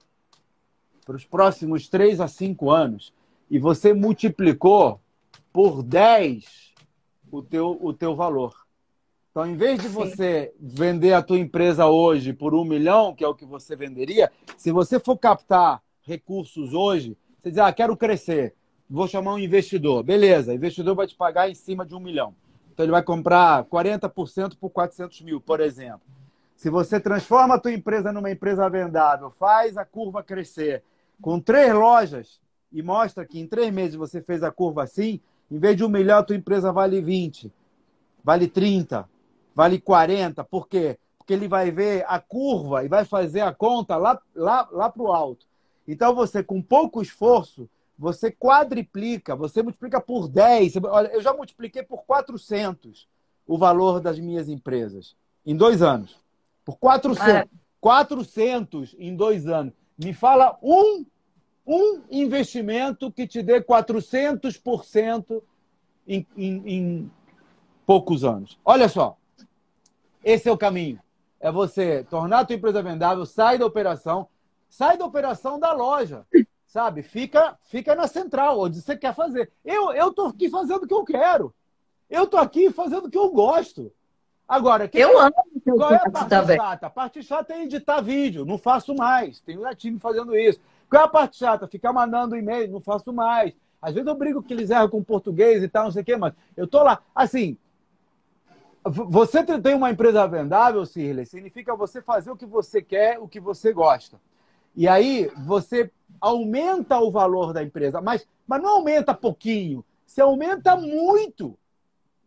para 1.06 1.16
os 1.16 1.26
próximos 1.26 1.90
3 1.90 2.22
a 2.22 2.28
5 2.28 2.70
anos. 2.70 3.14
E 3.50 3.60
você 3.60 3.94
multiplicou 3.94 5.00
por 5.52 5.84
10 5.84 6.74
o 7.32 7.42
teu, 7.42 7.78
o 7.82 7.94
teu 7.94 8.16
valor. 8.16 8.66
Então, 9.32 9.46
em 9.46 9.58
vez 9.58 9.82
de 9.82 9.90
você 9.90 10.54
vender 10.58 11.12
a 11.12 11.22
tua 11.22 11.38
empresa 11.38 11.88
hoje 11.88 12.32
por 12.32 12.56
um 12.56 12.64
milhão, 12.64 13.14
que 13.14 13.24
é 13.24 13.28
o 13.28 13.36
que 13.36 13.46
você 13.46 13.76
venderia, 13.76 14.32
se 14.58 14.72
você 14.72 14.98
for 14.98 15.18
captar 15.18 15.84
recursos 16.02 16.74
hoje, 16.74 17.18
você 17.46 17.52
diz, 17.52 17.60
ah, 17.60 17.72
quero 17.72 17.96
crescer, 17.96 18.56
vou 18.90 19.08
chamar 19.08 19.36
um 19.36 19.38
investidor. 19.38 20.02
Beleza, 20.02 20.52
o 20.52 20.56
investidor 20.56 20.96
vai 20.96 21.06
te 21.06 21.14
pagar 21.14 21.48
em 21.48 21.54
cima 21.54 21.86
de 21.86 21.94
um 21.94 22.00
milhão. 22.00 22.34
Então, 22.74 22.84
ele 22.84 22.92
vai 22.92 23.04
comprar 23.04 23.64
40% 23.66 24.58
por 24.60 24.72
400 24.72 25.22
mil, 25.22 25.40
por 25.40 25.60
exemplo. 25.60 26.02
Se 26.56 26.72
você 26.72 27.00
transforma 27.00 27.54
a 27.54 27.60
tua 27.60 27.72
empresa 27.72 28.12
numa 28.12 28.32
empresa 28.32 28.68
vendável, 28.68 29.30
faz 29.30 29.78
a 29.78 29.86
curva 29.86 30.24
crescer 30.24 30.82
com 31.22 31.40
três 31.40 31.72
lojas 31.72 32.42
e 32.74 32.82
mostra 32.82 33.24
que 33.24 33.40
em 33.40 33.46
três 33.46 33.72
meses 33.72 33.94
você 33.96 34.24
fez 34.24 34.42
a 34.42 34.50
curva 34.50 34.82
assim, 34.82 35.22
em 35.52 35.60
vez 35.60 35.78
de 35.78 35.86
um 35.86 35.90
milhão, 35.90 36.18
a 36.18 36.24
tua 36.24 36.36
empresa 36.36 36.72
vale 36.72 37.00
20, 37.00 37.54
vale 38.24 38.48
30, 38.48 39.08
vale 39.54 39.80
40. 39.80 40.44
Por 40.44 40.68
quê? 40.68 40.98
Porque 41.16 41.32
ele 41.32 41.48
vai 41.48 41.70
ver 41.70 42.06
a 42.08 42.20
curva 42.20 42.84
e 42.84 42.88
vai 42.88 43.06
fazer 43.06 43.42
a 43.42 43.54
conta 43.54 43.98
lá, 43.98 44.20
lá, 44.34 44.68
lá 44.72 44.90
para 44.90 45.04
o 45.04 45.14
alto. 45.14 45.46
Então, 45.88 46.16
você, 46.16 46.44
com 46.44 46.62
pouco 46.62 47.02
esforço, 47.02 47.70
você 47.98 48.32
quadriplica, 48.32 49.36
você 49.36 49.64
multiplica 49.64 50.02
por 50.02 50.28
10. 50.28 50.78
Olha, 50.84 51.08
eu 51.10 51.22
já 51.22 51.34
multipliquei 51.34 51.84
por 51.84 52.04
400 52.06 53.08
o 53.48 53.58
valor 53.58 54.00
das 54.00 54.20
minhas 54.20 54.50
empresas 54.50 55.16
em 55.46 55.56
dois 55.56 55.82
anos. 55.82 56.20
Por 56.64 56.78
400. 56.78 57.50
400 57.80 58.96
em 58.98 59.16
dois 59.16 59.48
anos. 59.48 59.72
Me 59.96 60.12
fala 60.12 60.58
um, 60.62 61.06
um 61.66 62.02
investimento 62.10 63.12
que 63.12 63.28
te 63.28 63.44
dê 63.44 63.62
400% 63.62 65.42
em, 66.08 66.26
em, 66.36 66.64
em 66.66 67.12
poucos 67.86 68.24
anos. 68.24 68.60
Olha 68.66 68.90
só. 68.90 69.16
Esse 70.24 70.50
é 70.50 70.52
o 70.52 70.58
caminho. 70.58 71.00
É 71.40 71.52
você 71.52 72.04
tornar 72.06 72.40
a 72.40 72.46
tua 72.46 72.56
empresa 72.56 72.82
vendável, 72.82 73.24
sai 73.24 73.60
da 73.60 73.66
operação, 73.68 74.28
sai 74.76 74.98
da 74.98 75.06
operação 75.06 75.58
da 75.58 75.72
loja, 75.72 76.26
sabe? 76.68 77.02
Fica, 77.02 77.58
fica 77.64 77.96
na 77.96 78.08
central, 78.08 78.60
onde 78.60 78.82
você 78.82 78.98
quer 78.98 79.16
fazer. 79.16 79.50
Eu 79.64 79.94
eu 79.94 80.12
tô 80.12 80.26
aqui 80.26 80.50
fazendo 80.50 80.84
o 80.84 80.88
que 80.88 80.94
eu 80.94 81.06
quero. 81.06 81.56
Eu 82.10 82.28
tô 82.28 82.36
aqui 82.38 82.70
fazendo 82.70 83.06
o 83.06 83.10
que 83.10 83.18
eu 83.18 83.30
gosto. 83.32 83.92
Agora, 84.48 84.88
que 84.88 85.00
eu 85.00 85.18
amo 85.18 85.34
qual 85.64 85.94
é 85.94 85.96
a 85.96 86.10
parte 86.10 86.30
também. 86.30 86.58
chata? 86.58 86.88
A 86.88 86.90
parte 86.90 87.24
chata 87.24 87.54
é 87.54 87.64
editar 87.64 88.02
vídeo, 88.02 88.46
não 88.46 88.58
faço 88.58 88.94
mais. 88.94 89.40
Tem 89.40 89.58
um 89.58 89.74
time 89.74 89.98
fazendo 89.98 90.36
isso. 90.36 90.60
Qual 90.90 91.02
é 91.02 91.06
a 91.06 91.10
parte 91.10 91.38
chata? 91.38 91.68
Ficar 91.68 91.94
mandando 91.94 92.36
e-mail, 92.36 92.70
não 92.70 92.82
faço 92.82 93.14
mais. 93.14 93.54
Às 93.82 93.94
vezes 93.94 94.08
eu 94.08 94.16
brigo 94.16 94.44
que 94.44 94.54
eles 94.54 94.70
erram 94.70 94.90
com 94.90 95.02
português 95.02 95.64
e 95.64 95.70
tal, 95.70 95.86
não 95.86 95.92
sei 95.92 96.02
o 96.02 96.06
quê, 96.06 96.18
mas 96.18 96.34
eu 96.58 96.68
tô 96.68 96.84
lá. 96.84 97.02
Assim, 97.16 97.58
você 98.84 99.42
tem 99.44 99.74
uma 99.74 99.90
empresa 99.90 100.28
vendável, 100.28 100.86
Sirley, 100.86 101.26
significa 101.26 101.76
você 101.76 102.02
fazer 102.02 102.30
o 102.30 102.36
que 102.36 102.46
você 102.46 102.82
quer, 102.82 103.18
o 103.20 103.28
que 103.28 103.40
você 103.40 103.72
gosta. 103.72 104.20
E 104.76 104.88
aí 104.88 105.32
você 105.46 105.90
aumenta 106.20 107.00
o 107.00 107.12
valor 107.12 107.54
da 107.54 107.64
empresa, 107.64 108.02
mas, 108.02 108.28
mas 108.48 108.62
não 108.62 108.78
aumenta 108.78 109.14
pouquinho, 109.14 109.86
você 110.06 110.22
aumenta 110.22 110.76
muito, 110.76 111.58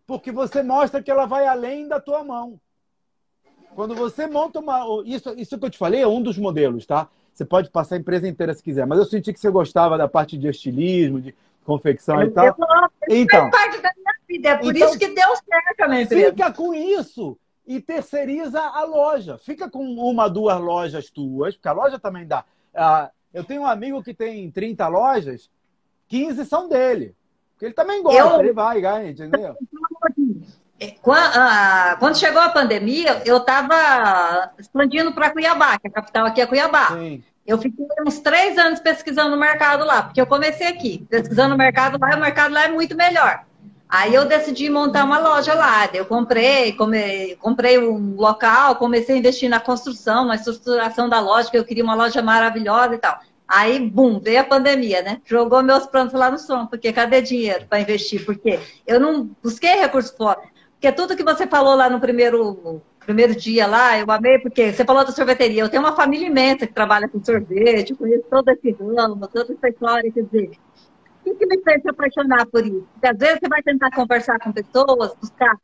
porque 0.06 0.32
você 0.32 0.62
mostra 0.62 1.02
que 1.02 1.10
ela 1.10 1.26
vai 1.26 1.46
além 1.46 1.86
da 1.86 2.00
tua 2.00 2.24
mão. 2.24 2.60
Quando 3.74 3.94
você 3.94 4.26
monta 4.26 4.58
uma. 4.58 4.84
Isso, 5.04 5.32
isso 5.36 5.58
que 5.58 5.64
eu 5.64 5.70
te 5.70 5.78
falei 5.78 6.02
é 6.02 6.08
um 6.08 6.22
dos 6.22 6.36
modelos, 6.36 6.84
tá? 6.84 7.08
Você 7.32 7.44
pode 7.44 7.70
passar 7.70 7.94
a 7.94 7.98
empresa 7.98 8.26
inteira 8.26 8.52
se 8.52 8.62
quiser, 8.62 8.86
mas 8.86 8.98
eu 8.98 9.04
senti 9.04 9.32
que 9.32 9.38
você 9.38 9.50
gostava 9.50 9.96
da 9.96 10.08
parte 10.08 10.36
de 10.36 10.48
estilismo, 10.48 11.20
de 11.20 11.34
confecção 11.64 12.20
eu, 12.20 12.28
e 12.28 12.30
tal. 12.30 12.56
Então, 13.08 13.50
parte 13.50 13.80
da 13.80 13.90
minha 13.96 14.14
vida, 14.26 14.48
é 14.48 14.56
por 14.56 14.74
então, 14.74 14.88
isso 14.88 14.98
que 14.98 15.08
deu 15.08 15.36
certo 15.36 15.80
a 15.80 15.88
minha 15.88 16.02
empresa. 16.02 16.30
Fica 16.30 16.52
com 16.52 16.74
isso 16.74 17.38
e 17.68 17.82
terceiriza 17.82 18.60
a 18.60 18.82
loja. 18.84 19.36
Fica 19.36 19.68
com 19.68 19.84
uma, 19.84 20.26
duas 20.26 20.58
lojas 20.58 21.10
tuas, 21.10 21.54
porque 21.54 21.68
a 21.68 21.72
loja 21.72 21.98
também 21.98 22.26
dá. 22.26 22.42
Ah, 22.74 23.10
eu 23.32 23.44
tenho 23.44 23.60
um 23.60 23.66
amigo 23.66 24.02
que 24.02 24.14
tem 24.14 24.50
30 24.50 24.88
lojas, 24.88 25.50
15 26.08 26.46
são 26.46 26.66
dele. 26.66 27.14
Porque 27.52 27.66
ele 27.66 27.74
também 27.74 28.02
gosta, 28.02 28.36
eu... 28.36 28.40
ele 28.40 28.52
vai, 28.54 28.80
ganha, 28.80 29.10
entendeu? 29.10 29.54
Ah, 31.06 31.96
quando 31.98 32.16
chegou 32.16 32.40
a 32.40 32.48
pandemia, 32.48 33.22
eu 33.26 33.36
estava 33.36 34.50
expandindo 34.58 35.12
para 35.12 35.30
Cuiabá, 35.30 35.78
que 35.78 35.88
a 35.88 35.90
capital 35.90 36.24
aqui 36.24 36.40
é 36.40 36.46
Cuiabá. 36.46 36.96
Sim. 36.96 37.22
Eu 37.46 37.58
fiquei 37.58 37.86
uns 38.06 38.20
três 38.20 38.56
anos 38.56 38.80
pesquisando 38.80 39.34
o 39.34 39.38
mercado 39.38 39.84
lá, 39.84 40.04
porque 40.04 40.20
eu 40.20 40.26
comecei 40.26 40.68
aqui, 40.68 41.06
pesquisando 41.10 41.54
o 41.54 41.58
mercado 41.58 41.98
lá, 42.00 42.12
e 42.12 42.16
o 42.16 42.20
mercado 42.20 42.54
lá 42.54 42.64
é 42.64 42.68
muito 42.68 42.96
melhor. 42.96 43.44
Aí 43.88 44.14
eu 44.14 44.26
decidi 44.26 44.68
montar 44.68 45.04
uma 45.04 45.18
loja 45.18 45.54
lá. 45.54 45.88
Eu 45.94 46.04
comprei, 46.04 46.72
come, 46.74 47.36
comprei 47.36 47.78
um 47.78 48.16
local, 48.16 48.76
comecei 48.76 49.16
a 49.16 49.18
investir 49.18 49.48
na 49.48 49.60
construção, 49.60 50.26
na 50.26 50.34
estruturação 50.34 51.08
da 51.08 51.20
loja, 51.20 51.50
que 51.50 51.56
eu 51.56 51.64
queria 51.64 51.82
uma 51.84 51.94
loja 51.94 52.20
maravilhosa 52.20 52.94
e 52.94 52.98
tal. 52.98 53.18
Aí, 53.48 53.80
bum, 53.80 54.20
veio 54.20 54.40
a 54.40 54.44
pandemia, 54.44 55.00
né? 55.00 55.22
Jogou 55.24 55.62
meus 55.62 55.86
planos 55.86 56.12
lá 56.12 56.30
no 56.30 56.38
som, 56.38 56.66
porque 56.66 56.92
cadê 56.92 57.22
dinheiro 57.22 57.64
para 57.66 57.80
investir? 57.80 58.26
Porque 58.26 58.60
eu 58.86 59.00
não 59.00 59.30
busquei 59.42 59.76
recursos 59.76 60.14
fora. 60.14 60.40
Porque 60.72 60.92
tudo 60.92 61.16
que 61.16 61.24
você 61.24 61.46
falou 61.46 61.74
lá 61.74 61.88
no 61.88 61.98
primeiro 61.98 62.82
primeiro 63.00 63.34
dia 63.34 63.66
lá, 63.66 63.98
eu 63.98 64.10
amei, 64.10 64.38
porque 64.38 64.70
você 64.70 64.84
falou 64.84 65.02
da 65.02 65.12
sorveteria. 65.12 65.62
Eu 65.62 65.68
tenho 65.70 65.82
uma 65.82 65.96
família 65.96 66.26
imensa 66.26 66.66
que 66.66 66.74
trabalha 66.74 67.08
com 67.08 67.24
sorvete, 67.24 67.94
conheço 67.94 68.24
todo 68.30 68.50
esse 68.50 68.70
ramo, 68.72 69.26
toda 69.28 69.54
essa 69.54 69.68
história. 69.70 70.12
Quer 70.12 70.24
dizer, 70.24 70.50
o 71.32 71.36
que 71.36 71.46
me 71.46 71.62
fez 71.62 71.82
se 71.82 71.88
apaixonar 71.88 72.46
por 72.46 72.64
isso? 72.64 72.86
Porque 72.92 73.06
às 73.06 73.18
vezes 73.18 73.38
você 73.40 73.48
vai 73.48 73.62
tentar 73.62 73.90
conversar 73.90 74.38
com 74.40 74.52
pessoas, 74.52 75.14
buscar 75.16 75.56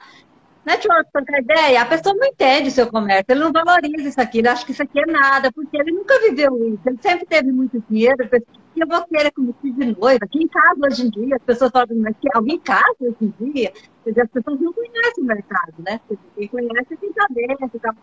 network, 0.65 1.11
trocar 1.13 1.41
ideia, 1.41 1.83
a 1.83 1.87
pessoa 1.87 2.15
não 2.15 2.27
entende 2.27 2.69
o 2.69 2.73
seu 2.73 2.91
comércio, 2.91 3.27
ele 3.29 3.41
não 3.41 3.53
valoriza 3.53 4.09
isso 4.09 4.21
aqui, 4.21 4.39
ele 4.39 4.49
acha 4.49 4.65
que 4.65 4.73
isso 4.73 4.83
aqui 4.83 4.99
é 4.99 5.07
nada, 5.07 5.53
porque 5.53 5.77
ele 5.77 5.93
nunca 5.93 6.19
viveu 6.21 6.57
isso, 6.69 6.81
ele 6.87 6.99
sempre 7.03 7.27
teve 7.27 7.53
muito 7.53 7.83
dinheiro, 7.89 8.17
que 8.17 8.83
eu 8.83 8.89
vou 8.89 9.05
querer 9.07 9.33
filho 9.61 9.75
de 9.75 10.01
noiva, 10.01 10.25
aqui 10.25 10.43
em 10.43 10.49
casa 10.49 10.81
hoje 10.85 11.07
em 11.07 11.11
dia, 11.11 11.37
as 11.37 11.43
pessoas 11.43 11.71
falam, 11.71 11.97
mas 11.97 12.17
que 12.19 12.29
alguém 12.35 12.59
casa 12.59 12.97
hoje 13.01 13.17
em 13.21 13.35
dia, 13.53 13.73
as 14.07 14.31
pessoas 14.31 14.61
não 14.61 14.73
conhecem 14.73 15.23
o 15.23 15.27
mercado, 15.27 15.75
né? 15.79 16.01
Quem 16.35 16.49
conhece 16.49 16.97
quem 16.97 17.13
dentro 17.31 17.71
e 17.73 17.79
tal. 17.79 17.95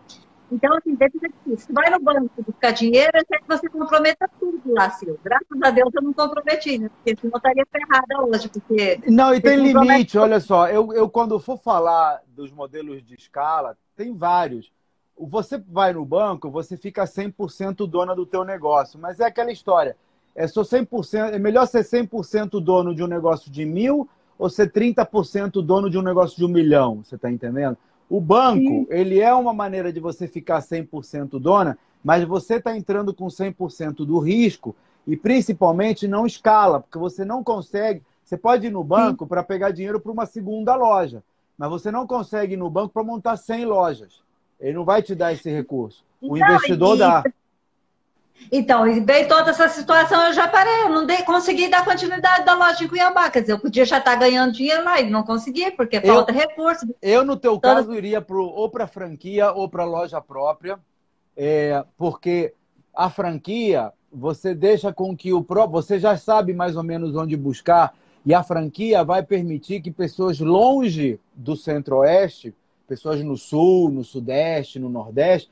Então, 0.51 0.75
assim, 0.75 0.93
deve 0.95 1.17
ser 1.17 1.29
difícil. 1.29 1.67
Se 1.67 1.73
vai 1.73 1.89
no 1.89 1.99
banco 1.99 2.29
buscar 2.45 2.71
dinheiro, 2.71 3.11
é 3.15 3.23
que 3.23 3.47
você 3.47 3.69
comprometa 3.69 4.29
tudo 4.37 4.61
lá, 4.65 4.89
seu. 4.89 5.17
Graças 5.23 5.61
a 5.63 5.71
Deus 5.71 5.89
eu 5.93 6.01
não 6.01 6.11
comprometi, 6.11 6.77
né? 6.77 6.89
Porque 6.89 7.19
senão 7.21 7.37
estaria 7.37 7.65
ferrada 7.71 8.25
hoje. 8.25 8.49
Porque 8.49 8.99
não, 9.07 9.33
e 9.33 9.39
tem 9.39 9.55
limite, 9.55 10.17
olha 10.17 10.41
só. 10.41 10.67
Eu, 10.67 10.91
eu, 10.91 11.09
quando 11.09 11.39
for 11.39 11.57
falar 11.57 12.21
dos 12.27 12.51
modelos 12.51 13.01
de 13.01 13.15
escala, 13.15 13.77
tem 13.95 14.13
vários. 14.13 14.69
Você 15.17 15.57
vai 15.57 15.93
no 15.93 16.03
banco, 16.03 16.49
você 16.49 16.75
fica 16.75 17.05
100% 17.05 17.87
dona 17.87 18.13
do 18.13 18.25
teu 18.25 18.43
negócio. 18.43 18.99
Mas 18.99 19.21
é 19.21 19.25
aquela 19.25 19.51
história. 19.51 19.95
É, 20.35 20.47
sou 20.47 20.63
100%, 20.63 21.33
é 21.33 21.39
melhor 21.39 21.65
ser 21.65 21.83
100% 21.83 22.61
dono 22.61 22.93
de 22.93 23.03
um 23.03 23.07
negócio 23.07 23.49
de 23.49 23.65
mil 23.65 24.09
ou 24.37 24.49
ser 24.49 24.71
30% 24.71 25.61
dono 25.63 25.89
de 25.89 25.97
um 25.97 26.01
negócio 26.01 26.35
de 26.35 26.43
um 26.43 26.49
milhão. 26.49 27.03
Você 27.03 27.15
está 27.15 27.29
entendendo? 27.31 27.77
O 28.11 28.19
banco, 28.19 28.59
Sim. 28.59 28.87
ele 28.89 29.21
é 29.21 29.33
uma 29.33 29.53
maneira 29.53 29.93
de 29.93 30.01
você 30.01 30.27
ficar 30.27 30.59
100% 30.59 31.39
dona, 31.39 31.77
mas 32.03 32.25
você 32.25 32.55
está 32.55 32.75
entrando 32.75 33.13
com 33.13 33.27
100% 33.27 34.05
do 34.05 34.19
risco 34.19 34.75
e 35.07 35.15
principalmente 35.15 36.09
não 36.09 36.25
escala, 36.25 36.81
porque 36.81 36.97
você 36.97 37.23
não 37.23 37.41
consegue. 37.41 38.01
Você 38.21 38.35
pode 38.35 38.67
ir 38.67 38.69
no 38.69 38.83
banco 38.83 39.25
para 39.25 39.41
pegar 39.41 39.71
dinheiro 39.71 39.97
para 39.97 40.11
uma 40.11 40.25
segunda 40.25 40.75
loja, 40.75 41.23
mas 41.57 41.69
você 41.69 41.89
não 41.89 42.05
consegue 42.05 42.55
ir 42.55 42.57
no 42.57 42.69
banco 42.69 42.89
para 42.93 43.01
montar 43.01 43.37
100 43.37 43.63
lojas. 43.63 44.21
Ele 44.59 44.73
não 44.73 44.83
vai 44.83 45.01
te 45.01 45.15
dar 45.15 45.31
esse 45.31 45.49
recurso. 45.49 46.03
O 46.21 46.35
não, 46.35 46.45
investidor 46.45 46.97
e... 46.97 46.99
dá. 46.99 47.23
Então, 48.49 48.87
e 48.87 48.99
bem 49.01 49.27
toda 49.27 49.51
essa 49.51 49.67
situação, 49.67 50.25
eu 50.27 50.33
já 50.33 50.47
parei, 50.47 50.83
eu 50.83 50.89
não 50.89 51.05
dei, 51.05 51.23
consegui 51.23 51.69
dar 51.69 51.83
continuidade 51.83 52.45
da 52.45 52.55
loja 52.55 52.83
em 52.83 52.87
Cuiabá. 52.87 53.29
Quer 53.29 53.41
dizer, 53.41 53.53
eu 53.53 53.59
podia 53.59 53.85
já 53.85 53.97
estar 53.97 54.15
ganhando 54.15 54.53
dinheiro 54.53 54.83
lá 54.83 54.99
e 54.99 55.09
não 55.09 55.23
consegui, 55.23 55.71
porque 55.71 55.97
eu, 55.97 56.15
falta 56.15 56.31
recurso. 56.31 56.85
Eu, 57.01 57.25
no 57.25 57.37
teu 57.37 57.55
então, 57.55 57.75
caso, 57.75 57.93
iria 57.93 58.21
pro, 58.21 58.45
ou 58.45 58.69
para 58.69 58.87
franquia 58.87 59.51
ou 59.51 59.69
para 59.69 59.85
loja 59.85 60.21
própria, 60.21 60.79
é, 61.35 61.83
porque 61.97 62.53
a 62.93 63.09
franquia, 63.09 63.91
você 64.11 64.53
deixa 64.53 64.91
com 64.93 65.15
que 65.15 65.33
o 65.33 65.43
próprio. 65.43 65.81
Você 65.81 65.99
já 65.99 66.17
sabe 66.17 66.53
mais 66.53 66.75
ou 66.75 66.83
menos 66.83 67.15
onde 67.15 67.37
buscar, 67.37 67.93
e 68.25 68.33
a 68.33 68.43
franquia 68.43 69.03
vai 69.03 69.23
permitir 69.23 69.81
que 69.81 69.91
pessoas 69.91 70.39
longe 70.39 71.19
do 71.33 71.55
centro-oeste, 71.55 72.53
pessoas 72.87 73.23
no 73.23 73.37
sul, 73.37 73.89
no 73.89 74.03
sudeste, 74.03 74.77
no 74.77 74.89
nordeste, 74.89 75.49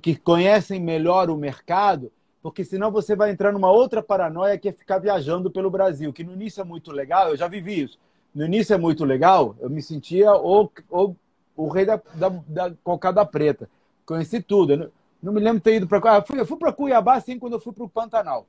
que 0.00 0.16
conhecem 0.16 0.80
melhor 0.80 1.30
o 1.30 1.36
mercado, 1.36 2.12
porque 2.42 2.64
senão 2.64 2.90
você 2.90 3.14
vai 3.14 3.30
entrar 3.30 3.52
numa 3.52 3.70
outra 3.70 4.02
paranoia 4.02 4.58
que 4.58 4.68
é 4.68 4.72
ficar 4.72 4.98
viajando 4.98 5.50
pelo 5.50 5.70
Brasil, 5.70 6.12
que 6.12 6.24
no 6.24 6.32
início 6.32 6.60
é 6.60 6.64
muito 6.64 6.90
legal, 6.90 7.28
eu 7.28 7.36
já 7.36 7.46
vivi 7.46 7.82
isso. 7.82 7.98
No 8.34 8.44
início 8.44 8.74
é 8.74 8.78
muito 8.78 9.04
legal, 9.04 9.54
eu 9.60 9.68
me 9.68 9.82
sentia 9.82 10.32
o, 10.32 10.70
o, 10.90 11.14
o 11.56 11.68
rei 11.68 11.84
da, 11.84 12.00
da, 12.14 12.28
da 12.28 12.72
cocada 12.82 13.24
preta. 13.24 13.68
Conheci 14.06 14.42
tudo. 14.42 14.76
Não, 14.76 14.90
não 15.22 15.32
me 15.32 15.40
lembro 15.40 15.60
ter 15.60 15.76
ido 15.76 15.86
para. 15.86 16.16
Eu 16.16 16.22
fui, 16.26 16.40
eu 16.40 16.46
fui 16.46 16.56
para 16.56 16.72
Cuiabá, 16.72 17.14
assim, 17.14 17.38
quando 17.38 17.52
eu 17.52 17.60
fui 17.60 17.72
para 17.72 17.84
o 17.84 17.88
Pantanal. 17.88 18.46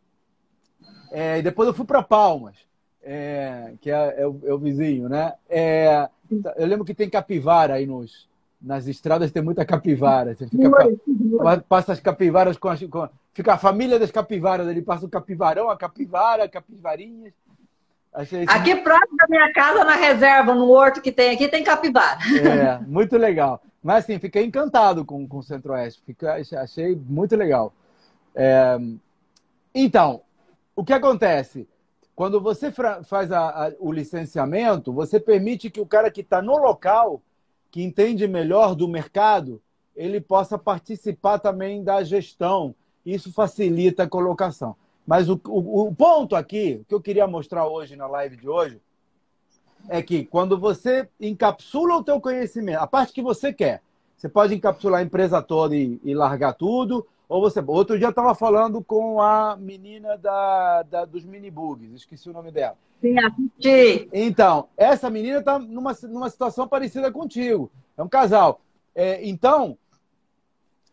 É, 1.12 1.42
depois 1.42 1.68
eu 1.68 1.74
fui 1.74 1.86
para 1.86 2.02
Palmas, 2.02 2.56
é, 3.04 3.74
que 3.82 3.92
é, 3.92 4.22
é, 4.22 4.28
o, 4.28 4.40
é, 4.44 4.54
o, 4.54 4.58
vizinho, 4.58 5.08
né? 5.08 5.34
É, 5.48 6.10
eu 6.58 6.66
lembro 6.66 6.84
que 6.84 6.96
tem 6.96 7.10
capivara 7.10 7.76
aí 7.76 7.86
nos, 7.86 8.28
nas 8.64 8.88
estradas, 8.88 9.32
tem 9.32 9.44
muita 9.44 9.66
capivara. 9.66 10.34
Você 10.34 10.48
fica, 10.48 11.62
passa 11.68 11.92
as 11.92 12.00
capivaras 12.00 12.58
com, 12.58 12.70
as, 12.70 12.82
com. 12.84 13.10
Fica 13.34 13.54
a 13.54 13.58
família 13.58 14.00
das 14.00 14.10
capivaras 14.10 14.68
ali, 14.68 14.82
passa 14.82 15.06
o 15.06 15.10
capivarão, 15.10 15.70
a 15.70 15.76
capivara, 15.76 16.48
capivarinhas. 16.48 17.34
Achei 18.14 18.46
aqui 18.48 18.76
próximo 18.76 19.18
da 19.18 19.26
minha 19.28 19.52
casa, 19.52 19.84
na 19.84 19.96
reserva, 19.96 20.54
no 20.54 20.70
horto 20.70 21.02
que 21.02 21.12
tem 21.12 21.32
aqui, 21.32 21.50
tem 21.50 21.64
capivara. 21.64 22.20
É, 22.38 22.80
muito 22.88 23.18
legal. 23.18 23.62
Mas 23.84 24.06
assim, 24.06 24.18
fiquei 24.18 24.46
encantado 24.46 25.04
com, 25.04 25.28
com 25.28 25.40
o 25.40 25.44
Centro-Oeste. 25.44 26.02
Achei 26.56 26.96
muito 26.96 27.36
legal. 27.36 27.74
É, 28.34 28.80
então, 29.76 30.22
o 30.76 30.86
que 30.86 30.94
acontece? 30.94 31.68
Quando 32.16 32.40
você 32.40 32.72
faz 33.04 33.32
a, 33.32 33.68
a, 33.68 33.72
o 33.80 33.92
licenciamento, 33.92 34.94
você 34.94 35.20
permite 35.20 35.70
que 35.72 35.82
o 35.82 35.86
cara 35.86 36.12
que 36.12 36.22
está 36.22 36.42
no 36.42 36.56
local, 36.58 37.20
que 37.74 37.82
entende 37.82 38.28
melhor 38.28 38.76
do 38.76 38.88
mercado, 38.88 39.60
ele 39.96 40.22
possa 40.22 40.60
participar 40.60 41.40
também 41.40 41.84
da 41.84 42.04
gestão. 42.04 42.76
Isso 43.04 43.34
facilita 43.34 44.04
a 44.04 44.08
colocação. 44.08 44.76
Mas 45.08 45.28
o, 45.28 45.42
o, 45.48 45.88
o 45.88 45.96
ponto 45.96 46.36
aqui, 46.36 46.86
que 46.88 46.94
eu 46.94 47.02
queria 47.02 47.26
mostrar 47.26 47.68
hoje 47.68 47.96
na 47.96 48.06
live 48.06 48.38
de 48.38 48.48
hoje, 48.48 48.80
é 49.90 50.04
que 50.04 50.24
quando 50.24 50.56
você 50.56 51.10
encapsula 51.20 51.96
o 51.96 52.04
teu 52.04 52.22
conhecimento, 52.22 52.78
a 52.78 52.86
parte 52.86 53.12
que 53.12 53.24
você 53.24 53.52
quer, 53.52 53.82
você 54.16 54.30
pode 54.30 54.54
encapsular 54.54 55.02
a 55.02 55.04
empresa 55.04 55.42
toda 55.42 55.76
e, 55.76 56.00
e 56.04 56.14
largar 56.14 56.54
tudo, 56.54 57.08
ou 57.34 57.42
você. 57.42 57.64
Outro 57.66 57.98
dia 57.98 58.06
eu 58.06 58.12
estava 58.12 58.36
falando 58.36 58.84
com 58.84 59.20
a 59.20 59.58
menina 59.58 60.16
da, 60.20 60.84
da, 60.84 61.04
dos 61.04 61.26
mini 61.26 61.50
bugs, 61.50 61.92
esqueci 61.92 62.30
o 62.30 62.34
nome 62.34 62.52
dela. 62.52 62.78
Sim, 63.02 63.18
assisti. 63.18 64.08
Então, 64.14 64.70
essa 64.78 65.10
menina 65.10 65.40
está 65.40 65.58
numa, 65.58 65.94
numa 66.04 66.30
situação 66.30 66.68
parecida 66.68 67.12
contigo. 67.12 67.72
É 67.98 68.04
um 68.04 68.08
casal. 68.08 68.62
É, 68.94 69.28
então, 69.28 69.76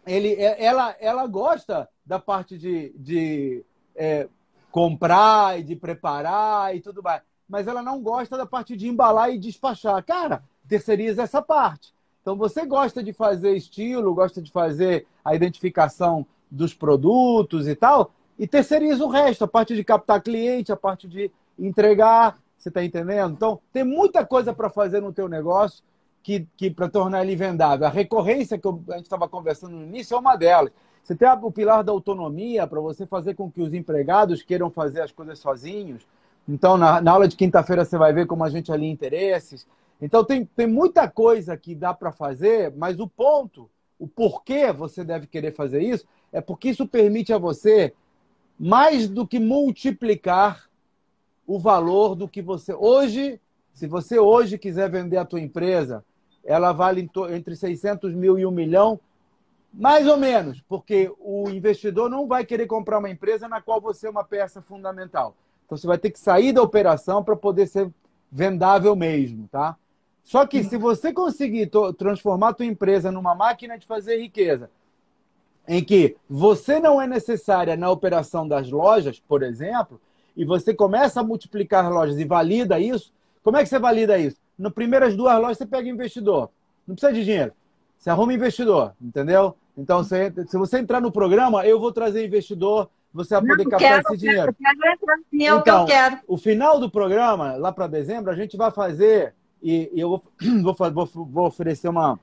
ele, 0.06 0.32
é, 0.32 0.64
ela, 0.64 0.96
ela 0.98 1.26
gosta 1.26 1.86
da 2.06 2.18
parte 2.18 2.56
de, 2.56 2.90
de 2.96 3.62
é, 3.94 4.26
comprar 4.72 5.60
e 5.60 5.62
de 5.62 5.76
preparar 5.76 6.74
e 6.74 6.80
tudo 6.80 7.02
mais. 7.02 7.20
Mas 7.46 7.66
ela 7.66 7.82
não 7.82 8.00
gosta 8.00 8.38
da 8.38 8.46
parte 8.46 8.78
de 8.78 8.88
embalar 8.88 9.30
e 9.30 9.38
despachar. 9.38 10.02
Cara, 10.02 10.42
terceiriza 10.66 11.22
essa 11.22 11.42
parte. 11.42 11.92
Então 12.30 12.38
você 12.38 12.64
gosta 12.64 13.02
de 13.02 13.12
fazer 13.12 13.56
estilo, 13.56 14.14
gosta 14.14 14.40
de 14.40 14.52
fazer 14.52 15.04
a 15.24 15.34
identificação 15.34 16.24
dos 16.48 16.72
produtos 16.72 17.66
e 17.66 17.74
tal, 17.74 18.12
e 18.38 18.46
terceiriza 18.46 19.04
o 19.04 19.08
resto, 19.08 19.42
a 19.42 19.48
parte 19.48 19.74
de 19.74 19.82
captar 19.82 20.22
cliente, 20.22 20.70
a 20.70 20.76
parte 20.76 21.08
de 21.08 21.28
entregar, 21.58 22.38
você 22.56 22.68
está 22.68 22.84
entendendo? 22.84 23.32
Então 23.32 23.58
tem 23.72 23.82
muita 23.82 24.24
coisa 24.24 24.52
para 24.54 24.70
fazer 24.70 25.02
no 25.02 25.12
teu 25.12 25.28
negócio 25.28 25.82
que, 26.22 26.46
que 26.56 26.70
para 26.70 26.88
tornar 26.88 27.24
ele 27.24 27.34
vendável. 27.34 27.88
A 27.88 27.90
recorrência 27.90 28.56
que 28.56 28.68
a 28.68 28.96
gente 28.96 29.06
estava 29.06 29.28
conversando 29.28 29.74
no 29.74 29.82
início 29.82 30.14
é 30.14 30.18
uma 30.18 30.36
delas. 30.36 30.70
Você 31.02 31.16
tem 31.16 31.28
o 31.28 31.50
pilar 31.50 31.82
da 31.82 31.90
autonomia 31.90 32.64
para 32.64 32.78
você 32.78 33.06
fazer 33.06 33.34
com 33.34 33.50
que 33.50 33.60
os 33.60 33.74
empregados 33.74 34.40
queiram 34.40 34.70
fazer 34.70 35.00
as 35.00 35.10
coisas 35.10 35.40
sozinhos. 35.40 36.06
Então, 36.48 36.78
na, 36.78 37.00
na 37.00 37.10
aula 37.10 37.26
de 37.26 37.34
quinta-feira, 37.34 37.84
você 37.84 37.98
vai 37.98 38.12
ver 38.12 38.26
como 38.28 38.44
a 38.44 38.48
gente 38.48 38.70
alinha 38.70 38.92
interesses. 38.92 39.66
Então, 40.00 40.24
tem, 40.24 40.44
tem 40.44 40.66
muita 40.66 41.08
coisa 41.08 41.56
que 41.56 41.74
dá 41.74 41.92
para 41.92 42.10
fazer, 42.10 42.72
mas 42.76 42.98
o 42.98 43.06
ponto, 43.06 43.70
o 43.98 44.06
porquê 44.06 44.72
você 44.72 45.04
deve 45.04 45.26
querer 45.26 45.52
fazer 45.52 45.82
isso, 45.82 46.06
é 46.32 46.40
porque 46.40 46.70
isso 46.70 46.86
permite 46.86 47.32
a 47.32 47.38
você, 47.38 47.92
mais 48.58 49.08
do 49.08 49.26
que 49.26 49.38
multiplicar 49.38 50.68
o 51.46 51.58
valor 51.58 52.14
do 52.14 52.28
que 52.28 52.40
você. 52.40 52.72
Hoje, 52.72 53.40
se 53.72 53.86
você 53.86 54.18
hoje 54.18 54.58
quiser 54.58 54.90
vender 54.90 55.16
a 55.16 55.24
tua 55.24 55.40
empresa, 55.40 56.04
ela 56.44 56.72
vale 56.72 57.08
entre 57.30 57.56
600 57.56 58.14
mil 58.14 58.38
e 58.38 58.46
um 58.46 58.50
milhão, 58.50 59.00
mais 59.72 60.06
ou 60.06 60.16
menos, 60.16 60.60
porque 60.68 61.12
o 61.20 61.48
investidor 61.48 62.10
não 62.10 62.26
vai 62.26 62.44
querer 62.44 62.66
comprar 62.66 62.98
uma 62.98 63.10
empresa 63.10 63.48
na 63.48 63.60
qual 63.60 63.80
você 63.80 64.06
é 64.06 64.10
uma 64.10 64.24
peça 64.24 64.60
fundamental. 64.60 65.34
Então 65.64 65.76
você 65.76 65.86
vai 65.86 65.98
ter 65.98 66.10
que 66.10 66.18
sair 66.18 66.52
da 66.52 66.62
operação 66.62 67.22
para 67.22 67.36
poder 67.36 67.66
ser 67.66 67.90
vendável 68.30 68.96
mesmo, 68.96 69.48
tá? 69.48 69.76
Só 70.22 70.46
que 70.46 70.62
se 70.62 70.76
você 70.76 71.12
conseguir 71.12 71.70
transformar 71.98 72.50
a 72.50 72.54
tua 72.54 72.66
empresa 72.66 73.10
numa 73.10 73.34
máquina 73.34 73.78
de 73.78 73.86
fazer 73.86 74.20
riqueza, 74.20 74.70
em 75.66 75.82
que 75.82 76.16
você 76.28 76.80
não 76.80 77.00
é 77.00 77.06
necessária 77.06 77.76
na 77.76 77.90
operação 77.90 78.46
das 78.46 78.70
lojas, 78.70 79.20
por 79.20 79.42
exemplo, 79.42 80.00
e 80.36 80.44
você 80.44 80.72
começa 80.74 81.20
a 81.20 81.24
multiplicar 81.24 81.90
lojas 81.90 82.18
e 82.18 82.24
valida 82.24 82.78
isso, 82.78 83.12
como 83.42 83.56
é 83.56 83.62
que 83.62 83.68
você 83.68 83.78
valida 83.78 84.18
isso? 84.18 84.36
Nas 84.58 84.72
primeiras 84.72 85.16
duas 85.16 85.36
lojas 85.38 85.58
você 85.58 85.66
pega 85.66 85.88
investidor. 85.88 86.50
Não 86.86 86.94
precisa 86.94 87.12
de 87.12 87.24
dinheiro. 87.24 87.52
Você 87.98 88.10
arruma 88.10 88.32
investidor, 88.32 88.94
entendeu? 89.00 89.56
Então, 89.76 90.02
se, 90.02 90.32
se 90.46 90.56
você 90.56 90.78
entrar 90.78 91.00
no 91.00 91.12
programa, 91.12 91.66
eu 91.66 91.78
vou 91.78 91.92
trazer 91.92 92.26
investidor, 92.26 92.90
você 93.12 93.34
vai 93.34 93.46
poder 93.46 93.68
captar 93.68 94.00
esse 94.00 94.16
dinheiro. 94.16 94.54
Quero, 94.54 94.80
quero, 94.80 95.22
então, 95.32 95.58
o 95.58 95.62
que 95.62 95.70
eu 95.70 95.84
quero. 95.84 96.18
O 96.26 96.36
final 96.36 96.78
do 96.78 96.90
programa, 96.90 97.56
lá 97.56 97.72
para 97.72 97.86
dezembro, 97.86 98.30
a 98.30 98.34
gente 98.34 98.56
vai 98.56 98.70
fazer, 98.70 99.34
e, 99.62 99.90
e 99.92 100.00
eu 100.00 100.08
vou, 100.08 100.22
vou, 100.62 100.90
vou, 100.92 101.06
vou, 101.26 101.46
oferecer 101.46 101.88
uma, 101.88 102.18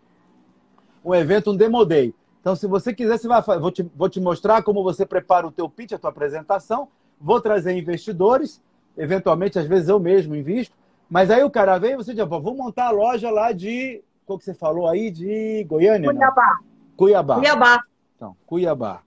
um 1.03 1.13
evento, 1.13 1.51
um 1.51 1.55
Demo 1.55 1.85
Day. 1.85 2.13
Então, 2.41 2.55
se 2.55 2.67
você 2.67 2.93
quiser, 2.93 3.17
você 3.17 3.27
vai, 3.27 3.41
vou, 3.41 3.71
te, 3.71 3.83
vou 3.95 4.09
te 4.09 4.19
mostrar 4.19 4.63
como 4.63 4.83
você 4.83 5.05
prepara 5.05 5.45
o 5.45 5.51
teu 5.51 5.69
pitch, 5.69 5.93
a 5.93 5.97
tua 5.97 6.09
apresentação, 6.09 6.87
vou 7.19 7.41
trazer 7.41 7.77
investidores, 7.77 8.61
eventualmente, 8.97 9.59
às 9.59 9.67
vezes 9.67 9.89
eu 9.89 9.99
mesmo 9.99 10.35
invisto, 10.35 10.75
mas 11.09 11.29
aí 11.29 11.43
o 11.43 11.51
cara 11.51 11.77
vem 11.77 11.91
e 11.91 11.97
você 11.97 12.13
diz, 12.13 12.25
vou 12.27 12.55
montar 12.55 12.87
a 12.87 12.91
loja 12.91 13.29
lá 13.29 13.51
de 13.51 14.03
qual 14.25 14.37
que 14.37 14.43
você 14.43 14.53
falou 14.53 14.87
aí? 14.87 15.09
De 15.09 15.63
Goiânia? 15.63 16.09
Cuiabá. 16.09 16.45
Não? 16.45 16.95
Cuiabá. 16.97 17.35
Cuiabá. 17.35 17.83
Então, 18.15 18.37
Cuiabá. 18.45 19.01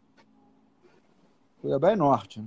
Cuiabá 1.60 1.92
é 1.92 1.96
norte, 1.96 2.40
né? 2.40 2.46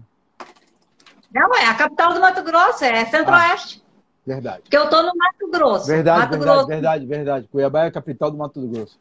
Não, 1.31 1.53
é 1.55 1.65
a 1.65 1.73
capital 1.73 2.13
do 2.13 2.19
Mato 2.19 2.43
Grosso, 2.43 2.83
é 2.85 3.05
centro-oeste. 3.05 3.82
Verdade. 4.25 4.61
Porque 4.63 4.77
eu 4.77 4.85
estou 4.85 5.03
no 5.03 5.11
Mato 5.15 5.51
Grosso. 5.51 5.87
Verdade, 5.87 6.19
Mato 6.19 6.31
verdade, 6.31 6.51
Grosso. 6.51 6.67
verdade, 6.67 7.05
verdade. 7.05 7.47
Cuiabá 7.51 7.83
é 7.83 7.87
a 7.87 7.91
capital 7.91 8.31
do 8.31 8.37
Mato 8.37 8.61
Grosso. 8.67 8.99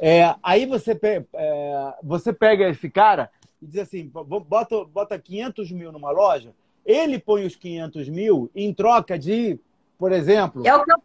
É, 0.00 0.34
aí 0.42 0.64
você, 0.64 0.94
pe 0.94 1.24
é, 1.34 1.94
você 2.02 2.32
pega 2.32 2.68
esse 2.68 2.88
cara 2.88 3.30
e 3.60 3.66
diz 3.66 3.80
assim, 3.80 4.08
bota, 4.08 4.84
bota 4.84 5.18
500 5.18 5.72
mil 5.72 5.90
numa 5.90 6.12
loja, 6.12 6.54
ele 6.86 7.18
põe 7.18 7.44
os 7.44 7.56
500 7.56 8.08
mil 8.08 8.48
em 8.54 8.72
troca 8.72 9.18
de, 9.18 9.58
por 9.98 10.12
exemplo... 10.12 10.64
É 10.64 10.74
o 10.74 10.84
que 10.84 10.92
eu 10.92 10.98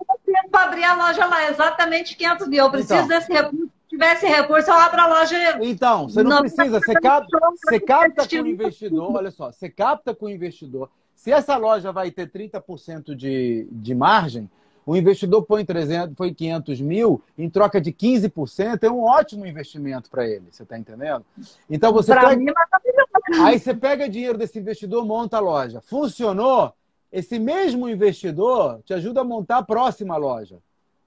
para 0.53 0.65
abrir 0.65 0.83
a 0.83 0.95
loja 0.95 1.25
lá, 1.25 1.49
exatamente 1.49 2.15
500 2.15 2.47
mil. 2.47 2.63
Eu 2.63 2.71
preciso 2.71 2.93
então, 2.93 3.07
desse 3.07 3.33
recurso. 3.33 3.65
Se 3.65 3.89
tivesse 3.89 4.25
recurso, 4.25 4.69
eu 4.69 4.75
abro 4.75 5.01
a 5.01 5.07
loja. 5.07 5.57
Então, 5.61 6.09
você 6.09 6.23
não, 6.23 6.31
não 6.31 6.39
precisa. 6.41 6.79
Você, 6.79 6.93
cap, 6.93 7.27
você 7.63 7.79
capta 7.79 8.27
com 8.27 8.43
o 8.43 8.47
investidor, 8.47 9.15
olha 9.15 9.31
só, 9.31 9.51
você 9.51 9.69
capta 9.69 10.15
com 10.15 10.25
o 10.27 10.29
investidor. 10.29 10.89
Se 11.23 11.31
essa 11.31 11.55
loja 11.55 11.89
vai 11.89 12.11
ter 12.11 12.29
30% 12.29 13.15
de, 13.15 13.65
de 13.71 13.95
margem, 13.95 14.49
o 14.85 14.93
investidor 14.93 15.43
põe, 15.43 15.63
300, 15.63 16.13
põe 16.17 16.33
500 16.33 16.81
mil 16.81 17.21
em 17.37 17.49
troca 17.49 17.79
de 17.79 17.93
15%, 17.93 18.83
é 18.83 18.91
um 18.91 19.03
ótimo 19.03 19.45
investimento 19.45 20.09
para 20.09 20.27
ele, 20.27 20.47
você 20.51 20.63
está 20.63 20.77
entendendo? 20.77 21.23
Então 21.69 21.93
você 21.93 22.11
pra 22.11 22.27
pega... 22.27 22.41
Mim, 22.41 22.49
é 22.49 23.37
aí 23.39 23.57
você 23.57 23.73
pega 23.73 24.09
dinheiro 24.09 24.37
desse 24.37 24.59
investidor, 24.59 25.05
monta 25.05 25.37
a 25.37 25.39
loja. 25.39 25.79
Funcionou? 25.79 26.73
Esse 27.09 27.39
mesmo 27.39 27.87
investidor 27.87 28.81
te 28.83 28.93
ajuda 28.93 29.21
a 29.21 29.23
montar 29.23 29.59
a 29.59 29.63
próxima 29.63 30.17
loja. 30.17 30.57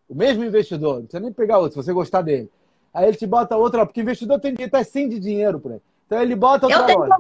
O 0.09 0.15
mesmo 0.15 0.43
investidor, 0.43 0.95
não 0.95 1.03
precisa 1.03 1.21
nem 1.21 1.31
pegar 1.31 1.59
outro, 1.59 1.73
se 1.79 1.85
você 1.85 1.93
gostar 1.93 2.23
dele. 2.23 2.51
Aí 2.95 3.07
ele 3.07 3.19
te 3.19 3.27
bota 3.27 3.55
outra, 3.55 3.85
porque 3.85 4.01
o 4.01 4.05
investidor 4.05 4.41
tem 4.41 4.55
que 4.55 4.63
estar 4.63 4.83
sim 4.83 5.11
de 5.11 5.21
dinheiro 5.21 5.61
para 5.61 5.73
ele. 5.73 5.83
Então 6.07 6.23
ele 6.23 6.35
bota 6.35 6.65
outra 6.69 6.91
eu 6.91 7.01
loja. 7.01 7.17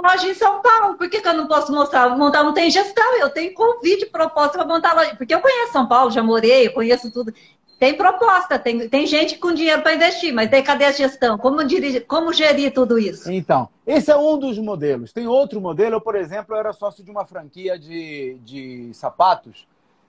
Loja 0.00 0.26
em 0.26 0.34
São 0.34 0.60
Paulo. 0.60 0.96
Por 0.96 1.08
que, 1.08 1.20
que 1.20 1.28
eu 1.28 1.34
não 1.34 1.46
posso 1.46 1.72
mostrar? 1.72 2.16
Montar 2.16 2.42
não 2.42 2.54
tem 2.54 2.70
gestão. 2.70 3.16
Eu 3.18 3.30
tenho 3.30 3.54
convite, 3.54 4.06
proposta 4.06 4.58
para 4.58 4.66
montar 4.66 4.94
loja. 4.94 5.14
Porque 5.16 5.34
eu 5.34 5.40
conheço 5.40 5.72
São 5.72 5.86
Paulo, 5.86 6.10
já 6.10 6.22
morei, 6.22 6.66
eu 6.66 6.72
conheço 6.72 7.10
tudo. 7.10 7.32
tem 7.78 7.94
proposta, 7.94 8.58
tem, 8.58 8.88
tem 8.88 9.06
gente 9.06 9.38
com 9.38 9.52
dinheiro 9.52 9.82
para 9.82 9.94
investir, 9.94 10.32
mas 10.32 10.50
tem 10.50 10.62
cadê 10.62 10.84
a 10.84 10.92
gestão? 10.92 11.38
Como, 11.38 11.64
dirigir, 11.64 12.06
como 12.06 12.32
gerir 12.32 12.72
tudo 12.72 12.98
isso? 12.98 13.30
Então, 13.30 13.68
esse 13.86 14.10
é 14.10 14.16
um 14.16 14.38
dos 14.38 14.58
modelos. 14.58 15.12
Tem 15.12 15.26
outro 15.26 15.60
modelo, 15.60 15.96
eu, 15.96 16.00
por 16.00 16.14
exemplo, 16.14 16.54
eu 16.54 16.58
era 16.58 16.72
sócio 16.72 17.04
de 17.04 17.10
uma 17.10 17.24
franquia 17.24 17.78
de, 17.78 18.38
de 18.44 18.90
sapatos 18.94 19.66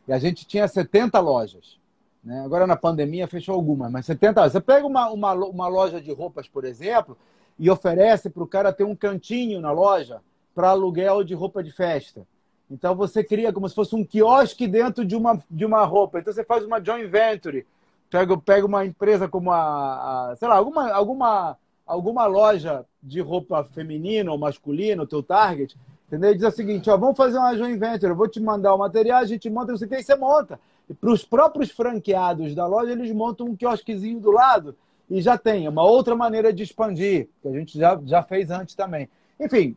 e 0.07 0.13
a 0.13 0.19
gente 0.19 0.45
tinha 0.45 0.67
70 0.67 1.19
lojas. 1.19 1.79
Né? 2.23 2.43
Agora 2.43 2.67
na 2.67 2.75
pandemia 2.75 3.27
fechou 3.27 3.55
algumas, 3.55 3.91
mas 3.91 4.05
70 4.05 4.49
Você 4.49 4.61
pega 4.61 4.85
uma, 4.85 5.09
uma, 5.09 5.33
uma 5.33 5.67
loja 5.67 5.99
de 5.99 6.11
roupas, 6.11 6.47
por 6.47 6.65
exemplo, 6.65 7.17
e 7.61 7.69
oferece 7.69 8.27
para 8.27 8.41
o 8.41 8.47
cara 8.47 8.73
ter 8.73 8.83
um 8.83 8.95
cantinho 8.95 9.61
na 9.61 9.71
loja 9.71 10.19
para 10.55 10.69
aluguel 10.69 11.23
de 11.23 11.35
roupa 11.35 11.63
de 11.63 11.71
festa. 11.71 12.25
Então 12.71 12.95
você 12.95 13.23
cria 13.23 13.53
como 13.53 13.69
se 13.69 13.75
fosse 13.75 13.95
um 13.95 14.03
quiosque 14.03 14.67
dentro 14.67 15.05
de 15.05 15.15
uma, 15.15 15.39
de 15.47 15.63
uma 15.63 15.85
roupa. 15.85 16.17
Então 16.17 16.33
você 16.33 16.43
faz 16.43 16.65
uma 16.65 16.83
joint 16.83 17.07
venture. 17.07 17.67
Pega, 18.09 18.35
pega 18.35 18.65
uma 18.65 18.83
empresa 18.83 19.29
como 19.29 19.51
a, 19.51 20.31
a, 20.31 20.35
sei 20.37 20.47
lá, 20.47 20.55
alguma, 20.55 20.91
alguma, 20.91 21.57
alguma 21.85 22.25
loja 22.25 22.83
de 23.01 23.21
roupa 23.21 23.63
feminina 23.63 24.31
ou 24.31 24.39
masculina, 24.39 25.03
o 25.03 25.07
teu 25.07 25.21
target, 25.21 25.77
entendeu? 26.07 26.33
Diz 26.33 26.43
o 26.43 26.51
seguinte, 26.51 26.89
ó, 26.89 26.97
vamos 26.97 27.15
fazer 27.15 27.37
uma 27.37 27.55
joint 27.55 27.77
venture, 27.79 28.11
eu 28.11 28.15
vou 28.15 28.27
te 28.27 28.39
mandar 28.39 28.73
o 28.73 28.79
material, 28.79 29.19
a 29.19 29.25
gente 29.25 29.47
monta, 29.51 29.71
não 29.71 29.77
sei 29.77 29.85
o 29.85 29.89
que, 29.89 29.97
e 29.97 30.03
você 30.03 30.15
monta. 30.15 30.59
E 30.89 30.95
para 30.95 31.11
os 31.11 31.23
próprios 31.23 31.69
franqueados 31.69 32.55
da 32.55 32.65
loja, 32.65 32.91
eles 32.91 33.11
montam 33.13 33.45
um 33.45 33.55
quiosquezinho 33.55 34.19
do 34.19 34.31
lado 34.31 34.75
e 35.11 35.21
já 35.21 35.37
tem. 35.37 35.65
É 35.65 35.69
uma 35.69 35.83
outra 35.83 36.15
maneira 36.15 36.53
de 36.53 36.63
expandir, 36.63 37.27
que 37.41 37.47
a 37.47 37.51
gente 37.51 37.77
já, 37.77 37.99
já 38.05 38.23
fez 38.23 38.49
antes 38.49 38.73
também. 38.73 39.09
Enfim, 39.37 39.75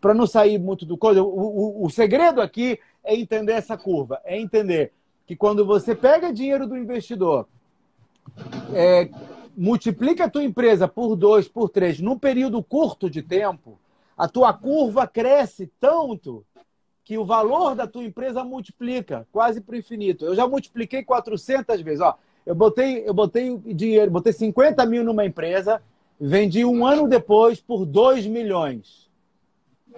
para 0.00 0.12
não 0.12 0.26
sair 0.26 0.58
muito 0.58 0.84
do 0.84 0.98
coisa, 0.98 1.22
o, 1.22 1.26
o, 1.26 1.86
o 1.86 1.90
segredo 1.90 2.40
aqui 2.40 2.78
é 3.04 3.14
entender 3.14 3.52
essa 3.52 3.76
curva, 3.76 4.20
é 4.24 4.40
entender 4.40 4.92
que 5.26 5.36
quando 5.36 5.64
você 5.64 5.94
pega 5.94 6.32
dinheiro 6.32 6.66
do 6.66 6.76
investidor, 6.76 7.46
é, 8.74 9.08
multiplica 9.56 10.24
a 10.24 10.30
tua 10.30 10.42
empresa 10.42 10.88
por 10.88 11.14
dois, 11.14 11.46
por 11.46 11.68
três, 11.68 12.00
num 12.00 12.18
período 12.18 12.62
curto 12.62 13.08
de 13.08 13.22
tempo, 13.22 13.78
a 14.16 14.26
tua 14.26 14.52
curva 14.52 15.06
cresce 15.06 15.70
tanto 15.78 16.44
que 17.04 17.18
o 17.18 17.24
valor 17.24 17.74
da 17.74 17.86
tua 17.86 18.02
empresa 18.02 18.42
multiplica 18.42 19.28
quase 19.30 19.60
para 19.60 19.74
o 19.74 19.78
infinito. 19.78 20.24
Eu 20.24 20.34
já 20.34 20.48
multipliquei 20.48 21.04
400 21.04 21.82
vezes. 21.82 22.00
Ó, 22.00 22.16
eu 22.46 22.54
botei, 22.54 23.08
eu 23.08 23.14
botei 23.14 23.56
dinheiro, 23.58 24.10
botei 24.10 24.32
50 24.32 24.84
mil 24.86 25.04
numa 25.04 25.24
empresa, 25.24 25.80
Vendi 26.20 26.64
um 26.64 26.86
ano 26.86 27.08
depois 27.08 27.60
por 27.60 27.84
2 27.84 28.26
milhões. 28.26 29.10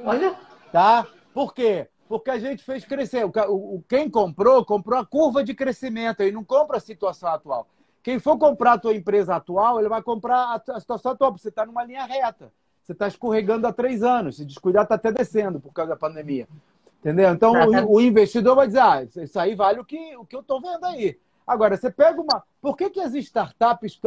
Olha. 0.03 0.35
Tá? 0.73 1.07
Por 1.33 1.55
quê? 1.55 1.89
Porque 2.09 2.31
a 2.31 2.39
gente 2.39 2.63
fez 2.65 2.85
crescer. 2.85 3.25
O, 3.25 3.83
quem 3.89 4.09
comprou, 4.09 4.65
comprou 4.65 4.99
a 4.99 5.05
curva 5.05 5.45
de 5.45 5.55
crescimento 5.55 6.23
e 6.23 6.33
não 6.33 6.43
compra 6.43 6.79
a 6.79 6.81
situação 6.81 7.29
atual. 7.29 7.69
Quem 8.03 8.19
for 8.19 8.39
comprar 8.39 8.75
a 8.75 8.79
tua 8.79 8.95
empresa 8.95 9.37
atual, 9.37 9.79
ele 9.79 9.89
vai 9.89 10.03
comprar 10.03 10.37
a, 10.37 10.77
a 10.77 10.81
situação 10.81 11.13
atual, 11.13 11.33
porque 11.33 11.43
você 11.43 11.49
está 11.49 11.67
numa 11.67 11.85
linha 11.85 12.05
reta. 12.05 12.53
Você 12.83 12.93
está 12.93 13.09
escorregando 13.09 13.67
há 13.67 13.73
três 13.73 14.03
anos. 14.03 14.37
Se 14.37 14.45
descuidar, 14.45 14.85
está 14.85 14.95
até 14.95 15.11
descendo 15.11 15.61
por 15.61 15.73
causa 15.73 15.91
da 15.91 15.97
pandemia. 15.97 16.49
Entendeu? 17.01 17.31
Então, 17.31 17.53
o, 17.53 17.97
o, 17.97 18.01
investidor 18.01 18.57
vai 18.57 18.67
dizer, 18.69 18.81
ah, 18.81 19.03
isso 19.03 19.39
aí 19.39 19.55
vale 19.55 19.81
o 19.81 19.85
que, 19.85 20.17
o 20.17 20.25
que 20.25 20.35
eu 20.35 20.41
estou 20.41 20.61
vendo 20.61 20.85
aí. 20.87 21.19
Agora, 21.47 21.77
você 21.77 21.91
pega 21.91 22.21
uma. 22.21 22.43
Por 22.61 22.77
que, 22.77 22.91
que 22.91 23.01
as 23.01 23.15
startups 23.15 24.01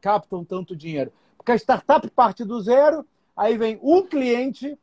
captam 0.00 0.44
tanto 0.44 0.76
dinheiro? 0.76 1.12
Porque 1.36 1.52
a 1.52 1.56
startup 1.56 2.08
parte 2.10 2.44
do 2.44 2.60
zero, 2.60 3.04
aí 3.36 3.58
vem 3.58 3.78
um 3.82 4.02
cliente, 4.02 4.78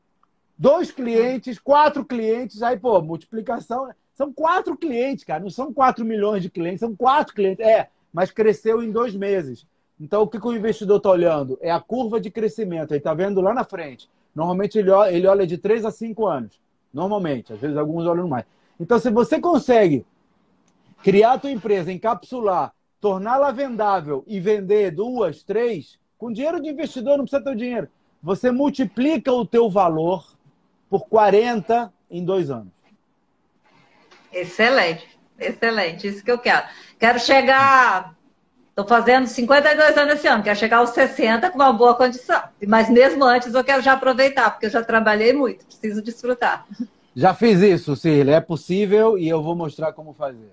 dois 0.58 0.92
clientes, 0.92 1.58
quatro 1.60 2.04
clientes, 2.04 2.62
aí, 2.62 2.78
pô, 2.78 3.02
multiplicação. 3.02 3.90
São 4.14 4.32
quatro 4.32 4.78
clientes, 4.78 5.24
cara. 5.24 5.42
Não 5.42 5.50
são 5.50 5.74
quatro 5.74 6.04
milhões 6.04 6.44
de 6.44 6.50
clientes, 6.50 6.82
são 6.82 6.96
quatro 6.96 7.34
clientes. 7.34 7.66
É, 7.66 7.90
mas 8.12 8.30
cresceu 8.30 8.84
em 8.84 8.92
dois 8.92 9.16
meses. 9.16 9.66
Então, 10.00 10.22
o 10.22 10.28
que, 10.28 10.40
que 10.40 10.48
o 10.48 10.56
investidor 10.56 10.98
está 10.98 11.10
olhando? 11.10 11.58
É 11.62 11.72
a 11.72 11.80
curva 11.80 12.20
de 12.20 12.30
crescimento. 12.30 12.92
Ele 12.92 12.98
está 12.98 13.14
vendo 13.14 13.40
lá 13.40 13.54
na 13.54 13.64
frente. 13.64 14.10
Normalmente, 14.36 14.78
ele 14.78 14.90
olha, 14.90 15.12
ele 15.12 15.28
olha 15.28 15.48
de 15.48 15.58
três 15.58 15.86
a 15.86 15.92
cinco 15.92 16.28
anos. 16.28 16.60
Normalmente. 16.94 17.54
Às 17.54 17.60
vezes, 17.60 17.78
alguns 17.78 18.06
olham 18.06 18.28
mais. 18.28 18.46
Então, 18.80 19.00
se 19.00 19.10
você 19.10 19.40
consegue 19.40 20.06
criar 21.04 21.34
a 21.34 21.38
tua 21.38 21.52
empresa, 21.52 21.92
encapsular, 21.92 22.74
torná-la 23.00 23.52
vendável 23.52 24.24
e 24.26 24.40
vender 24.40 24.92
duas, 24.92 25.44
três, 25.44 26.00
com 26.18 26.32
dinheiro 26.32 26.62
de 26.62 26.70
investidor 26.70 27.18
não 27.18 27.26
precisa 27.26 27.44
ter 27.44 27.56
dinheiro. 27.56 27.90
Você 28.22 28.50
multiplica 28.50 29.32
o 29.32 29.46
teu 29.46 29.70
valor 29.70 30.26
por 30.90 31.06
40 31.08 31.94
em 32.10 32.24
dois 32.24 32.50
anos. 32.50 32.72
Excelente, 34.32 35.06
excelente. 35.38 36.08
Isso 36.08 36.24
que 36.24 36.32
eu 36.32 36.40
quero. 36.40 36.66
Quero 36.98 37.20
chegar. 37.20 38.16
Estou 38.70 38.88
fazendo 38.88 39.28
52 39.28 39.98
anos 39.98 40.14
esse 40.16 40.28
ano, 40.28 40.42
quero 40.42 40.58
chegar 40.58 40.78
aos 40.78 40.92
60 40.92 41.52
com 41.52 41.58
uma 41.58 41.74
boa 41.74 41.94
condição. 41.94 42.42
Mas 42.66 42.90
mesmo 42.90 43.24
antes 43.24 43.54
eu 43.54 43.64
quero 43.64 43.84
já 43.84 43.94
aproveitar, 43.94 44.50
porque 44.50 44.66
eu 44.66 44.70
já 44.72 44.84
trabalhei 44.84 45.32
muito, 45.32 45.64
preciso 45.66 46.02
desfrutar. 46.02 46.66
Já 47.16 47.36
fiz 47.36 47.60
isso, 47.60 47.96
Cirle. 47.96 48.32
É 48.32 48.42
possível 48.42 49.16
e 49.16 49.30
eu 49.30 49.44
vou 49.44 49.56
mostrar 49.56 49.94
como 49.94 50.14
fazer. 50.14 50.52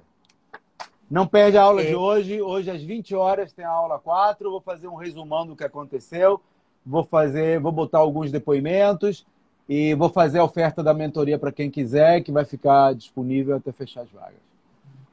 Não 1.10 1.26
perde 1.26 1.58
a 1.58 1.62
aula 1.62 1.82
é. 1.82 1.86
de 1.86 1.94
hoje. 1.96 2.40
Hoje, 2.40 2.70
às 2.70 2.82
20 2.82 3.14
horas, 3.16 3.52
tem 3.52 3.64
a 3.64 3.70
aula 3.70 3.98
4. 3.98 4.48
Vou 4.48 4.60
fazer 4.60 4.86
um 4.86 4.94
resumão 4.94 5.44
do 5.44 5.56
que 5.56 5.64
aconteceu. 5.64 6.40
Vou 6.86 7.02
fazer, 7.02 7.58
vou 7.58 7.72
botar 7.72 7.98
alguns 7.98 8.30
depoimentos 8.30 9.26
e 9.68 9.94
vou 9.94 10.08
fazer 10.08 10.38
a 10.38 10.44
oferta 10.44 10.82
da 10.82 10.94
mentoria 10.94 11.38
para 11.38 11.52
quem 11.52 11.70
quiser, 11.70 12.22
que 12.22 12.32
vai 12.32 12.44
ficar 12.44 12.94
disponível 12.94 13.56
até 13.56 13.70
fechar 13.72 14.02
as 14.02 14.10
vagas. 14.10 14.40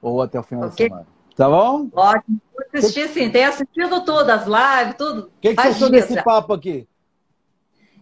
Ou 0.02 0.22
até 0.22 0.40
o 0.40 0.44
final 0.44 0.70
okay. 0.70 0.88
da 0.88 0.96
semana. 0.96 1.18
Tá 1.36 1.50
bom? 1.50 1.90
Ótimo. 1.94 2.42
Vou 2.54 2.66
assistir 2.74 3.08
sim. 3.10 3.30
Tenho 3.30 3.50
assistido 3.50 4.04
tudo, 4.06 4.30
as 4.30 4.46
lives, 4.46 4.96
tudo. 4.98 5.22
O 5.24 5.32
que, 5.42 5.56
que 5.56 5.62
você 5.62 5.68
achou 5.68 5.90
desse 5.90 6.24
papo 6.24 6.54
aqui? 6.54 6.88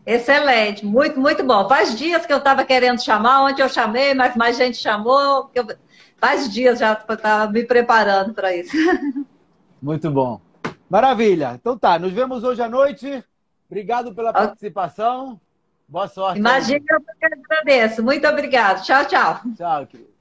Excelente, 0.05 0.85
muito, 0.85 1.19
muito 1.19 1.43
bom. 1.43 1.67
Faz 1.67 1.97
dias 1.97 2.25
que 2.25 2.31
eu 2.31 2.37
estava 2.37 2.63
querendo 2.63 3.03
chamar, 3.03 3.43
ontem 3.43 3.63
eu 3.63 3.69
chamei, 3.69 4.13
mas 4.13 4.35
mais 4.35 4.55
gente 4.55 4.77
chamou. 4.77 5.49
Eu 5.53 5.65
faz 6.17 6.51
dias 6.51 6.79
já 6.79 6.93
estava 6.93 7.51
me 7.51 7.63
preparando 7.63 8.33
para 8.33 8.55
isso. 8.55 8.71
Muito 9.81 10.09
bom. 10.09 10.39
Maravilha. 10.89 11.53
Então 11.55 11.77
tá, 11.77 11.99
nos 11.99 12.13
vemos 12.13 12.43
hoje 12.43 12.61
à 12.61 12.69
noite. 12.69 13.23
Obrigado 13.67 14.13
pela 14.13 14.31
participação. 14.31 15.39
Boa 15.87 16.07
sorte. 16.07 16.39
Imagina, 16.39 16.83
eu 16.89 17.01
que 17.01 17.25
agradeço. 17.25 18.03
Muito 18.03 18.27
obrigado. 18.27 18.83
Tchau, 18.83 19.05
tchau. 19.05 19.41
Tchau, 19.55 19.87
querido. 19.87 20.15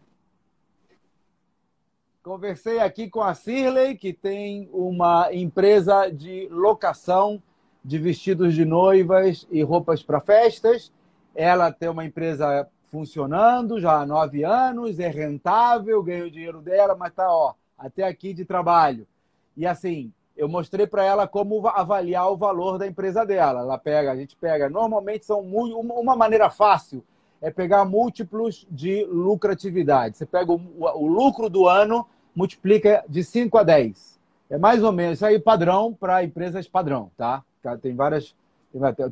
Conversei 2.23 2.79
aqui 2.81 3.09
com 3.09 3.23
a 3.23 3.35
Cirley, 3.35 3.97
que 3.97 4.13
tem 4.13 4.69
uma 4.73 5.29
empresa 5.33 6.11
de 6.11 6.49
locação 6.51 7.43
de 7.85 7.99
vestidos 7.99 8.55
de 8.55 8.65
noivas 8.65 9.47
e 9.51 9.63
roupas 9.63 10.03
para 10.03 10.21
festas. 10.21 10.93
Ela 11.35 11.71
tem 11.71 11.89
uma 11.89 12.05
empresa 12.05 12.69
funcionando 12.87 13.81
já 13.81 14.01
há 14.01 14.07
nove 14.07 14.45
anos, 14.45 14.99
é 14.99 15.09
rentável, 15.09 16.03
ganha 16.03 16.25
o 16.25 16.31
dinheiro 16.31 16.61
dela, 16.61 16.95
mas 16.95 17.13
tá 17.13 17.27
ó, 17.29 17.55
até 17.77 18.05
aqui 18.05 18.33
de 18.33 18.45
trabalho. 18.45 19.07
E 19.57 19.67
assim, 19.67 20.13
eu 20.37 20.49
mostrei 20.49 20.87
para 20.87 21.05
ela 21.05 21.27
como 21.27 21.67
avaliar 21.69 22.31
o 22.31 22.37
valor 22.37 22.79
da 22.79 22.87
empresa 22.87 23.25
dela. 23.27 23.61
Ela 23.61 23.79
pega, 23.79 24.13
a 24.13 24.17
gente 24.17 24.37
pega, 24.37 24.69
normalmente 24.69 25.27
são 25.27 25.41
uma 25.41 26.17
maneira 26.17 26.49
fácil 26.51 27.05
é 27.45 27.51
pegar 27.51 27.85
múltiplos 27.85 28.67
de 28.71 29.05
lucratividade. 29.05 30.17
Você 30.17 30.25
pega 30.25 30.51
o, 30.51 30.61
o 30.79 31.07
lucro 31.07 31.51
do 31.51 31.69
ano, 31.69 32.07
multiplica 32.35 33.05
de 33.07 33.23
5 33.23 33.59
a 33.59 33.63
10. 33.63 34.19
É 34.49 34.57
mais 34.57 34.83
ou 34.83 34.91
menos 34.91 35.19
isso 35.19 35.27
aí 35.27 35.39
padrão 35.39 35.93
para 35.93 36.25
empresas 36.25 36.67
padrão, 36.67 37.11
tá? 37.19 37.45
Tem 37.81 37.95
várias. 37.95 38.35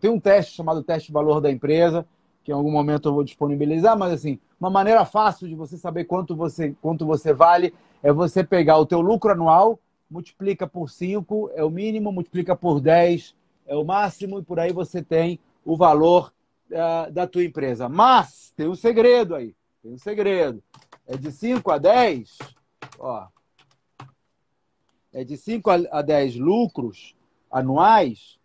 Tem 0.01 0.11
um 0.11 0.19
teste 0.19 0.55
chamado 0.55 0.83
teste 0.83 1.13
valor 1.13 1.41
da 1.41 1.51
empresa 1.51 2.07
que 2.43 2.51
em 2.51 2.55
algum 2.55 2.71
momento 2.71 3.09
eu 3.09 3.15
vou 3.15 3.25
disponibilizar, 3.25 3.97
mas 3.97 4.13
assim, 4.13 4.39
uma 4.61 4.71
maneira 4.71 5.05
fácil 5.05 5.49
de 5.49 5.55
você 5.55 5.77
saber 5.77 6.05
quanto 6.05 6.35
você, 6.35 6.75
quanto 6.83 7.07
você 7.07 7.33
vale 7.33 7.73
é 8.03 8.13
você 8.13 8.43
pegar 8.43 8.79
o 8.79 8.87
teu 8.87 9.01
lucro 9.01 9.31
anual, 9.31 9.79
multiplica 10.11 10.67
por 10.67 10.91
5, 10.91 11.51
é 11.55 11.63
o 11.63 11.71
mínimo, 11.71 12.11
multiplica 12.11 12.57
por 12.57 12.81
10, 12.81 13.35
é 13.67 13.77
o 13.77 13.85
máximo, 13.85 14.41
e 14.41 14.43
por 14.43 14.59
aí 14.59 14.73
você 14.73 15.03
tem 15.03 15.39
o 15.65 15.77
valor 15.77 16.33
uh, 16.71 17.11
da 17.13 17.27
tua 17.27 17.45
empresa. 17.45 17.89
Mas 17.89 18.53
tem 18.57 18.69
um 18.69 18.75
segredo 18.75 19.37
aí, 19.37 19.55
tem 19.83 19.93
um 19.93 19.99
segredo. 19.99 20.63
É 21.07 21.17
de 21.17 21.31
5 21.31 21.71
a 21.71 21.79
10, 21.79 22.39
ó, 22.99 23.29
é 25.13 25.23
de 25.23 25.37
5 25.37 25.71
a 25.71 26.03
10 26.03 26.37
lucros 26.37 27.15
anuais, 27.51 28.39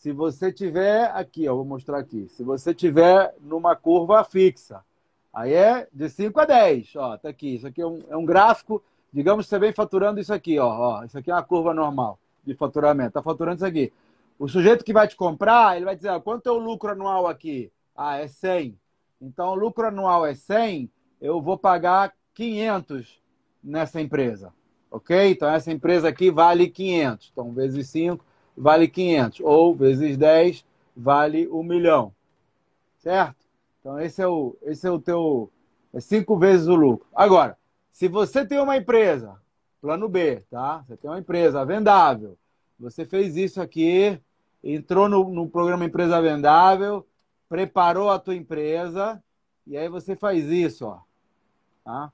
se 0.00 0.12
você 0.12 0.50
tiver 0.50 1.10
aqui, 1.14 1.46
ó, 1.46 1.54
vou 1.54 1.64
mostrar 1.66 1.98
aqui. 1.98 2.26
Se 2.30 2.42
você 2.42 2.72
tiver 2.72 3.34
numa 3.38 3.76
curva 3.76 4.24
fixa, 4.24 4.82
aí 5.30 5.52
é 5.52 5.86
de 5.92 6.08
5 6.08 6.40
a 6.40 6.46
10. 6.46 6.96
Ó, 6.96 7.18
tá 7.18 7.28
aqui. 7.28 7.56
Isso 7.56 7.66
aqui 7.66 7.82
é 7.82 7.86
um, 7.86 8.00
é 8.08 8.16
um 8.16 8.24
gráfico. 8.24 8.82
Digamos 9.12 9.44
que 9.44 9.50
você 9.50 9.58
vem 9.58 9.74
faturando 9.74 10.18
isso 10.18 10.32
aqui, 10.32 10.58
ó, 10.58 10.68
ó. 10.68 11.04
Isso 11.04 11.18
aqui 11.18 11.30
é 11.30 11.34
uma 11.34 11.42
curva 11.42 11.74
normal 11.74 12.18
de 12.42 12.54
faturamento. 12.54 13.12
Tá 13.12 13.22
faturando 13.22 13.56
isso 13.56 13.66
aqui. 13.66 13.92
O 14.38 14.48
sujeito 14.48 14.86
que 14.86 14.94
vai 14.94 15.06
te 15.06 15.14
comprar, 15.14 15.76
ele 15.76 15.84
vai 15.84 15.94
dizer, 15.94 16.08
ó, 16.08 16.18
quanto 16.18 16.48
é 16.48 16.50
o 16.50 16.56
lucro 16.56 16.92
anual 16.92 17.26
aqui? 17.26 17.70
Ah, 17.94 18.16
é 18.16 18.26
100. 18.26 18.78
Então, 19.20 19.50
o 19.50 19.54
lucro 19.54 19.86
anual 19.86 20.24
é 20.24 20.32
100, 20.32 20.90
eu 21.20 21.42
vou 21.42 21.58
pagar 21.58 22.14
500 22.32 23.20
nessa 23.62 24.00
empresa. 24.00 24.50
ok? 24.90 25.32
Então 25.32 25.46
essa 25.46 25.70
empresa 25.70 26.08
aqui 26.08 26.30
vale 26.30 26.70
500. 26.70 27.28
Então 27.32 27.52
vezes 27.52 27.86
5 27.90 28.29
vale 28.60 28.86
500. 28.86 29.40
Ou 29.40 29.74
vezes 29.74 30.16
10 30.16 30.64
vale 30.96 31.48
1 31.48 31.62
milhão. 31.62 32.14
Certo? 32.98 33.46
Então 33.80 33.98
esse 33.98 34.20
é 34.20 34.28
o, 34.28 34.56
esse 34.62 34.86
é 34.86 34.90
o 34.90 35.00
teu... 35.00 35.50
É 35.92 35.98
cinco 35.98 36.38
vezes 36.38 36.68
o 36.68 36.74
lucro. 36.74 37.06
Agora, 37.12 37.58
se 37.90 38.06
você 38.06 38.46
tem 38.46 38.60
uma 38.60 38.76
empresa, 38.76 39.40
plano 39.80 40.08
B, 40.08 40.44
tá? 40.48 40.84
Você 40.86 40.96
tem 40.96 41.10
uma 41.10 41.18
empresa 41.18 41.64
vendável, 41.64 42.38
você 42.78 43.04
fez 43.04 43.36
isso 43.36 43.60
aqui, 43.60 44.20
entrou 44.62 45.08
no, 45.08 45.28
no 45.30 45.48
programa 45.48 45.84
Empresa 45.84 46.20
Vendável, 46.22 47.04
preparou 47.48 48.08
a 48.08 48.20
tua 48.20 48.36
empresa, 48.36 49.20
e 49.66 49.76
aí 49.76 49.88
você 49.88 50.14
faz 50.14 50.44
isso, 50.44 50.86
ó. 50.86 51.00
Tá? 51.84 52.12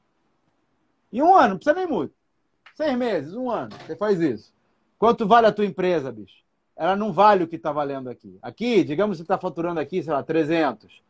Em 1.13 1.21
um 1.21 1.35
ano, 1.35 1.51
não 1.51 1.57
precisa 1.57 1.77
nem 1.77 1.87
muito. 1.87 2.15
Seis 2.75 2.97
meses, 2.97 3.35
um 3.35 3.51
ano, 3.51 3.77
você 3.87 3.95
faz 3.95 4.19
isso. 4.21 4.56
Quanto 4.99 5.27
vale 5.27 5.47
a 5.47 5.53
tua 5.53 5.67
empresa, 5.67 6.11
bicho? 6.11 6.45
Ela 6.77 6.95
não 6.95 7.13
vale 7.13 7.45
o 7.45 7.49
que 7.49 7.57
está 7.57 7.73
valendo 7.73 8.09
aqui. 8.09 8.39
Aqui, 8.43 8.85
digamos 8.85 9.17
que 9.17 9.23
está 9.23 9.39
faturando 9.39 9.81
aqui, 9.81 10.03
sei 10.03 10.13
lá, 10.13 10.23
300. 10.23 11.03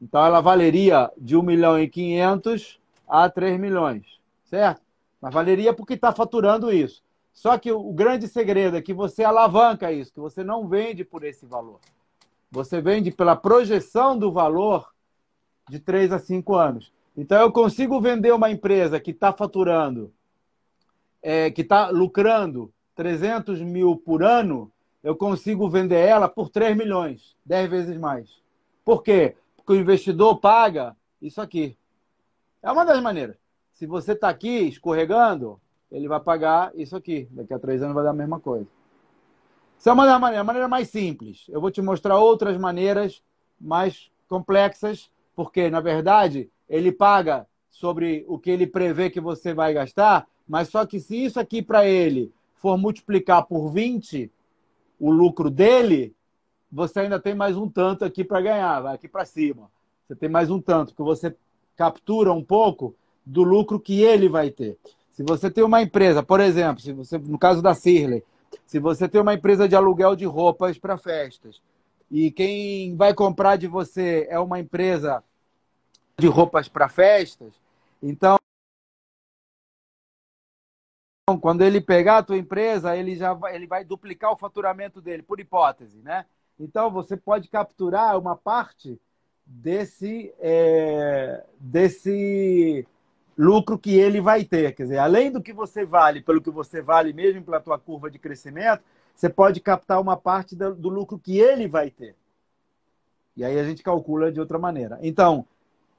Então 0.00 0.24
ela 0.24 0.40
valeria 0.40 1.10
de 1.16 1.36
1 1.36 1.42
milhão 1.42 1.78
e 1.78 1.88
500 1.88 2.80
a 3.06 3.28
3 3.28 3.58
milhões, 3.58 4.06
certo? 4.44 4.82
Mas 5.20 5.34
valeria 5.34 5.74
porque 5.74 5.94
está 5.94 6.12
faturando 6.12 6.72
isso. 6.72 7.02
Só 7.32 7.58
que 7.58 7.70
o 7.70 7.92
grande 7.92 8.26
segredo 8.26 8.76
é 8.76 8.82
que 8.82 8.94
você 8.94 9.24
alavanca 9.24 9.92
isso, 9.92 10.12
que 10.12 10.20
você 10.20 10.42
não 10.42 10.68
vende 10.68 11.04
por 11.04 11.24
esse 11.24 11.44
valor. 11.44 11.80
Você 12.50 12.80
vende 12.80 13.10
pela 13.10 13.36
projeção 13.36 14.18
do 14.18 14.32
valor 14.32 14.92
de 15.68 15.78
3 15.78 16.12
a 16.12 16.18
5 16.18 16.54
anos. 16.54 16.92
Então 17.16 17.40
eu 17.40 17.52
consigo 17.52 18.00
vender 18.00 18.32
uma 18.32 18.50
empresa 18.50 18.98
que 18.98 19.10
está 19.10 19.32
faturando, 19.32 20.12
é, 21.22 21.50
que 21.50 21.60
está 21.60 21.90
lucrando 21.90 22.72
300 22.94 23.60
mil 23.60 23.96
por 23.96 24.22
ano, 24.22 24.70
eu 25.02 25.16
consigo 25.16 25.68
vender 25.68 26.06
ela 26.06 26.28
por 26.28 26.48
3 26.48 26.76
milhões, 26.76 27.36
10 27.44 27.70
vezes 27.70 27.96
mais. 27.96 28.28
Por 28.84 29.02
quê? 29.02 29.36
que 29.70 29.76
o 29.76 29.80
investidor 29.80 30.40
paga 30.40 30.96
isso 31.22 31.40
aqui. 31.40 31.78
É 32.60 32.72
uma 32.72 32.84
das 32.84 33.00
maneiras. 33.00 33.36
Se 33.72 33.86
você 33.86 34.12
está 34.12 34.28
aqui 34.28 34.66
escorregando, 34.68 35.60
ele 35.92 36.08
vai 36.08 36.18
pagar 36.18 36.72
isso 36.74 36.96
aqui. 36.96 37.28
Daqui 37.30 37.54
a 37.54 37.58
três 37.58 37.80
anos 37.80 37.94
vai 37.94 38.02
dar 38.02 38.10
a 38.10 38.14
mesma 38.14 38.40
coisa. 38.40 38.66
Isso 39.78 39.88
é 39.88 39.92
uma 39.92 40.04
das 40.04 40.20
maneiras, 40.20 40.40
a 40.40 40.44
maneira 40.44 40.66
mais 40.66 40.88
simples. 40.88 41.46
Eu 41.48 41.60
vou 41.60 41.70
te 41.70 41.80
mostrar 41.80 42.18
outras 42.18 42.58
maneiras 42.58 43.22
mais 43.60 44.10
complexas, 44.28 45.08
porque, 45.36 45.70
na 45.70 45.80
verdade, 45.80 46.50
ele 46.68 46.90
paga 46.90 47.46
sobre 47.70 48.24
o 48.26 48.40
que 48.40 48.50
ele 48.50 48.66
prevê 48.66 49.08
que 49.08 49.20
você 49.20 49.54
vai 49.54 49.72
gastar, 49.72 50.26
mas 50.48 50.68
só 50.68 50.84
que 50.84 50.98
se 50.98 51.24
isso 51.24 51.38
aqui 51.38 51.62
para 51.62 51.86
ele 51.86 52.32
for 52.60 52.76
multiplicar 52.78 53.46
por 53.46 53.70
20 53.70 54.30
o 54.98 55.10
lucro 55.10 55.50
dele, 55.50 56.14
você 56.70 57.00
ainda 57.00 57.18
tem 57.18 57.34
mais 57.34 57.56
um 57.56 57.68
tanto 57.68 58.04
aqui 58.04 58.22
para 58.22 58.40
ganhar, 58.40 58.80
vai 58.80 58.94
aqui 58.94 59.08
para 59.08 59.24
cima. 59.24 59.70
Você 60.06 60.14
tem 60.14 60.28
mais 60.28 60.50
um 60.50 60.60
tanto, 60.60 60.94
que 60.94 61.02
você 61.02 61.34
captura 61.74 62.32
um 62.32 62.44
pouco 62.44 62.94
do 63.24 63.42
lucro 63.42 63.80
que 63.80 64.02
ele 64.02 64.28
vai 64.28 64.50
ter. 64.50 64.76
Se 65.10 65.22
você 65.22 65.50
tem 65.50 65.64
uma 65.64 65.82
empresa, 65.82 66.22
por 66.22 66.38
exemplo, 66.40 66.82
se 66.82 66.92
você, 66.92 67.16
no 67.16 67.38
caso 67.38 67.62
da 67.62 67.74
Sirley, 67.74 68.22
se 68.66 68.78
você 68.78 69.08
tem 69.08 69.20
uma 69.20 69.34
empresa 69.34 69.68
de 69.68 69.74
aluguel 69.74 70.14
de 70.14 70.26
roupas 70.26 70.78
para 70.78 70.98
festas 70.98 71.60
e 72.10 72.30
quem 72.30 72.96
vai 72.96 73.14
comprar 73.14 73.56
de 73.56 73.66
você 73.66 74.26
é 74.28 74.38
uma 74.38 74.60
empresa 74.60 75.22
de 76.18 76.26
roupas 76.26 76.68
para 76.68 76.88
festas, 76.88 77.52
então 78.02 78.36
quando 81.38 81.62
ele 81.62 81.80
pegar 81.80 82.18
a 82.18 82.22
tua 82.22 82.36
empresa, 82.36 82.96
ele 82.96 83.16
já 83.16 83.32
vai, 83.32 83.54
ele 83.54 83.66
vai 83.66 83.84
duplicar 83.84 84.32
o 84.32 84.36
faturamento 84.36 85.00
dele, 85.00 85.22
por 85.22 85.40
hipótese, 85.40 85.98
né? 86.02 86.24
Então, 86.58 86.90
você 86.90 87.16
pode 87.16 87.48
capturar 87.48 88.18
uma 88.18 88.36
parte 88.36 89.00
desse, 89.46 90.32
é, 90.38 91.44
desse 91.58 92.86
lucro 93.36 93.78
que 93.78 93.94
ele 93.94 94.20
vai 94.20 94.44
ter. 94.44 94.74
Quer 94.74 94.82
dizer, 94.84 94.98
além 94.98 95.30
do 95.30 95.42
que 95.42 95.52
você 95.52 95.84
vale, 95.84 96.20
pelo 96.20 96.42
que 96.42 96.50
você 96.50 96.82
vale 96.82 97.12
mesmo 97.12 97.42
pela 97.42 97.60
tua 97.60 97.78
curva 97.78 98.10
de 98.10 98.18
crescimento, 98.18 98.82
você 99.14 99.28
pode 99.28 99.60
captar 99.60 100.00
uma 100.00 100.16
parte 100.16 100.54
do, 100.54 100.74
do 100.74 100.88
lucro 100.88 101.18
que 101.18 101.38
ele 101.38 101.66
vai 101.66 101.90
ter. 101.90 102.14
E 103.36 103.44
aí 103.44 103.58
a 103.58 103.64
gente 103.64 103.82
calcula 103.82 104.30
de 104.30 104.38
outra 104.38 104.58
maneira. 104.58 104.98
Então, 105.02 105.46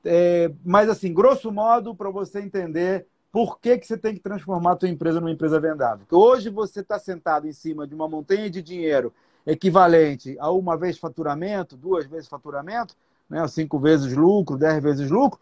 é, 0.06 0.52
mas 0.64 0.90
assim, 0.90 1.14
grosso 1.14 1.52
modo, 1.52 1.96
para 1.96 2.10
você 2.10 2.40
entender 2.40 3.08
por 3.32 3.60
que, 3.60 3.78
que 3.78 3.88
você 3.88 3.98
tem 3.98 4.14
que 4.14 4.20
transformar 4.20 4.74
a 4.74 4.76
tua 4.76 4.90
empresa 4.90 5.20
numa 5.20 5.32
empresa 5.32 5.60
vendável. 5.60 6.00
Porque 6.00 6.16
hoje 6.16 6.50
você 6.50 6.82
está 6.82 7.00
sentado 7.00 7.48
em 7.48 7.54
cima 7.54 7.88
de 7.88 7.96
uma 7.96 8.08
montanha 8.08 8.50
de 8.50 8.62
dinheiro 8.62 9.14
equivalente 9.46 10.36
a 10.40 10.52
uma 10.52 10.78
vez 10.78 10.98
faturamento, 10.98 11.78
duas 11.78 12.06
vezes 12.06 12.28
faturamento, 12.28 12.96
né, 13.30 13.48
cinco 13.48 13.80
vezes 13.80 14.14
lucro, 14.14 14.58
dez 14.58 14.84
vezes 14.84 15.10
lucro, 15.10 15.40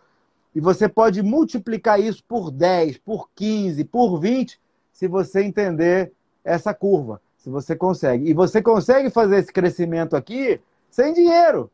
e 0.54 0.62
você 0.62 0.88
pode 0.88 1.22
multiplicar 1.22 2.00
isso 2.00 2.24
por 2.24 2.52
10, 2.52 2.98
por 3.00 3.30
15, 3.36 3.84
por 3.86 4.20
20, 4.20 4.60
se 4.92 5.08
você 5.08 5.44
entender 5.44 6.12
essa 6.44 6.74
curva, 6.74 7.22
se 7.38 7.50
você 7.50 7.76
consegue. 7.76 8.30
E 8.30 8.34
você 8.34 8.62
consegue 8.62 9.10
fazer 9.10 9.38
esse 9.38 9.52
crescimento 9.52 10.16
aqui 10.16 10.60
sem 10.90 11.14
dinheiro, 11.14 11.72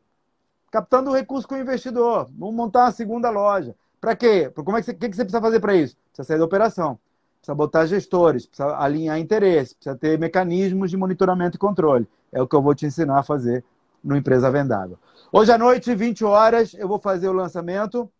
captando 0.70 1.12
recurso 1.12 1.48
com 1.48 1.54
o 1.54 1.58
investidor. 1.58 2.28
Vamos 2.36 2.54
montar 2.54 2.84
uma 2.84 2.92
segunda 2.92 3.30
loja. 3.30 3.74
Para 4.00 4.14
quê? 4.14 4.50
Como 4.54 4.76
é 4.76 4.80
que 4.80 4.86
você, 4.86 4.94
que 4.94 5.06
você 5.06 5.24
precisa 5.24 5.40
fazer 5.40 5.60
para 5.60 5.74
isso? 5.74 5.96
Precisa 6.16 6.28
sair 6.28 6.38
da 6.38 6.44
operação 6.44 6.98
precisa 7.46 7.54
botar 7.54 7.86
gestores, 7.86 8.44
precisa 8.44 8.76
alinhar 8.76 9.18
interesses, 9.18 9.72
precisa 9.72 9.96
ter 9.96 10.18
mecanismos 10.18 10.90
de 10.90 10.96
monitoramento 10.96 11.56
e 11.56 11.58
controle. 11.58 12.08
É 12.32 12.42
o 12.42 12.46
que 12.46 12.56
eu 12.56 12.62
vou 12.62 12.74
te 12.74 12.84
ensinar 12.86 13.20
a 13.20 13.22
fazer 13.22 13.64
no 14.02 14.16
Empresa 14.16 14.50
Vendável. 14.50 14.98
Hoje 15.32 15.52
à 15.52 15.58
noite, 15.58 15.94
20 15.94 16.24
horas, 16.24 16.74
eu 16.74 16.88
vou 16.88 16.98
fazer 16.98 17.28
o 17.28 17.32
lançamento. 17.32 18.10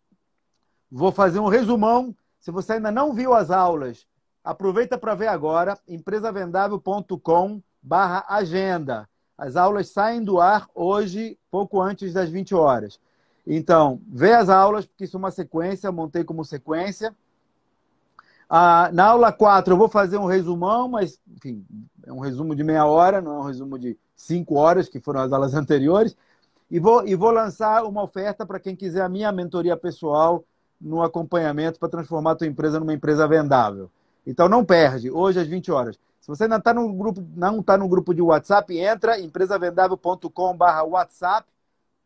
Vou 0.89 1.11
fazer 1.11 1.39
um 1.39 1.47
resumão. 1.47 2.15
Se 2.39 2.51
você 2.51 2.73
ainda 2.73 2.91
não 2.91 3.13
viu 3.13 3.33
as 3.33 3.51
aulas, 3.51 4.07
aproveita 4.43 4.97
para 4.97 5.13
ver 5.13 5.27
agora, 5.27 5.77
empresavendável.com 5.87 7.61
barra 7.81 8.25
agenda. 8.29 9.09
As 9.37 9.55
aulas 9.55 9.89
saem 9.89 10.23
do 10.23 10.39
ar 10.39 10.67
hoje, 10.73 11.37
pouco 11.51 11.81
antes 11.81 12.13
das 12.13 12.29
20 12.29 12.55
horas. 12.55 12.99
Então, 13.45 14.01
vê 14.07 14.33
as 14.33 14.49
aulas, 14.49 14.85
porque 14.85 15.03
isso 15.03 15.17
é 15.17 15.19
uma 15.19 15.31
sequência, 15.31 15.91
montei 15.91 16.23
como 16.23 16.43
sequência. 16.45 17.13
Ah, 18.49 18.89
na 18.93 19.05
aula 19.07 19.31
4 19.31 19.73
eu 19.73 19.77
vou 19.77 19.89
fazer 19.89 20.17
um 20.17 20.25
resumão, 20.25 20.87
mas, 20.87 21.19
enfim, 21.35 21.65
é 22.05 22.13
um 22.13 22.19
resumo 22.19 22.55
de 22.55 22.63
meia 22.63 22.85
hora, 22.85 23.21
não 23.21 23.35
é 23.35 23.39
um 23.39 23.43
resumo 23.43 23.77
de 23.77 23.97
cinco 24.15 24.55
horas, 24.55 24.87
que 24.87 24.99
foram 24.99 25.21
as 25.21 25.33
aulas 25.33 25.53
anteriores. 25.55 26.15
E 26.69 26.79
vou, 26.79 27.07
e 27.07 27.15
vou 27.15 27.31
lançar 27.31 27.83
uma 27.83 28.03
oferta 28.03 28.45
para 28.45 28.59
quem 28.59 28.75
quiser 28.75 29.01
a 29.01 29.09
minha 29.09 29.31
mentoria 29.31 29.77
pessoal 29.77 30.43
no 30.79 31.01
acompanhamento 31.01 31.79
para 31.79 31.89
transformar 31.89 32.31
a 32.31 32.35
tua 32.35 32.47
empresa 32.47 32.79
numa 32.79 32.93
empresa 32.93 33.27
vendável. 33.27 33.89
Então 34.25 34.49
não 34.49 34.63
perde, 34.63 35.09
hoje 35.09 35.39
às 35.39 35.47
20 35.47 35.71
horas. 35.71 35.97
Se 36.19 36.27
você 36.27 36.43
ainda 36.43 36.57
está 36.57 36.73
no 36.73 36.91
grupo, 36.93 37.25
não 37.35 37.61
está 37.61 37.77
no 37.77 37.87
grupo 37.87 38.13
de 38.13 38.21
WhatsApp, 38.21 38.77
entra 38.77 39.17
empresavendável.com 39.17 40.57
WhatsApp. 40.89 41.47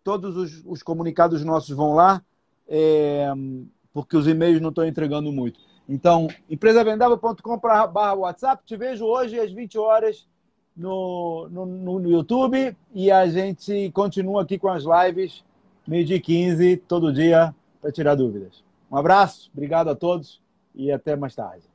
Todos 0.04 0.38
os, 0.38 0.62
os, 0.66 0.84
comunicados 0.84 1.44
nossos 1.44 1.76
vão 1.76 1.96
lá, 1.96 2.22
é, 2.68 3.32
porque 3.92 4.16
os 4.16 4.28
e-mails 4.28 4.62
não 4.62 4.70
estão 4.70 4.86
entregando 4.86 5.32
muito. 5.32 5.60
Então, 5.92 6.30
empresavendável.com.br 6.50 8.18
WhatsApp. 8.18 8.64
Te 8.66 8.78
vejo 8.78 9.04
hoje 9.04 9.38
às 9.38 9.52
20 9.52 9.78
horas 9.78 10.26
no, 10.76 11.50
no, 11.52 11.66
no, 11.66 12.10
YouTube 12.10 12.74
e 12.94 13.12
a 13.12 13.28
gente 13.28 13.92
continua 13.92 14.44
aqui 14.44 14.58
com 14.58 14.70
as 14.70 14.86
lives, 14.86 15.44
meio-dia 15.86 16.22
15, 16.22 16.78
todo 16.88 17.12
dia, 17.12 17.54
para 17.82 17.92
tirar 17.92 18.16
dúvidas. 18.16 18.64
Um 18.90 18.96
abraço, 18.96 19.52
obrigado 19.54 19.90
a 19.90 19.96
todos 19.96 20.42
e 20.74 20.90
até 20.90 21.18
mais 21.18 21.36
tarde. 21.36 21.71